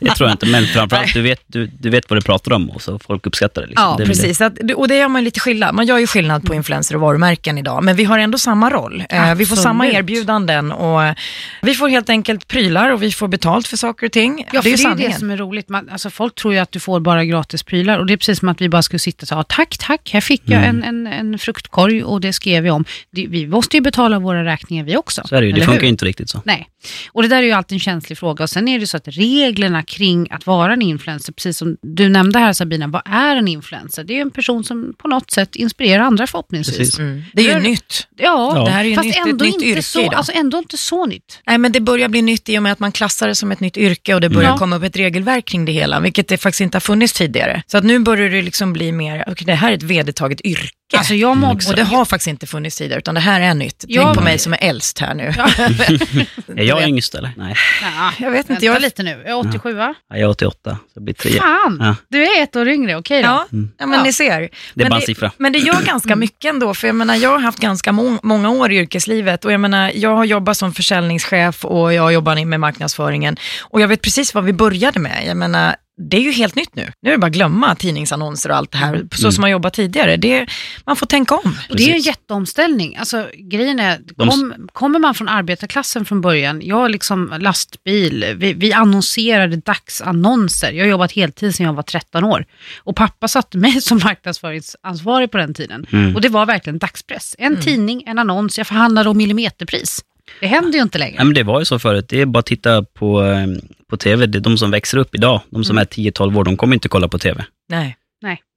Det 0.00 0.14
tror 0.14 0.28
jag 0.28 0.34
inte, 0.34 0.46
men 0.46 0.66
framförallt 0.66 1.14
du 1.14 1.22
vet, 1.22 1.40
du, 1.46 1.66
du 1.66 1.90
vet 1.90 2.10
vad 2.10 2.16
du 2.16 2.22
pratar 2.22 2.52
om 2.52 2.70
och 2.70 2.82
så 2.82 2.98
folk 2.98 3.26
uppskattar 3.26 3.62
det. 3.62 3.68
Liksom. 3.68 3.84
Ja, 3.84 3.96
det 3.98 4.06
precis. 4.06 4.40
Att, 4.40 4.58
och 4.76 4.88
det 4.88 4.96
gör 4.96 5.08
man 5.08 5.24
lite 5.24 5.40
skillnad. 5.40 5.74
Man 5.74 5.86
gör 5.86 5.98
ju 5.98 6.06
skillnad 6.06 6.44
på 6.44 6.54
influencer 6.54 6.94
och 6.94 7.00
varumärken 7.00 7.58
idag, 7.58 7.84
men 7.84 7.96
vi 7.96 8.04
har 8.04 8.18
ändå 8.18 8.38
samma 8.38 8.70
roll. 8.70 9.04
Eh, 9.08 9.34
vi 9.34 9.46
får 9.46 9.56
samma 9.56 9.84
Absolut. 9.84 9.98
erbjudanden 9.98 10.72
och 10.72 11.04
eh, 11.04 11.14
vi 11.62 11.74
får 11.74 11.88
helt 11.88 12.10
enkelt 12.10 12.48
prylar 12.48 12.90
och 12.90 13.02
vi 13.02 13.12
får 13.12 13.28
betalt 13.28 13.69
för 13.70 13.76
saker 13.76 14.06
och 14.06 14.12
ting. 14.12 14.46
Ja, 14.52 14.62
för 14.62 14.70
det 14.70 14.74
är 14.74 14.78
ju 14.78 14.84
det 14.94 15.02
är 15.02 15.06
ju 15.06 15.12
det 15.12 15.18
som 15.18 15.30
är 15.30 15.36
roligt. 15.36 15.68
Man, 15.68 15.88
alltså, 15.88 16.10
folk 16.10 16.34
tror 16.34 16.54
ju 16.54 16.60
att 16.60 16.72
du 16.72 16.80
får 16.80 17.00
bara 17.00 17.24
gratis 17.24 17.62
prylar 17.62 17.98
och 17.98 18.06
det 18.06 18.12
är 18.12 18.16
precis 18.16 18.38
som 18.38 18.48
att 18.48 18.60
vi 18.60 18.68
bara 18.68 18.82
skulle 18.82 18.98
sitta 19.00 19.22
och 19.24 19.28
säga 19.28 19.42
tack, 19.44 19.78
tack, 19.78 20.10
här 20.12 20.20
fick 20.20 20.42
jag 20.44 20.64
Mm. 20.64 20.82
en, 20.82 21.06
en, 21.06 21.12
en 21.32 21.38
fruktkorg 21.38 22.04
och 22.04 22.20
det 22.20 22.32
skrev 22.32 22.66
jag 22.66 22.76
om. 22.76 22.84
Det, 23.10 23.26
vi 23.26 23.46
måste 23.46 23.76
ju 23.76 23.80
betala 23.80 24.18
våra 24.18 24.44
räkningar 24.44 24.84
vi 24.84 24.96
också. 24.96 25.22
Så 25.24 25.36
är 25.36 25.40
det 25.40 25.46
ju, 25.46 25.52
det 25.52 25.60
funkar 25.60 25.74
hur? 25.74 25.82
ju 25.82 25.88
inte 25.88 26.04
riktigt 26.04 26.30
så. 26.30 26.42
Nej, 26.44 26.68
och 27.12 27.22
det 27.22 27.28
där 27.28 27.36
är 27.38 27.42
ju 27.42 27.52
alltid 27.52 27.76
en 27.76 27.80
känslig 27.80 28.18
fråga. 28.18 28.42
Och 28.44 28.50
sen 28.50 28.68
är 28.68 28.78
det 28.80 28.86
så 28.86 28.96
att 28.96 29.08
reglerna 29.08 29.82
kring 29.82 30.30
att 30.30 30.46
vara 30.46 30.72
en 30.72 30.82
influencer, 30.82 31.32
precis 31.32 31.58
som 31.58 31.76
du 31.82 32.08
nämnde 32.08 32.38
här 32.38 32.52
Sabina, 32.52 32.86
vad 32.86 33.02
är 33.04 33.36
en 33.36 33.48
influencer? 33.48 34.04
Det 34.04 34.16
är 34.16 34.20
en 34.20 34.30
person 34.30 34.64
som 34.64 34.94
på 34.98 35.08
något 35.08 35.30
sätt 35.30 35.56
inspirerar 35.56 36.02
andra 36.02 36.26
förhoppningsvis. 36.26 36.76
Precis. 36.78 36.98
Mm. 36.98 37.22
Det 37.32 37.40
är 37.42 37.46
ju 37.46 37.52
Hur- 37.54 37.60
nytt. 37.60 38.06
Ja, 38.16 38.52
Ja. 38.56 38.64
Det 38.64 38.70
här 38.70 38.80
är 38.84 38.88
ju 38.88 38.94
fast 38.94 39.06
nytt, 39.06 39.16
ett 39.16 39.26
ändå, 39.26 39.44
nytt 39.44 39.54
inte 39.54 39.66
yrke 39.66 39.82
så, 39.82 40.00
idag. 40.00 40.14
alltså 40.14 40.32
ändå 40.32 40.58
inte 40.58 40.76
så 40.76 41.06
nytt. 41.06 41.40
Nej, 41.46 41.58
men 41.58 41.72
det 41.72 41.80
börjar 41.80 42.08
bli 42.08 42.22
nytt 42.22 42.48
i 42.48 42.58
och 42.58 42.62
med 42.62 42.72
att 42.72 42.78
man 42.80 42.92
klassar 42.92 43.28
det 43.28 43.34
som 43.34 43.52
ett 43.52 43.59
nytt 43.60 43.76
yrke 43.76 44.14
och 44.14 44.20
det 44.20 44.28
börjar 44.28 44.50
Ja. 44.50 44.56
komma 44.58 44.76
upp 44.76 44.82
ett 44.82 44.96
regelverk 44.96 45.44
kring 45.44 45.64
det 45.64 45.72
hela, 45.72 46.00
vilket 46.00 46.28
det 46.28 46.38
faktiskt 46.38 46.60
inte 46.60 46.76
har 46.76 46.80
funnits 46.80 47.12
tidigare. 47.12 47.62
Så 47.66 47.78
att 47.78 47.84
nu 47.84 47.98
börjar 47.98 48.30
det 48.30 48.42
liksom 48.42 48.72
bli 48.72 48.92
mer, 48.92 49.24
okej 49.26 49.46
det 49.46 49.54
här 49.54 49.70
är 49.70 49.74
ett 49.76 49.82
vedertaget 49.82 50.40
yrke. 50.40 50.74
Alltså 50.98 51.14
jag 51.14 51.28
Mm, 51.32 51.40
mobbade, 51.40 51.68
och 51.68 51.76
det 51.76 51.82
har 51.82 52.04
faktiskt 52.04 52.26
inte 52.28 52.46
funnits 52.46 52.76
tidigare, 52.76 52.98
utan 52.98 53.14
det 53.14 53.20
här 53.20 53.40
är 53.40 53.54
nytt. 53.54 53.84
Ja. 53.88 54.02
Tänk 54.04 54.16
på 54.18 54.24
mig 54.24 54.38
som 54.38 54.52
är 54.52 54.58
äldst 54.60 54.98
här 54.98 55.14
nu. 55.14 55.34
Ja. 55.36 55.48
Är 56.56 56.62
jag 56.64 56.88
yngst 56.88 57.14
eller? 57.14 57.32
Nej, 57.36 57.54
Ja, 57.82 58.12
Jag 58.18 58.30
vet 58.30 58.50
inte, 58.50 58.66
jag 58.66 58.76
är 58.76 58.80
lite 58.80 59.02
nu. 59.02 59.10
Jag 59.26 59.30
är 59.46 59.48
87 59.48 59.74
va? 59.74 59.94
jag 60.08 60.18
är 60.20 60.28
88, 60.28 60.70
så 60.70 60.78
det 60.94 61.00
blir 61.00 61.14
tre. 61.14 61.30
Fan, 61.32 61.76
Ja. 61.80 61.96
du 62.08 62.22
är 62.22 62.42
ett 62.42 62.56
år 62.56 62.68
yngre, 62.68 62.96
okej 62.96 63.22
då. 63.22 63.28
Ja, 63.28 63.46
ja 63.78 63.86
men 63.86 63.92
Ja. 63.98 64.02
ni 64.02 64.12
ser. 64.12 64.48
Det 64.74 64.84
är 64.84 64.90
bara 64.90 65.00
en 65.00 65.06
siffra. 65.06 65.30
men 65.36 65.52
det 65.52 65.58
gör 65.58 65.82
ganska 65.86 66.16
mycket 66.16 66.48
ändå, 66.48 66.74
för 66.74 66.86
jag 66.86 66.94
menar, 66.96 67.14
jag 67.14 67.30
har 67.30 67.38
haft 67.38 67.58
ganska 67.58 67.92
må 67.92 68.18
många 68.22 68.50
år 68.50 68.72
i 68.72 68.76
yrkeslivet 68.78 69.44
och 69.44 69.52
jag 69.52 69.60
menar, 69.60 69.90
jag 69.94 70.16
har 70.16 70.24
jobbat 70.24 70.56
som 70.56 70.74
försäljningschef 70.74 71.64
och 71.64 71.92
jag 71.94 72.12
jobbar 72.12 72.44
med 72.44 72.60
marknadsföringen 72.60 73.36
och 73.60 73.80
jag 73.80 73.88
vet 73.88 74.02
precis 74.02 74.34
vad 74.34 74.44
vi 74.44 74.52
började 74.52 75.00
med. 75.00 75.22
Jag 75.26 75.36
menar, 75.36 75.76
det 76.00 76.16
är 76.16 76.20
ju 76.20 76.30
helt 76.32 76.54
nytt 76.54 76.74
nu. 76.74 76.92
Nu 77.02 77.10
är 77.10 77.12
det 77.12 77.18
bara 77.18 77.26
att 77.26 77.32
glömma 77.32 77.74
tidningsannonser 77.74 78.50
och 78.50 78.56
allt 78.56 78.70
det 78.72 78.78
här, 78.78 79.06
så 79.12 79.22
Mm. 79.22 79.32
som 79.32 79.40
man 79.40 79.50
jobbat 79.50 79.74
tidigare. 79.74 80.16
Det, 80.16 80.46
man 80.86 80.96
får 80.96 81.06
tänka 81.06 81.34
om. 81.34 81.56
Och 81.70 81.76
det 81.76 81.90
är 81.90 81.94
en 81.94 82.00
jätteomställning. 82.00 82.96
Alltså, 82.96 83.26
grejen 83.34 83.80
är, 83.80 84.00
kom, 84.16 84.68
kommer 84.72 84.98
man 84.98 85.14
från 85.14 85.28
arbetarklassen 85.28 86.04
från 86.04 86.20
början, 86.20 86.60
jag 86.64 86.76
har 86.76 86.88
liksom 86.88 87.34
lastbil, 87.40 88.34
vi, 88.36 88.52
vi 88.52 88.72
annonserade 88.72 89.56
dagsannonser. 89.56 90.72
Jag 90.72 90.84
har 90.84 90.90
jobbat 90.90 91.12
heltid 91.12 91.54
sedan 91.54 91.66
jag 91.66 91.72
var 91.72 91.82
13 91.82 92.24
år. 92.24 92.44
Och 92.78 92.96
pappa 92.96 93.28
satte 93.28 93.58
mig 93.58 93.80
som 93.82 94.00
marknadsföringsansvarig 94.04 95.30
på 95.30 95.38
den 95.38 95.54
tiden. 95.54 95.86
Mm. 95.92 96.14
Och 96.14 96.20
det 96.20 96.28
var 96.28 96.46
verkligen 96.46 96.78
dagspress. 96.78 97.36
En 97.38 97.60
tidning, 97.60 98.02
en 98.06 98.18
annons, 98.18 98.58
jag 98.58 98.66
förhandlade 98.66 99.08
om 99.10 99.16
millimeterpris. 99.16 100.04
Det 100.40 100.46
händer 100.46 100.72
ju 100.78 100.82
inte 100.82 100.98
längre. 100.98 101.16
Nej, 101.16 101.24
men 101.24 101.34
det 101.34 101.42
var 101.42 101.58
ju 101.58 101.64
så 101.64 101.78
förut. 101.78 102.06
Det 102.08 102.20
är 102.20 102.26
bara 102.26 102.38
att 102.38 102.46
titta 102.46 102.82
på, 102.82 103.22
eh, 103.24 103.46
på 103.90 103.96
TV. 103.96 104.26
Det 104.26 104.38
är 104.38 104.40
de 104.40 104.58
som 104.58 104.70
växer 104.70 104.98
upp 104.98 105.14
idag, 105.14 105.40
de 105.50 105.64
som 105.64 105.78
är 105.78 105.84
10-12 105.84 106.38
år, 106.38 106.44
de 106.44 106.56
kommer 106.56 106.74
inte 106.74 106.88
kolla 106.88 107.08
på 107.08 107.18
TV. 107.18 107.44
Nej. 107.68 107.96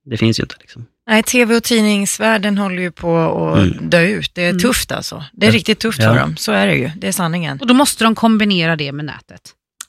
Det 0.06 0.18
finns 0.18 0.40
ju 0.40 0.44
inte. 0.44 0.56
Liksom. 0.60 0.86
Nej, 1.10 1.24
tv 1.24 1.56
och 1.56 1.64
tidningsvärlden 1.64 2.58
håller 2.58 2.82
ju 2.82 2.92
på 2.92 3.18
att 3.18 3.58
Mm. 3.60 3.90
dö 3.90 4.02
ut. 4.02 4.32
Det 4.36 4.42
är 4.44 4.50
Mm. 4.50 4.60
tufft 4.62 4.92
alltså. 4.92 5.24
Det 5.34 5.48
är 5.48 5.52
riktigt 5.52 5.80
tufft 5.80 6.00
Ja. 6.02 6.14
för 6.14 6.20
dem. 6.20 6.38
Så 6.38 6.52
är 6.52 6.68
det 6.68 6.76
ju. 6.76 6.92
Det 6.98 7.08
är 7.08 7.12
sanningen. 7.12 7.60
Och 7.62 7.68
då 7.68 7.74
måste 7.74 8.04
de 8.04 8.16
kombinera 8.16 8.76
det 8.76 8.92
med 8.92 9.06
nätet. 9.06 9.42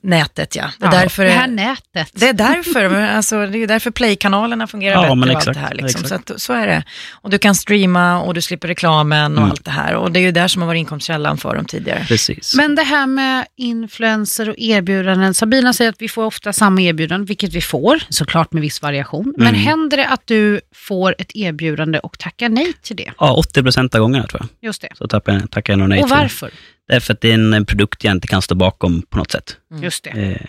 Nätet 0.07 0.57
ja. 0.57 0.71
Det 0.79 0.87
är 0.87 0.93
Ja, 0.95 1.01
därför 1.01 1.25
det 1.25 1.31
här 1.31 1.47
nätet. 1.47 2.09
Det 2.13 2.29
är 2.29 2.33
därför, 2.33 2.95
alltså, 3.03 3.47
det 3.47 3.59
är 3.59 3.67
därför 3.67 3.91
play-kanalerna 3.91 4.67
fungerar 4.67 4.95
Ja, 4.95 5.01
bättre 5.03 5.15
men 5.17 5.29
och 5.31 5.37
exakt, 5.37 5.49
allt 5.49 5.55
det 5.57 5.61
här. 5.61 5.75
Liksom. 5.75 6.05
Så, 6.05 6.15
att, 6.15 6.31
så 6.37 6.53
är 6.53 6.67
det. 6.67 6.85
Och 7.13 7.31
du 7.31 7.39
kan 7.39 7.55
streama 7.55 8.21
och 8.23 8.35
du 8.35 8.43
slipper 8.43 8.69
reklamen 8.69 9.33
och 9.33 9.39
Mm. 9.39 9.51
allt 9.51 9.65
det 9.65 9.71
här. 9.71 9.95
Och 9.95 10.13
det 10.13 10.19
är 10.19 10.23
ju 10.23 10.31
där 10.31 10.49
som 10.49 10.63
har 10.63 10.67
varit 10.67 10.79
inkomstkällan 10.79 11.39
för 11.39 11.57
dem 11.57 11.65
tidigare. 11.65 12.05
Precis. 12.09 12.55
Men 12.55 12.75
det 12.75 12.83
här 12.83 13.07
med 13.07 13.47
influencer 13.57 14.49
och 14.49 14.55
erbjudanden. 14.59 15.35
Sabina 15.35 15.73
säger 15.73 15.89
att 15.91 16.03
vi 16.03 16.09
får 16.09 16.25
ofta 16.25 16.53
samma 16.53 16.81
erbjudande, 16.81 17.27
vilket 17.27 17.53
vi 17.53 17.61
får, 17.61 18.03
såklart 18.09 18.53
med 18.53 18.61
viss 18.61 18.83
variation. 18.83 19.35
Men 19.39 19.47
Mm. 19.49 19.61
händer 19.61 19.97
det 19.97 20.07
att 20.09 20.23
du 20.27 20.61
får 20.75 21.15
ett 21.19 21.31
erbjudande 21.37 21.99
och 21.99 22.19
tackar 22.19 22.49
nej 22.49 22.73
till 22.83 22.97
det? 22.97 23.11
Ja, 23.19 23.33
80 23.35 23.63
procent 23.63 23.95
av 23.95 24.01
gångerna 24.01 24.27
tror 24.27 24.41
jag. 24.43 24.69
Just 24.69 24.83
det. 24.83 24.89
Så 24.99 25.09
tackar 25.09 25.33
jag, 25.33 25.51
tackar 25.51 25.73
jag 25.73 25.79
nog 25.79 25.89
nej 25.89 26.03
och 26.03 26.09
till. 26.09 26.17
varför? 26.17 26.51
Därför 26.89 27.13
att 27.13 27.21
det 27.21 27.31
är 27.31 27.35
en 27.35 27.67
produkt 27.67 28.05
jag 28.05 28.13
inte 28.13 28.29
kan 28.29 28.43
stå 28.43 28.55
bakom 28.55 29.03
på 29.03 29.19
något 29.19 29.31
sätt. 29.31 29.57
Just 29.83 30.05
det. 30.05 30.11
Eh, 30.11 30.47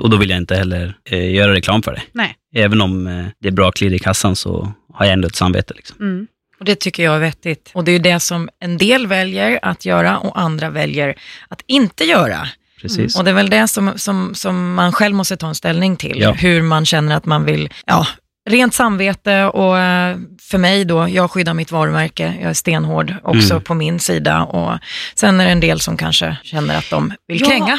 och 0.00 0.10
då 0.10 0.16
vill 0.16 0.30
jag 0.30 0.36
inte 0.36 0.56
heller 0.56 0.98
eh, 1.04 1.34
göra 1.34 1.52
reklam 1.52 1.82
för 1.82 1.92
det. 1.92 2.02
Nej. 2.12 2.36
Även 2.54 2.80
om 2.80 3.06
eh, 3.06 3.26
det 3.40 3.48
är 3.48 3.52
bra 3.52 3.72
klirr 3.72 3.94
i 3.94 3.98
kassan 3.98 4.36
så 4.36 4.72
har 4.94 5.04
jag 5.04 5.12
ändå 5.12 5.28
ett 5.28 5.36
samvete. 5.36 5.74
Liksom. 5.76 5.96
Mm. 6.00 6.26
Och 6.58 6.64
det 6.64 6.74
tycker 6.74 7.02
jag 7.02 7.14
är 7.14 7.20
vettigt. 7.20 7.70
Och 7.74 7.84
det 7.84 7.90
är 7.90 7.92
ju 7.92 7.98
det 7.98 8.20
som 8.20 8.48
en 8.60 8.78
del 8.78 9.06
väljer 9.06 9.58
att 9.62 9.84
göra 9.84 10.18
och 10.18 10.40
andra 10.40 10.70
väljer 10.70 11.14
att 11.48 11.62
inte 11.66 12.04
göra. 12.04 12.48
Precis. 12.80 13.16
Och 13.18 13.24
det 13.24 13.30
är 13.30 13.34
väl 13.34 13.50
det 13.50 13.68
som, 13.68 13.92
som, 13.96 14.34
som 14.34 14.74
man 14.74 14.92
själv 14.92 15.14
måste 15.14 15.36
ta 15.36 15.48
en 15.48 15.54
ställning 15.54 15.96
till. 15.96 16.20
Ja. 16.20 16.32
Hur 16.32 16.62
man 16.62 16.86
känner 16.86 17.16
att 17.16 17.24
man 17.24 17.44
vill, 17.44 17.68
ja, 17.86 18.06
rent 18.48 18.74
samvete 18.74 19.44
och 19.44 19.78
eh, 19.78 20.16
för 20.42 20.58
mig 20.58 20.84
då, 20.84 21.08
jag 21.08 21.30
skyddar 21.30 21.54
mitt 21.54 21.72
varumärke, 21.72 22.34
jag 22.40 22.50
är 22.50 22.54
stenhård 22.54 23.14
också 23.22 23.52
Mm. 23.54 23.62
på 23.64 23.74
min 23.74 24.00
sida 24.00 24.42
och 24.42 24.78
sen 25.14 25.40
är 25.40 25.44
det 25.44 25.50
en 25.52 25.60
del 25.60 25.80
som 25.80 25.96
kanske 25.96 26.36
känner 26.42 26.78
att 26.78 26.90
de 26.90 27.12
vill 27.28 27.40
Ja. 27.40 27.46
kränga. 27.48 27.78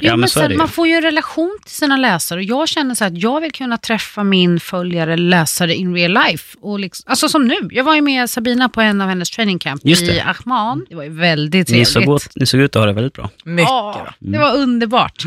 Ja, 0.00 0.16
men 0.16 0.28
så 0.28 0.48
man 0.56 0.68
får 0.68 0.88
ju 0.88 0.94
en 0.94 1.02
relation 1.02 1.58
till 1.64 1.74
sina 1.74 1.96
läsare 1.96 2.38
och 2.38 2.44
jag 2.44 2.68
känner 2.68 2.94
så 2.94 3.04
att 3.04 3.18
jag 3.22 3.40
vill 3.40 3.52
kunna 3.52 3.76
träffa 3.78 4.24
min 4.24 4.60
följare, 4.60 5.16
läsare 5.16 5.74
in 5.74 5.94
real 5.94 6.12
life. 6.12 6.58
Och 6.60 6.78
liksom, 6.80 7.04
alltså 7.10 7.28
som 7.28 7.44
nu, 7.44 7.54
jag 7.70 7.84
var 7.84 7.94
ju 7.94 8.00
med 8.00 8.30
Sabina 8.30 8.68
på 8.68 8.80
en 8.80 9.00
av 9.00 9.08
hennes 9.08 9.30
training 9.30 9.58
camp 9.58 9.84
i. 9.86 10.20
Ahman. 10.20 10.86
Det 10.88 10.94
var 10.96 11.02
ju 11.04 11.10
väldigt 11.10 11.68
Ni 11.68 11.84
trevligt. 11.84 11.88
såg, 11.88 12.16
ut, 12.16 12.28
ni 12.36 12.46
såg 12.46 12.60
ut 12.60 12.76
att 12.76 12.80
ha 12.80 12.86
det 12.86 12.92
väldigt 12.92 13.12
bra. 13.14 13.30
Mycket 13.44 13.68
Ja, 13.70 14.00
bra. 14.04 14.14
det 14.32 14.38
var 14.38 14.54
underbart. 14.56 15.22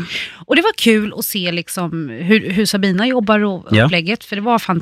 Och 0.46 0.56
det 0.56 0.62
var 0.62 0.72
kul 0.78 1.12
att 1.16 1.24
se 1.24 1.52
liksom 1.52 2.08
hur, 2.08 2.50
hur 2.50 2.66
Sabina 2.66 3.06
jobbar 3.06 3.44
och 3.44 3.66
Ja. 3.70 3.84
upplägget, 3.84 4.24
för 4.24 4.36
det 4.36 4.42
var 4.42 4.58
fantastiskt. 4.58 4.81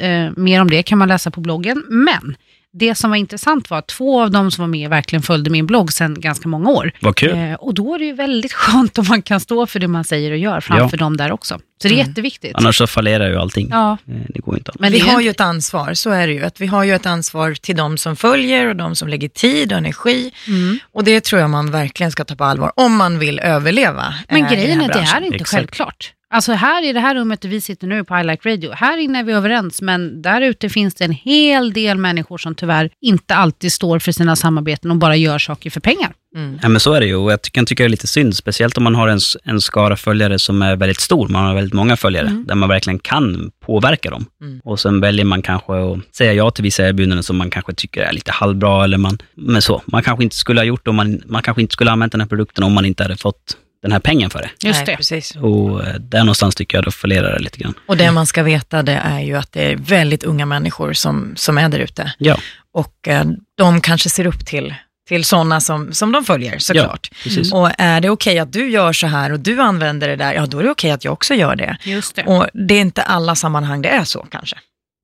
Eh, 0.00 0.30
mer 0.36 0.60
om 0.60 0.70
det 0.70 0.82
kan 0.82 0.98
man 0.98 1.08
läsa 1.08 1.30
på 1.30 1.40
bloggen. 1.40 1.84
Men 1.88 2.36
det 2.76 2.94
som 2.94 3.10
var 3.10 3.16
intressant 3.16 3.70
var 3.70 3.78
att 3.78 3.86
två 3.88 4.22
av 4.22 4.30
dem 4.30 4.50
som 4.50 4.62
var 4.62 4.68
med 4.68 4.90
verkligen 4.90 5.22
följde 5.22 5.50
min 5.50 5.66
blogg 5.66 5.92
sedan 5.92 6.20
ganska 6.20 6.48
många 6.48 6.70
år. 6.70 6.92
Vad 7.00 7.16
kul. 7.16 7.30
Eh, 7.38 7.54
och 7.54 7.74
då 7.74 7.94
är 7.94 7.98
det 7.98 8.04
ju 8.04 8.12
väldigt 8.12 8.52
skönt 8.62 8.98
om 8.98 9.04
man 9.08 9.22
kan 9.22 9.40
stå 9.40 9.66
för 9.66 9.80
det 9.80 9.88
man 9.88 10.04
säger 10.04 10.30
och 10.30 10.38
gör 10.38 10.60
framför 10.60 10.96
dem 10.96 11.16
där 11.16 11.32
också. 11.32 11.58
Så 11.82 11.88
det 11.88 11.94
är 11.94 11.96
Mm. 11.98 12.08
jätteviktigt. 12.08 12.52
Annars 12.54 12.76
så 12.78 12.86
fallerar 12.86 13.28
ju 13.30 13.36
allting. 13.36 13.68
Ja, 13.70 13.98
Eh, 14.08 14.14
Det 14.28 14.40
går 14.40 14.56
inte. 14.58 14.72
men 14.78 14.92
vi 14.92 14.98
har 15.00 15.20
ju 15.20 15.30
ett 15.30 15.40
ansvar, 15.40 15.94
så 15.94 16.10
är 16.10 16.26
det 16.26 16.32
ju. 16.32 16.44
Att 16.44 16.60
vi 16.60 16.66
har 16.66 16.84
ju 16.84 16.94
ett 16.94 17.06
ansvar 17.06 17.54
till 17.54 17.76
de 17.76 17.98
som 17.98 18.16
följer 18.16 18.66
och 18.68 18.76
de 18.76 18.96
som 18.96 19.08
lägger 19.08 19.28
tid 19.28 19.72
och 19.72 19.78
energi. 19.78 20.30
mm. 20.48 20.78
Och 20.92 21.04
det 21.04 21.24
tror 21.24 21.40
jag 21.40 21.50
man 21.50 21.70
verkligen 21.70 22.12
ska 22.12 22.24
ta 22.24 22.36
på 22.36 22.44
allvar 22.44 22.72
om 22.76 22.96
man 22.96 23.18
vill 23.18 23.38
överleva. 23.38 24.14
Men 24.28 24.44
eh, 24.44 24.52
grejen 24.52 24.80
är 24.80 24.84
att 24.86 24.92
det 24.92 24.98
är 24.98 25.20
inte 25.20 25.36
Exakt. 25.36 25.50
självklart. 25.50 26.12
Alltså 26.34 26.52
här 26.52 26.84
i 26.84 26.92
det 26.92 27.00
här 27.00 27.14
rummet 27.14 27.40
där 27.40 27.48
vi 27.48 27.60
sitter 27.60 27.86
nu 27.86 28.04
på 28.04 28.18
I 28.18 28.24
Like 28.24 28.48
Radio, 28.50 28.72
här 28.72 28.98
inne 28.98 29.18
är 29.18 29.24
vi 29.24 29.32
överens, 29.32 29.82
men 29.82 30.22
där 30.22 30.40
ute 30.40 30.68
finns 30.68 30.94
det 30.94 31.04
en 31.04 31.12
hel 31.12 31.72
del 31.72 31.98
människor 31.98 32.38
som 32.38 32.54
tyvärr 32.54 32.90
inte 33.00 33.34
alltid 33.34 33.72
står 33.72 33.98
för 33.98 34.12
sina 34.12 34.36
samarbeten 34.36 34.90
och 34.90 34.96
bara 34.96 35.16
gör 35.16 35.38
saker 35.38 35.70
för 35.70 35.80
pengar. 35.80 36.12
Mm. 36.36 36.58
Ja, 36.62 36.68
men 36.68 36.80
så 36.80 36.92
är 36.92 37.00
det 37.00 37.06
ju 37.06 37.16
och 37.16 37.32
jag 37.32 37.42
kan 37.42 37.66
tycka 37.66 37.82
det 37.82 37.86
är 37.86 37.88
lite 37.88 38.06
synd, 38.06 38.36
speciellt 38.36 38.76
om 38.76 38.84
man 38.84 38.94
har 38.94 39.08
en, 39.08 39.18
en 39.44 39.60
skara 39.60 39.96
följare 39.96 40.38
som 40.38 40.62
är 40.62 40.76
väldigt 40.76 41.00
stor, 41.00 41.28
man 41.28 41.44
har 41.44 41.54
väldigt 41.54 41.74
många 41.74 41.96
följare, 41.96 42.26
Mm. 42.26 42.44
där 42.46 42.54
man 42.54 42.68
verkligen 42.68 42.98
kan 42.98 43.50
påverka 43.66 44.10
dem. 44.10 44.26
Mm. 44.40 44.60
Och 44.64 44.80
sen 44.80 45.00
väljer 45.00 45.24
man 45.24 45.42
kanske 45.42 45.72
att 45.72 46.16
säga 46.16 46.32
ja 46.32 46.50
till 46.50 46.62
vissa 46.62 46.88
erbjudanden 46.88 47.22
som 47.22 47.36
man 47.36 47.50
kanske 47.50 47.74
tycker 47.74 48.02
är 48.02 48.12
lite 48.12 48.32
halvbra, 48.32 48.84
eller 48.84 48.98
man, 48.98 49.18
men 49.34 49.62
så. 49.62 49.82
Man 49.86 50.02
kanske 50.02 50.24
inte 50.24 50.36
skulle 50.36 50.60
ha 50.60 50.64
gjort 50.64 50.88
om 50.88 50.96
man, 50.96 51.22
man 51.26 51.42
kanske 51.42 51.60
inte 51.60 51.72
skulle 51.72 51.90
ha 51.90 51.92
använt 51.92 52.12
den 52.12 52.20
här 52.20 52.28
produkten 52.28 52.64
om 52.64 52.72
man 52.72 52.84
inte 52.84 53.02
hade 53.02 53.16
fått 53.16 53.56
den 53.84 53.92
här 53.92 54.00
pengen 54.00 54.30
för 54.30 54.38
det. 54.38 54.50
Just 54.68 54.86
det. 54.86 54.96
Precis. 54.96 55.36
Och 55.36 55.86
eh, 55.86 55.94
där 55.94 56.18
någonstans 56.18 56.54
tycker 56.54 56.76
jag 56.78 56.84
då 56.84 56.90
fallerar 56.90 57.32
det 57.32 57.38
lite 57.38 57.58
grann. 57.58 57.74
Och 57.86 57.96
det 57.96 58.10
man 58.10 58.26
ska 58.26 58.42
veta 58.42 58.82
det 58.82 58.92
är 59.04 59.20
ju 59.20 59.36
att 59.36 59.52
det 59.52 59.72
är 59.72 59.76
väldigt 59.76 60.24
unga 60.24 60.46
människor 60.46 60.92
som, 60.92 61.32
som 61.36 61.58
är 61.58 61.68
där 61.68 61.78
ute. 61.78 62.12
Ja, 62.18 62.38
Och 62.74 63.08
eh, 63.08 63.24
de 63.56 63.80
kanske 63.80 64.08
ser 64.08 64.26
upp 64.26 64.46
till, 64.46 64.74
till 65.08 65.24
sådana 65.24 65.60
som, 65.60 65.92
som 65.92 66.12
de 66.12 66.24
följer 66.24 66.58
såklart. 66.58 67.10
precis. 67.22 67.52
Och 67.52 67.70
är 67.78 68.00
det 68.00 68.10
okej 68.10 68.38
att 68.38 68.52
du 68.52 68.70
gör 68.70 68.92
så 68.92 69.06
här 69.06 69.32
och 69.32 69.40
du 69.40 69.60
använder 69.60 70.08
det 70.08 70.16
där, 70.16 70.32
ja 70.32 70.46
då 70.46 70.58
är 70.58 70.62
det 70.62 70.70
okej 70.70 70.90
att 70.90 71.04
jag 71.04 71.12
också 71.12 71.34
gör 71.34 71.56
det. 71.56 71.76
Just 71.84 72.16
det. 72.16 72.22
Och 72.24 72.46
det 72.52 72.74
är 72.74 72.80
inte 72.80 73.02
alla 73.02 73.34
sammanhang 73.34 73.82
det 73.82 73.88
är 73.88 74.04
så 74.04 74.26
kanske. 74.30 74.56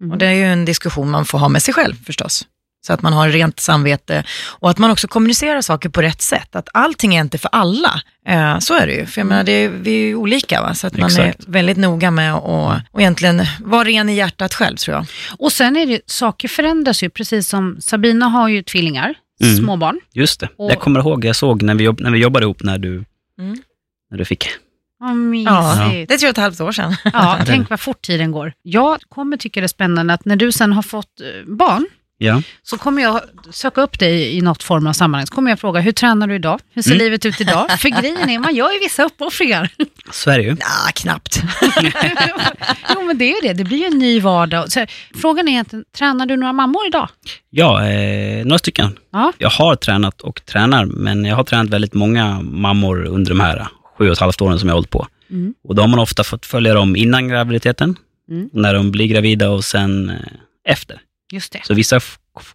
Mm. 0.03 0.12
Och 0.12 0.19
det 0.19 0.27
är 0.27 0.33
ju 0.33 0.45
en 0.45 0.64
diskussion 0.64 1.11
man 1.11 1.25
får 1.25 1.38
ha 1.38 1.49
med 1.49 1.62
sig 1.62 1.75
själv 1.75 1.95
förstås. 2.07 2.45
Så 2.83 2.93
att 2.93 3.03
man 3.03 3.12
har 3.12 3.29
rent 3.29 3.61
samvete 3.61 4.25
och 4.49 4.71
att 4.71 4.79
man 4.79 4.90
också 4.90 5.09
kommunicerar 5.09 5.61
saker 5.61 5.88
på 5.88 6.03
rätt 6.03 6.23
sätt. 6.23 6.57
Att 6.57 6.69
allting 6.75 7.14
är 7.14 7.21
inte 7.21 7.38
för 7.38 7.49
alla. 7.53 8.01
Eh, 8.27 8.59
så 8.59 8.75
är 8.75 8.87
det 8.87 8.93
ju. 8.95 9.07
För 9.07 9.21
jag 9.21 9.27
menar, 9.27 9.45
det 9.45 9.53
är, 9.53 9.69
vi 9.69 9.90
är 9.90 10.07
ju 10.07 10.14
olika. 10.14 10.62
Va? 10.62 10.75
Så 10.75 10.87
att 10.87 10.97
man 10.97 11.07
Exakt. 11.11 11.49
är 11.49 11.53
väldigt 11.53 11.77
noga 11.77 12.11
med 12.11 12.35
att 12.35 12.43
och 12.93 13.01
egentligen 13.01 13.43
vara 13.61 13.85
ren 13.85 14.09
i 14.09 14.14
hjärtat 14.14 14.55
själv 14.55 14.77
tror 14.77 14.97
jag. 14.97 15.07
Och 15.38 15.53
sen 15.53 15.77
är 15.77 15.87
det, 15.87 16.01
saker 16.07 16.49
förändras 16.49 17.03
ju, 17.03 17.11
precis 17.11 17.49
som 17.49 17.77
Sabina 17.81 18.27
har 18.29 18.49
ju 18.49 18.62
tvillingar, 18.62 19.14
Mm. 19.43 19.57
småbarn. 19.57 20.01
Just 20.12 20.40
det. 20.40 20.49
Och- 20.59 20.71
Jag 20.71 20.81
kommer 20.81 21.01
ihåg, 21.01 21.25
jag 21.25 21.37
såg 21.37 21.62
när 21.62 21.75
vi, 21.75 21.85
jobb, 21.85 22.01
när 22.01 22.11
vi 22.11 22.19
jobbade 22.19 22.45
ihop 22.45 22.62
när 22.62 22.79
du, 22.79 23.05
Mm. 23.38 23.59
när 24.11 24.19
du 24.19 24.25
fick. 24.25 24.49
Vad 24.99 25.11
Ja, 25.37 25.88
det 26.07 26.14
är 26.14 26.19
tre 26.19 26.29
och 26.29 26.31
ett 26.31 26.37
halvt 26.37 26.61
år 26.61 26.73
sedan. 26.73 26.97
Ja, 27.12 27.38
tänk 27.47 27.71
vad 27.71 27.81
fort 27.81 28.03
tiden 28.03 28.33
går. 28.33 28.53
Jag 28.62 29.01
kommer 29.09 29.37
tycka 29.37 29.61
det 29.61 29.66
är 29.66 29.69
spännande 29.69 30.14
att 30.14 30.25
när 30.25 30.37
du 30.37 30.53
sen 30.53 30.73
har 30.73 30.83
fått 30.83 31.21
eh, 31.21 31.27
barn, 31.55 31.87
Ja, 32.23 32.43
så 32.63 32.79
kommer 32.79 33.03
jag 33.03 33.21
söka 33.51 33.81
upp 33.81 33.99
dig 33.99 34.37
i 34.37 34.41
något 34.41 34.63
form 34.63 34.87
av 34.87 34.93
sammanhang. 34.93 35.27
Så 35.27 35.35
kommer 35.35 35.51
jag 35.51 35.61
fråga, 35.61 35.81
hur 35.81 35.93
tränar 35.93 36.27
du 36.27 36.35
idag? 36.35 36.61
Hur 36.73 36.83
ser 36.83 36.91
Mm. 36.91 36.99
livet 37.05 37.27
ut 37.27 37.41
idag? 37.41 37.71
För 37.79 37.89
grejen 38.01 38.29
är, 38.31 38.39
man 38.39 38.55
gör 38.55 38.73
ju 38.73 38.79
vissa 38.79 39.05
uppoffringar. 39.05 39.71
så 40.13 40.31
är 40.31 40.39
det 40.39 40.45
ju. 40.45 40.57
Ja, 40.61 40.91
knappt. 40.95 41.43
jo, 42.95 43.03
men 43.07 43.19
det 43.19 43.33
är 43.33 43.43
det. 43.43 43.53
Det 43.53 43.65
blir 43.65 43.79
ju 43.79 43.85
en 43.85 43.99
ny 43.99 44.21
vardag. 44.21 44.73
Så 44.73 44.79
här, 44.81 44.91
frågan 45.15 45.49
är 45.49 45.53
egentligen, 45.53 45.85
tränar 45.99 46.27
du 46.27 46.37
några 46.37 46.53
mammor 46.53 46.87
idag? 46.87 47.09
Ja, 47.51 47.89
eh, 47.89 48.45
några 48.45 48.59
stycken. 48.59 48.99
Ja. 49.13 49.33
Jag 49.39 49.51
har 49.51 49.77
tränat 49.77 50.21
och 50.21 50.45
tränar, 50.45 50.85
men 50.87 51.25
jag 51.25 51.37
har 51.37 51.45
tränat 51.45 51.71
väldigt 51.71 51.95
många 51.95 52.41
mammor 52.43 53.05
under 53.05 53.29
de 53.31 53.41
här 53.41 53.67
sju 53.99 54.07
och 54.07 54.13
ett 54.13 54.19
halvt 54.19 54.41
åren 54.41 54.59
som 54.59 54.69
jag 54.69 54.75
har 54.75 54.77
hållit 54.79 54.91
på. 54.91 55.07
Mm. 55.31 55.55
Och 55.69 55.75
då 55.75 55.83
har 55.83 55.89
man 55.89 55.99
ofta 55.99 56.25
fått 56.25 56.47
följa 56.47 56.75
dem 56.75 56.97
innan 56.97 57.29
graviditeten, 57.29 57.97
Mm. 58.31 58.51
när 58.53 58.75
de 58.75 58.91
blir 58.91 59.07
gravida 59.07 59.51
och 59.51 59.65
sen 59.65 60.09
eh, 60.11 60.17
efter. 60.73 61.01
Just 61.33 61.53
det, 61.53 61.61
Så 61.64 61.75
vissa 61.75 62.01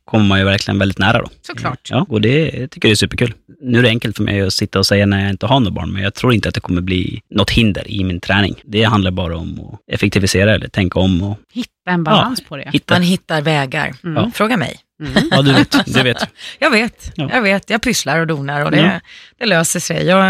kommer 0.06 0.26
man 0.26 0.40
ju 0.40 0.46
verkligen 0.46 0.80
väldigt 0.80 0.98
nära 1.00 1.22
då. 1.22 1.30
såklart. 1.42 1.88
Ja, 1.92 2.06
och 2.10 2.22
det 2.22 2.50
jag 2.60 2.72
tycker 2.72 2.88
jag 2.88 2.92
är 2.92 2.96
superkul. 2.96 3.34
Nu 3.62 3.78
är 3.80 3.84
det 3.84 3.90
enkelt 3.90 4.16
för 4.16 4.24
mig 4.24 4.42
att 4.42 4.54
sitta 4.54 4.80
och 4.80 4.86
säga 4.86 5.06
när 5.06 5.22
jag 5.22 5.30
inte 5.30 5.46
har 5.46 5.60
något 5.60 5.74
barn, 5.74 5.92
men 5.94 6.02
jag 6.04 6.14
tror 6.14 6.34
inte 6.34 6.50
att 6.50 6.56
det 6.56 6.62
kommer 6.62 6.82
bli 6.82 7.22
något 7.30 7.52
hinder 7.52 7.92
i 7.92 8.04
min 8.04 8.20
träning. 8.20 8.56
Det 8.66 8.84
handlar 8.84 9.12
bara 9.12 9.38
om 9.38 9.60
att 9.60 9.94
effektivisera 9.94 10.56
eller 10.56 10.68
tänka 10.68 11.00
om 11.00 11.24
och 11.24 11.38
Hitta 11.54 11.72
en 11.92 12.04
balans 12.04 12.42
på 12.48 12.58
det. 12.58 12.70
hitta. 12.74 12.94
Man 12.94 13.02
hittar 13.02 13.42
vägar. 13.42 13.94
Mm. 14.04 14.24
Ja. 14.24 14.32
Fråga 14.34 14.58
mig. 14.58 14.76
Mm. 15.02 15.28
Ja, 15.32 15.42
du 15.42 15.54
vet. 15.54 15.76
Du 15.86 16.04
vet. 16.04 16.18
Jag 16.60 16.70
vet, 16.72 17.12
Ja. 17.16 17.30
jag 17.34 17.42
vet. 17.42 17.70
Jag 17.70 17.82
pysslar 17.82 18.20
och 18.20 18.28
donar 18.28 18.66
och 18.66 18.72
det, 18.72 18.78
Ja. 18.78 19.00
det 19.40 19.46
löser 19.46 19.80
sig. 19.80 20.06
Jag, 20.06 20.24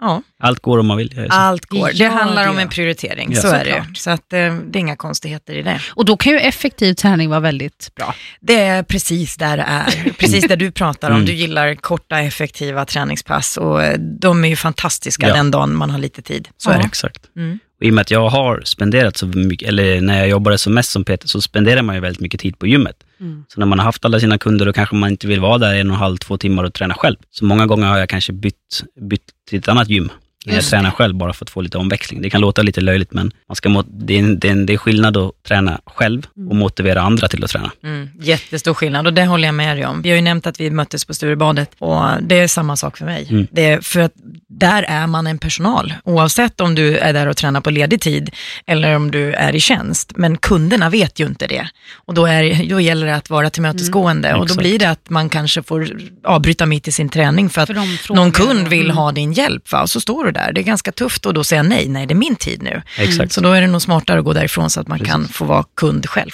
ja, 0.00 0.22
Allt 0.40 0.60
går 0.60 0.78
om 0.78 0.86
man 0.86 0.96
vill. 0.96 1.14
Så. 1.14 1.26
allt 1.30 1.66
går. 1.66 1.86
Det 1.88 1.92
Det 1.98 2.04
handlar 2.08 2.44
det. 2.44 2.50
om 2.50 2.58
en 2.58 2.68
prioritering, 2.68 3.32
Ja. 3.32 3.40
så 3.40 3.48
är 3.48 3.64
det. 3.64 3.70
Såklart. 3.70 3.96
Så 3.96 4.10
att, 4.10 4.32
eh, 4.32 4.54
det 4.54 4.78
är 4.78 4.80
inga 4.80 4.96
konstigheter 4.96 5.54
i 5.54 5.62
det. 5.62 5.80
Och 5.88 6.04
då 6.04 6.16
kan 6.16 6.32
ju 6.32 6.38
effektiv 6.38 6.94
träning 6.94 7.30
vara 7.30 7.40
väldigt 7.40 7.92
bra. 7.94 8.14
Det 8.40 8.60
är 8.60 8.82
precis 8.82 9.36
där 9.36 9.56
det 9.56 9.62
är. 9.68 10.10
Precis 10.18 10.48
det 10.48 10.56
du 10.56 10.70
pratar 10.70 11.08
om. 11.10 11.14
Mm. 11.16 11.26
Du 11.26 11.32
gillar 11.32 11.74
korta, 11.74 12.18
effektiva 12.20 12.84
träningspass 12.84 13.56
och 13.56 13.82
eh, 13.82 13.98
de 13.98 14.44
är 14.44 14.48
ju 14.48 14.56
fantastiska 14.56 15.28
Ja. 15.28 15.34
den 15.34 15.50
dagen 15.50 15.74
man 15.74 15.90
har 15.90 15.98
lite 15.98 16.22
tid. 16.22 16.48
Så 16.56 16.70
Ja. 16.70 16.74
är 16.74 16.78
det. 16.78 16.84
Exakt. 16.84 17.22
Mm. 17.36 17.58
Och 17.80 17.86
I 17.86 17.90
och 17.90 17.94
med 17.94 18.02
att 18.02 18.10
jag 18.10 18.28
har 18.28 18.62
spenderat 18.64 19.16
så 19.16 19.26
mycket, 19.26 19.68
eller 19.68 20.00
när 20.00 20.18
jag 20.18 20.28
jobbade 20.28 20.58
som 20.58 20.74
mest 20.74 20.90
som 20.90 21.04
PT, 21.04 21.28
så 21.28 21.40
spenderar 21.40 21.82
man 21.82 21.94
ju 21.94 22.00
väldigt 22.00 22.20
mycket 22.20 22.40
tid 22.40 22.58
på 22.58 22.66
gymmet. 22.66 22.96
Mm. 23.22 23.44
Så 23.48 23.60
när 23.60 23.66
man 23.66 23.78
har 23.78 23.84
haft 23.84 24.04
alla 24.04 24.20
sina 24.20 24.38
kunder, 24.38 24.66
då 24.66 24.72
kanske 24.72 24.94
man 24.94 25.10
inte 25.10 25.26
vill 25.26 25.40
vara 25.40 25.58
där 25.58 25.74
en 25.74 25.90
och 25.90 25.94
en 25.94 26.00
halv, 26.00 26.16
två 26.16 26.38
timmar 26.38 26.64
och 26.64 26.74
träna 26.74 26.94
själv. 26.94 27.16
Så 27.30 27.44
många 27.44 27.66
gånger 27.66 27.86
har 27.86 27.98
jag 27.98 28.08
kanske 28.08 28.32
bytt, 28.32 28.82
bytt 29.00 29.24
till 29.48 29.58
ett 29.58 29.68
annat 29.68 29.88
gym. 29.88 30.10
När 30.46 30.54
jag 30.54 30.64
tränar 30.64 30.90
själv 30.90 31.14
bara 31.14 31.32
för 31.32 31.44
att 31.44 31.50
få 31.50 31.60
lite 31.60 31.78
omväxling. 31.78 32.22
Det 32.22 32.30
kan 32.30 32.40
låta 32.40 32.62
lite 32.62 32.80
löjligt, 32.80 33.12
men 33.12 33.32
man 33.48 33.56
ska 33.56 33.68
må, 33.68 33.82
det, 33.82 34.18
är, 34.18 34.22
det, 34.22 34.48
är, 34.48 34.54
det 34.54 34.72
är 34.72 34.76
skillnad 34.76 35.16
att 35.16 35.42
träna 35.48 35.80
själv 35.86 36.26
och 36.50 36.56
motivera 36.56 37.00
andra 37.00 37.28
till 37.28 37.44
att 37.44 37.50
träna. 37.50 37.70
Mm, 37.84 38.08
jättestor 38.20 38.74
skillnad 38.74 39.06
och 39.06 39.12
det 39.12 39.24
håller 39.24 39.48
jag 39.48 39.54
med 39.54 39.76
dig 39.76 39.86
om. 39.86 40.02
Vi 40.02 40.08
har 40.08 40.16
ju 40.16 40.22
nämnt 40.22 40.46
att 40.46 40.60
vi 40.60 40.70
möttes 40.70 41.04
på 41.04 41.14
Sturebadet 41.14 41.70
och 41.78 42.04
det 42.20 42.38
är 42.38 42.48
samma 42.48 42.76
sak 42.76 42.96
för 42.96 43.04
mig. 43.04 43.26
Mm. 43.30 43.46
Det 43.50 43.64
är 43.64 43.80
för 43.80 44.00
att 44.00 44.12
där 44.48 44.82
är 44.82 45.06
man 45.06 45.26
en 45.26 45.38
personal, 45.38 45.94
oavsett 46.04 46.60
om 46.60 46.74
du 46.74 46.98
är 46.98 47.12
där 47.12 47.26
och 47.26 47.36
tränar 47.36 47.60
på 47.60 47.70
ledig 47.70 48.00
tid 48.00 48.30
eller 48.66 48.96
om 48.96 49.10
du 49.10 49.32
är 49.32 49.54
i 49.54 49.60
tjänst. 49.60 50.12
Men 50.16 50.36
kunderna 50.36 50.90
vet 50.90 51.18
ju 51.18 51.26
inte 51.26 51.46
det 51.46 51.68
och 51.94 52.14
då, 52.14 52.26
är, 52.26 52.68
då 52.68 52.80
gäller 52.80 53.06
det 53.06 53.14
att 53.14 53.30
vara 53.30 53.50
tillmötesgående 53.50 54.34
och 54.34 54.46
då 54.46 54.54
blir 54.54 54.78
det 54.78 54.90
att 54.90 55.10
man 55.10 55.28
kanske 55.28 55.62
får 55.62 55.88
avbryta 56.24 56.66
mitt 56.66 56.88
i 56.88 56.92
sin 56.92 57.08
träning 57.08 57.50
för 57.50 57.60
att 57.60 57.68
För 57.68 58.14
någon 58.14 58.32
kund 58.32 58.68
vill 58.68 58.84
mm. 58.84 58.96
ha 58.96 59.12
din 59.12 59.32
hjälp 59.32 59.72
va? 59.72 59.82
och 59.82 59.90
så 59.90 60.00
står 60.00 60.24
du 60.24 60.31
där. 60.32 60.52
Det 60.52 60.60
är 60.60 60.62
ganska 60.62 60.92
tufft 60.92 61.26
och 61.26 61.34
då 61.34 61.44
säga 61.44 61.62
nej, 61.62 61.88
nej 61.88 62.06
det 62.06 62.12
är 62.14 62.16
min 62.16 62.36
tid 62.36 62.62
nu. 62.62 62.82
Exakt. 62.98 63.32
Så 63.32 63.40
då 63.40 63.52
är 63.52 63.60
det 63.60 63.66
nog 63.66 63.82
smartare 63.82 64.18
att 64.18 64.24
gå 64.24 64.32
därifrån 64.32 64.70
så 64.70 64.80
att 64.80 64.88
man 64.88 64.98
kan 64.98 65.28
få 65.28 65.44
vara 65.44 65.64
kund 65.76 66.06
själv. 66.06 66.30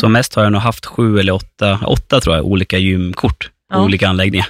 Så 0.00 0.08
mest 0.08 0.34
har 0.34 0.42
jag 0.42 0.52
nog 0.52 0.60
haft 0.60 0.86
sju 0.86 1.18
eller 1.18 1.32
åtta, 1.32 1.80
åtta 1.86 2.20
tror 2.20 2.36
jag, 2.36 2.44
olika 2.46 2.78
gymkort 2.78 3.50
på 3.72 3.78
Ja. 3.78 3.84
olika 3.84 4.08
anläggningar 4.08 4.48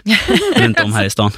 runt 0.56 0.80
om 0.80 0.92
här 0.92 1.04
i 1.04 1.10
stan. 1.10 1.30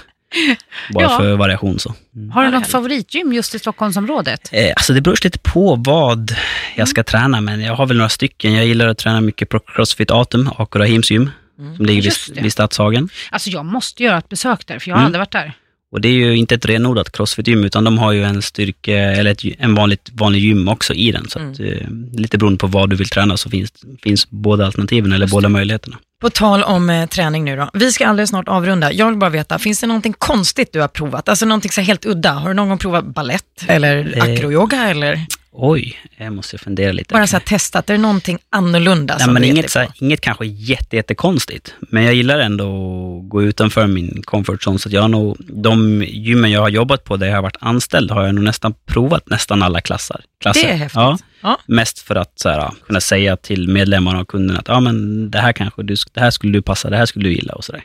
Bara 0.94 1.04
Ja. 1.04 1.18
för 1.18 1.36
variation 1.36 1.78
så. 1.78 1.94
Mm. 2.16 2.30
Har 2.30 2.44
du 2.44 2.50
det 2.50 2.58
något 2.58 2.66
favoritgym 2.68 3.32
just 3.32 3.54
i 3.54 3.58
Stockholmsområdet? 3.58 4.48
Eh, 4.52 4.72
alltså 4.76 4.92
det 4.92 5.00
beror 5.00 5.16
lite 5.24 5.38
på 5.38 5.76
vad 5.76 6.34
jag 6.76 6.88
ska 6.88 7.04
träna, 7.04 7.40
men 7.40 7.60
jag 7.60 7.74
har 7.76 7.86
väl 7.86 7.96
några 7.96 8.08
stycken. 8.08 8.52
Jag 8.54 8.66
gillar 8.66 8.88
att 8.88 8.98
träna 8.98 9.20
mycket 9.20 9.48
på 9.48 9.58
Crossfit 9.58 10.10
Atum, 10.10 10.50
Akura 10.58 10.84
Himsgym, 10.84 11.30
som 11.76 11.86
ligger 11.86 12.02
Just 12.02 12.28
vid, 12.28 12.36
det. 12.36 12.42
vid 12.42 12.52
Stadshagen. 12.52 13.08
Alltså 13.30 13.50
jag 13.50 13.64
måste 13.64 14.02
göra 14.02 14.18
ett 14.18 14.28
besök 14.28 14.66
där, 14.66 14.78
för 14.78 14.88
jag 14.88 14.96
har 14.96 15.00
Mm. 15.00 15.06
aldrig 15.06 15.20
varit 15.20 15.32
där. 15.32 15.52
Och 15.92 16.00
det 16.00 16.08
är 16.08 16.12
ju 16.12 16.36
inte 16.36 16.54
ett 16.54 16.66
renodlat 16.66 17.12
crossfit-gym, 17.12 17.64
utan 17.64 17.84
de 17.84 17.98
har 17.98 18.12
ju 18.12 18.24
en 18.24 18.42
styrke, 18.42 18.96
eller 18.98 19.30
ett, 19.30 19.40
en 19.58 19.74
vanligt, 19.74 20.10
vanlig 20.12 20.40
gym 20.40 20.68
också 20.68 20.94
i 20.94 21.12
den. 21.12 21.28
Så 21.28 21.38
att, 21.38 21.58
Mm. 21.58 21.72
eh, 22.14 22.20
lite 22.20 22.38
beroende 22.38 22.58
på 22.58 22.66
vad 22.66 22.90
du 22.90 22.96
vill 22.96 23.08
träna 23.08 23.36
så 23.36 23.50
finns, 23.50 23.72
finns 24.02 24.30
båda 24.30 24.66
alternativen, 24.66 25.12
eller 25.12 25.26
båda 25.26 25.48
möjligheterna. 25.48 25.96
På 26.20 26.30
tal 26.30 26.62
om 26.62 26.90
eh, 26.90 27.06
träning 27.08 27.44
nu 27.44 27.56
då. 27.56 27.70
Vi 27.74 27.92
ska 27.92 28.06
alldeles 28.06 28.30
snart 28.30 28.48
avrunda. 28.48 28.92
Jag 28.92 29.06
vill 29.08 29.16
bara 29.18 29.30
veta, 29.30 29.58
finns 29.58 29.80
det 29.80 29.86
någonting 29.86 30.14
konstigt 30.18 30.72
du 30.72 30.80
har 30.80 30.88
provat? 30.88 31.28
Alltså 31.28 31.46
någonting 31.46 31.70
så 31.70 31.80
helt 31.80 32.06
udda? 32.06 32.32
Har 32.32 32.48
du 32.48 32.54
någon 32.54 32.68
gång 32.68 32.78
provat 32.78 33.04
ballett 33.06 33.64
eller 33.68 34.12
Eh, 34.16 34.22
acroyoga 34.24 34.88
eller 34.90 35.20
Oj, 35.54 35.98
jag 36.16 36.32
måste 36.32 36.58
fundera 36.58 36.92
lite. 36.92 37.14
bara 37.14 37.26
så 37.26 37.36
här 37.36 37.44
testat? 37.44 37.90
Är 37.90 37.94
det 37.94 38.00
någonting 38.00 38.38
annorlunda 38.50 39.14
Nej, 39.14 39.24
som 39.24 39.32
men 39.32 39.42
du 39.42 39.48
inget, 39.48 39.70
så 39.70 39.78
här, 39.78 39.88
inget 40.00 40.20
kanske 40.20 40.46
jätte, 40.46 40.96
jättekonstigt, 40.96 41.74
men 41.80 42.02
jag 42.02 42.14
gillar 42.14 42.38
ändå 42.38 42.64
att 42.64 43.28
gå 43.28 43.42
utanför 43.42 43.86
min 43.86 44.22
comfort 44.24 44.66
zone. 44.66 44.78
Så 44.78 44.88
jag 44.92 45.02
har 45.02 45.08
nog, 45.08 45.36
de 45.38 46.02
gymmen 46.08 46.50
jag 46.50 46.60
har 46.60 46.68
jobbat 46.68 47.04
på 47.04 47.16
där 47.16 47.26
jag 47.26 47.34
har 47.34 47.42
varit 47.42 47.56
anställd 47.60 48.10
har 48.10 48.26
jag 48.26 48.34
nog 48.34 48.44
nästan 48.44 48.74
provat 48.86 49.30
nästan 49.30 49.62
alla 49.62 49.80
klasser. 49.80 50.20
klasser. 50.40 50.62
Det 50.62 50.72
är 50.72 50.76
häftigt. 50.76 50.96
Ja, 50.96 51.18
Ja. 51.42 51.58
mest 51.66 51.98
för 51.98 52.14
att 52.14 52.32
så 52.40 52.48
här, 52.48 52.70
kunna 52.86 53.00
säga 53.00 53.36
till 53.36 53.68
medlemmarna 53.68 54.20
och 54.20 54.28
kunderna 54.28 54.60
att 54.60 54.68
ja, 54.68 54.80
men 54.80 55.30
det 55.30 55.38
här 55.38 55.52
kanske 55.52 55.82
du, 55.82 55.94
det 56.12 56.20
här 56.20 56.30
skulle 56.30 56.52
du 56.52 56.62
passa, 56.62 56.90
det 56.90 56.96
här 56.96 57.06
skulle 57.06 57.28
du 57.28 57.34
gilla 57.34 57.54
och 57.54 57.64
sådär. 57.64 57.82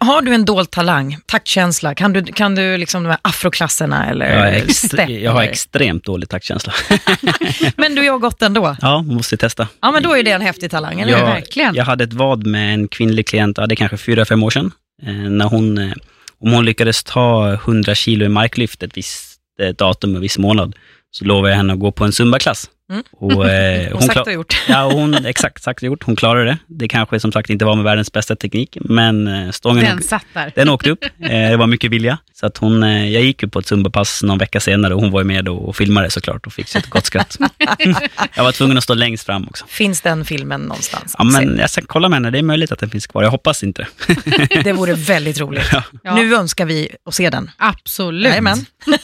Har 0.00 0.22
du 0.22 0.34
en 0.34 0.44
dold 0.44 0.70
talang, 0.70 1.18
taktkänsla? 1.26 1.94
Kan 1.94 2.12
du, 2.12 2.24
kan 2.24 2.54
du 2.54 2.76
liksom 2.76 3.02
de 3.02 3.08
här 3.08 3.18
afroklasserna 3.22 4.10
eller 4.10 4.26
Jag, 4.44 4.54
extre- 4.54 5.18
jag 5.18 5.32
har 5.32 5.42
extremt 5.42 6.04
dålig 6.04 6.28
taktkänsla. 6.28 6.72
Men 7.76 7.94
du 7.94 8.10
har 8.10 8.18
gått 8.18 8.42
ändå? 8.42 8.76
ja, 8.80 9.02
måste 9.02 9.36
testa. 9.36 9.68
Ja, 9.82 9.90
men 9.92 10.02
då 10.02 10.16
är 10.16 10.22
det 10.22 10.30
en 10.30 10.40
häftig 10.40 10.70
talang, 10.70 11.00
eller 11.00 11.12
jag, 11.12 11.24
Verkligen. 11.26 11.74
jag 11.74 11.84
hade 11.84 12.04
ett 12.04 12.12
vad 12.12 12.46
med 12.46 12.74
en 12.74 12.88
kvinnlig 12.88 13.26
klient, 13.26 13.58
ja, 13.58 13.66
det 13.66 13.74
är 13.74 13.76
kanske 13.76 13.96
fyra, 13.96 14.24
fem 14.24 14.42
år 14.42 14.50
sedan. 14.50 14.70
Eh, 15.02 15.12
när 15.12 15.44
hon, 15.44 15.78
eh, 15.78 15.92
om 16.40 16.52
hon 16.52 16.64
lyckades 16.64 17.04
ta 17.04 17.52
100 17.52 17.94
kilo 17.94 18.24
i 18.24 18.28
marklyft 18.28 18.82
ett 18.82 18.96
visst 18.96 19.36
eh, 19.60 19.68
datum, 19.68 20.14
en 20.16 20.20
viss 20.22 20.38
månad, 20.38 20.76
så 21.10 21.24
lovade 21.24 21.48
jag 21.50 21.56
henne 21.56 21.72
att 21.72 21.78
gå 21.78 21.92
på 21.92 22.04
en 22.04 22.12
zumbaklass. 22.12 22.70
Mm. 22.92 23.04
Och, 23.10 23.48
eh, 23.50 23.86
Och 23.86 23.92
hon 23.92 24.02
sagt 24.02 24.12
klar- 24.12 24.26
och 24.26 24.32
gjort. 24.32 24.54
Ja, 24.68 24.84
och 24.84 24.92
hon, 24.92 25.14
exakt 25.26 25.62
sagt 25.62 25.82
och 25.82 25.86
gjort. 25.86 26.02
Hon 26.02 26.16
klarade 26.16 26.44
det. 26.44 26.58
Det 26.66 26.88
kanske 26.88 27.20
som 27.20 27.32
sagt 27.32 27.50
inte 27.50 27.64
var 27.64 27.74
med 27.74 27.84
världens 27.84 28.12
bästa 28.12 28.36
teknik, 28.36 28.76
men 28.80 29.26
eh, 29.28 29.50
stången 29.50 29.84
Den 29.84 30.02
satt 30.02 30.24
där. 30.34 30.52
den 30.54 30.68
åkte 30.68 30.90
upp. 30.90 31.04
Eh, 31.04 31.28
det 31.50 31.56
var 31.56 31.66
mycket 31.66 31.90
vilja. 31.90 32.18
Så 32.34 32.46
att 32.46 32.58
hon, 32.58 32.82
eh, 32.82 33.08
jag 33.08 33.22
gick 33.22 33.42
ju 33.42 33.48
på 33.48 33.58
ett 33.58 33.66
zumbapass 33.66 34.22
någon 34.22 34.38
vecka 34.38 34.60
senare 34.60 34.94
och 34.94 35.00
hon 35.00 35.10
var 35.10 35.20
ju 35.20 35.24
med 35.24 35.48
och 35.48 35.76
filmade 35.76 36.10
såklart 36.10 36.46
och 36.46 36.52
fick 36.52 36.74
ett 36.74 36.90
gott 36.90 37.06
skratt. 37.06 37.36
jag 38.36 38.44
var 38.44 38.52
tvungen 38.52 38.78
att 38.78 38.84
stå 38.84 38.94
längst 38.94 39.26
fram 39.26 39.48
också. 39.48 39.64
Finns 39.68 40.00
den 40.00 40.24
filmen 40.24 40.60
någonstans? 40.60 41.14
Ja, 41.18 41.24
men 41.24 41.58
jag 41.58 41.70
ska 41.70 41.82
kolla 41.86 42.08
med 42.08 42.16
henne. 42.16 42.30
Det 42.30 42.38
är 42.38 42.42
möjligt 42.42 42.72
att 42.72 42.78
den 42.78 42.90
finns 42.90 43.06
kvar. 43.06 43.22
Jag 43.22 43.30
hoppas 43.30 43.62
inte. 43.62 43.86
Det 44.64 44.72
vore 44.72 44.94
väldigt 44.94 45.40
roligt. 45.40 45.70
Ja. 46.02 46.14
Nu 46.14 46.34
önskar 46.34 46.64
vi 46.66 46.88
att 47.06 47.14
se 47.14 47.30
den. 47.30 47.50
Absolut. 47.58 48.28
Jajamän. 48.28 48.58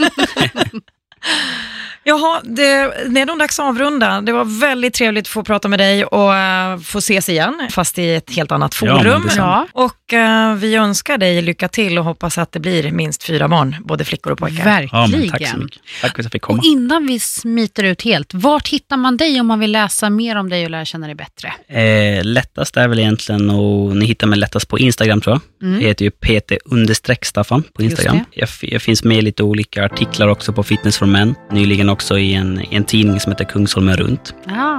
Jaha, 2.05 2.41
det, 2.45 2.63
det 3.09 3.21
är 3.21 3.27
nog 3.27 3.39
dags 3.39 3.59
att 3.61 3.67
avrunda. 3.67 4.21
Det 4.21 4.33
var 4.33 4.61
väldigt 4.61 4.95
trevligt 4.95 5.25
att 5.25 5.29
få 5.29 5.45
prata 5.45 5.69
med 5.69 5.79
dig 5.79 6.05
och 6.05 6.35
eh, 6.35 6.79
få 6.79 6.99
ses 6.99 7.29
igen, 7.29 7.69
fast 7.71 7.99
i 7.99 8.15
ett 8.15 8.35
helt 8.37 8.53
annat 8.53 8.79
Ja, 8.83 8.99
forum. 8.99 9.23
detsamma. 9.23 9.67
och 9.73 10.13
eh, 10.13 10.55
vi 10.55 10.75
önskar 10.75 11.19
dig 11.19 11.43
lycka 11.43 11.69
till 11.69 11.99
och 11.99 12.05
hoppas 12.05 12.39
att 12.39 12.53
det 12.53 12.61
blir 12.61 12.91
minst 12.91 13.23
fyra 13.23 13.49
barn, 13.49 13.77
både 13.85 14.05
flickor 14.05 14.33
och 14.33 14.39
pojkar. 14.39 14.59
Ja, 14.59 14.65
Verkligen. 14.99 15.11
men 15.21 15.31
tack 15.31 15.49
så 15.49 15.57
mycket. 15.59 15.81
Tack 16.03 16.13
för 16.15 16.21
att 16.21 16.25
jag 16.25 16.33
fick 16.33 16.43
komma. 16.43 16.59
Och 16.59 16.65
innan 16.65 17.07
vi 17.07 17.21
smiter 17.21 17.83
ut 17.85 18.03
helt, 18.03 18.35
vart 18.35 18.69
hittar 18.69 18.97
man 18.97 19.17
dig 19.17 19.41
om 19.41 19.47
man 19.47 19.59
vill 19.61 19.73
läsa 19.73 20.11
mer 20.11 20.37
om 20.37 20.49
dig 20.49 20.65
och 20.65 20.71
lära 20.71 20.85
känna 20.85 21.07
dig 21.07 21.15
bättre? 21.15 21.53
Eh, 21.81 22.25
lättast 22.25 22.77
är 22.77 22.89
väl 22.89 22.99
egentligen, 22.99 23.51
och 23.51 23.97
ni 23.97 24.07
hittar 24.07 24.27
mig 24.27 24.39
lättast 24.39 24.69
på 24.69 24.79
Instagram 24.79 25.21
tror 25.21 25.35
jag. 25.61 25.69
Mm. 25.69 25.81
Jag 25.81 25.89
heter 25.89 26.05
ju 26.05 26.11
pt-staffan 26.11 27.63
på 27.75 27.83
Instagram. 27.83 28.17
det. 28.17 28.25
Jag, 28.41 28.49
jag 28.61 28.83
finns 28.83 29.05
med 29.05 29.19
i 29.19 29.23
lite 29.23 29.43
olika 29.43 29.85
artiklar 29.85 30.29
också 30.29 30.53
på 30.53 30.63
Fitness 30.63 30.99
for 30.99 31.07
Men. 31.07 31.35
Nyligen 31.53 31.89
också 31.89 31.98
i 32.19 32.35
en, 32.35 32.61
i 32.61 32.77
en 32.77 32.85
tidning 32.85 33.21
som 33.21 33.33
heter 33.33 33.45
Kungsholmen 33.45 33.97
Runt. 33.97 34.35
Ah. 34.47 34.79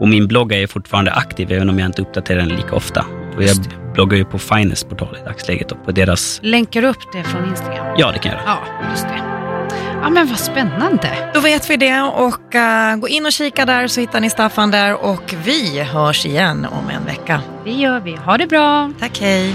Och 0.00 0.08
min 0.08 0.26
blogg 0.26 0.52
är 0.52 0.66
fortfarande 0.66 1.12
aktiv, 1.12 1.52
även 1.52 1.70
om 1.70 1.78
jag 1.78 1.86
inte 1.86 2.02
uppdaterar 2.02 2.38
den 2.38 2.48
lika 2.48 2.76
ofta. 2.76 3.06
Och 3.36 3.42
jag 3.42 3.56
bloggar 3.94 4.18
ju 4.18 4.24
på 4.24 4.38
Finest 4.38 4.88
portal 4.88 5.16
i 5.22 5.24
dagsläget 5.24 5.72
och 5.72 5.84
på 5.84 5.92
deras... 5.92 6.40
Länkar 6.42 6.82
du 6.82 6.88
upp 6.88 7.12
det 7.12 7.24
från 7.24 7.48
Instagram? 7.48 7.94
Ja, 7.98 8.12
det 8.12 8.18
kan 8.18 8.32
jag 8.32 8.40
göra. 8.40 8.58
Ja, 8.80 8.90
just 8.90 9.04
det. 9.04 9.22
Ja, 10.02 10.10
men 10.10 10.28
vad 10.28 10.38
spännande. 10.38 11.30
Då 11.34 11.40
vet 11.40 11.70
vi 11.70 11.76
det 11.76 12.02
och 12.02 12.54
uh, 12.54 13.00
gå 13.00 13.08
in 13.08 13.26
och 13.26 13.32
kika 13.32 13.64
där 13.64 13.88
så 13.88 14.00
hittar 14.00 14.20
ni 14.20 14.30
Staffan 14.30 14.70
där 14.70 15.04
och 15.04 15.34
vi 15.44 15.82
hörs 15.82 16.26
igen 16.26 16.66
om 16.70 16.90
en 16.90 17.04
vecka. 17.04 17.40
Det 17.64 17.72
gör 17.72 18.00
vi. 18.00 18.16
Ha 18.16 18.38
det 18.38 18.46
bra. 18.46 18.92
Tack, 19.00 19.20
hej. 19.20 19.54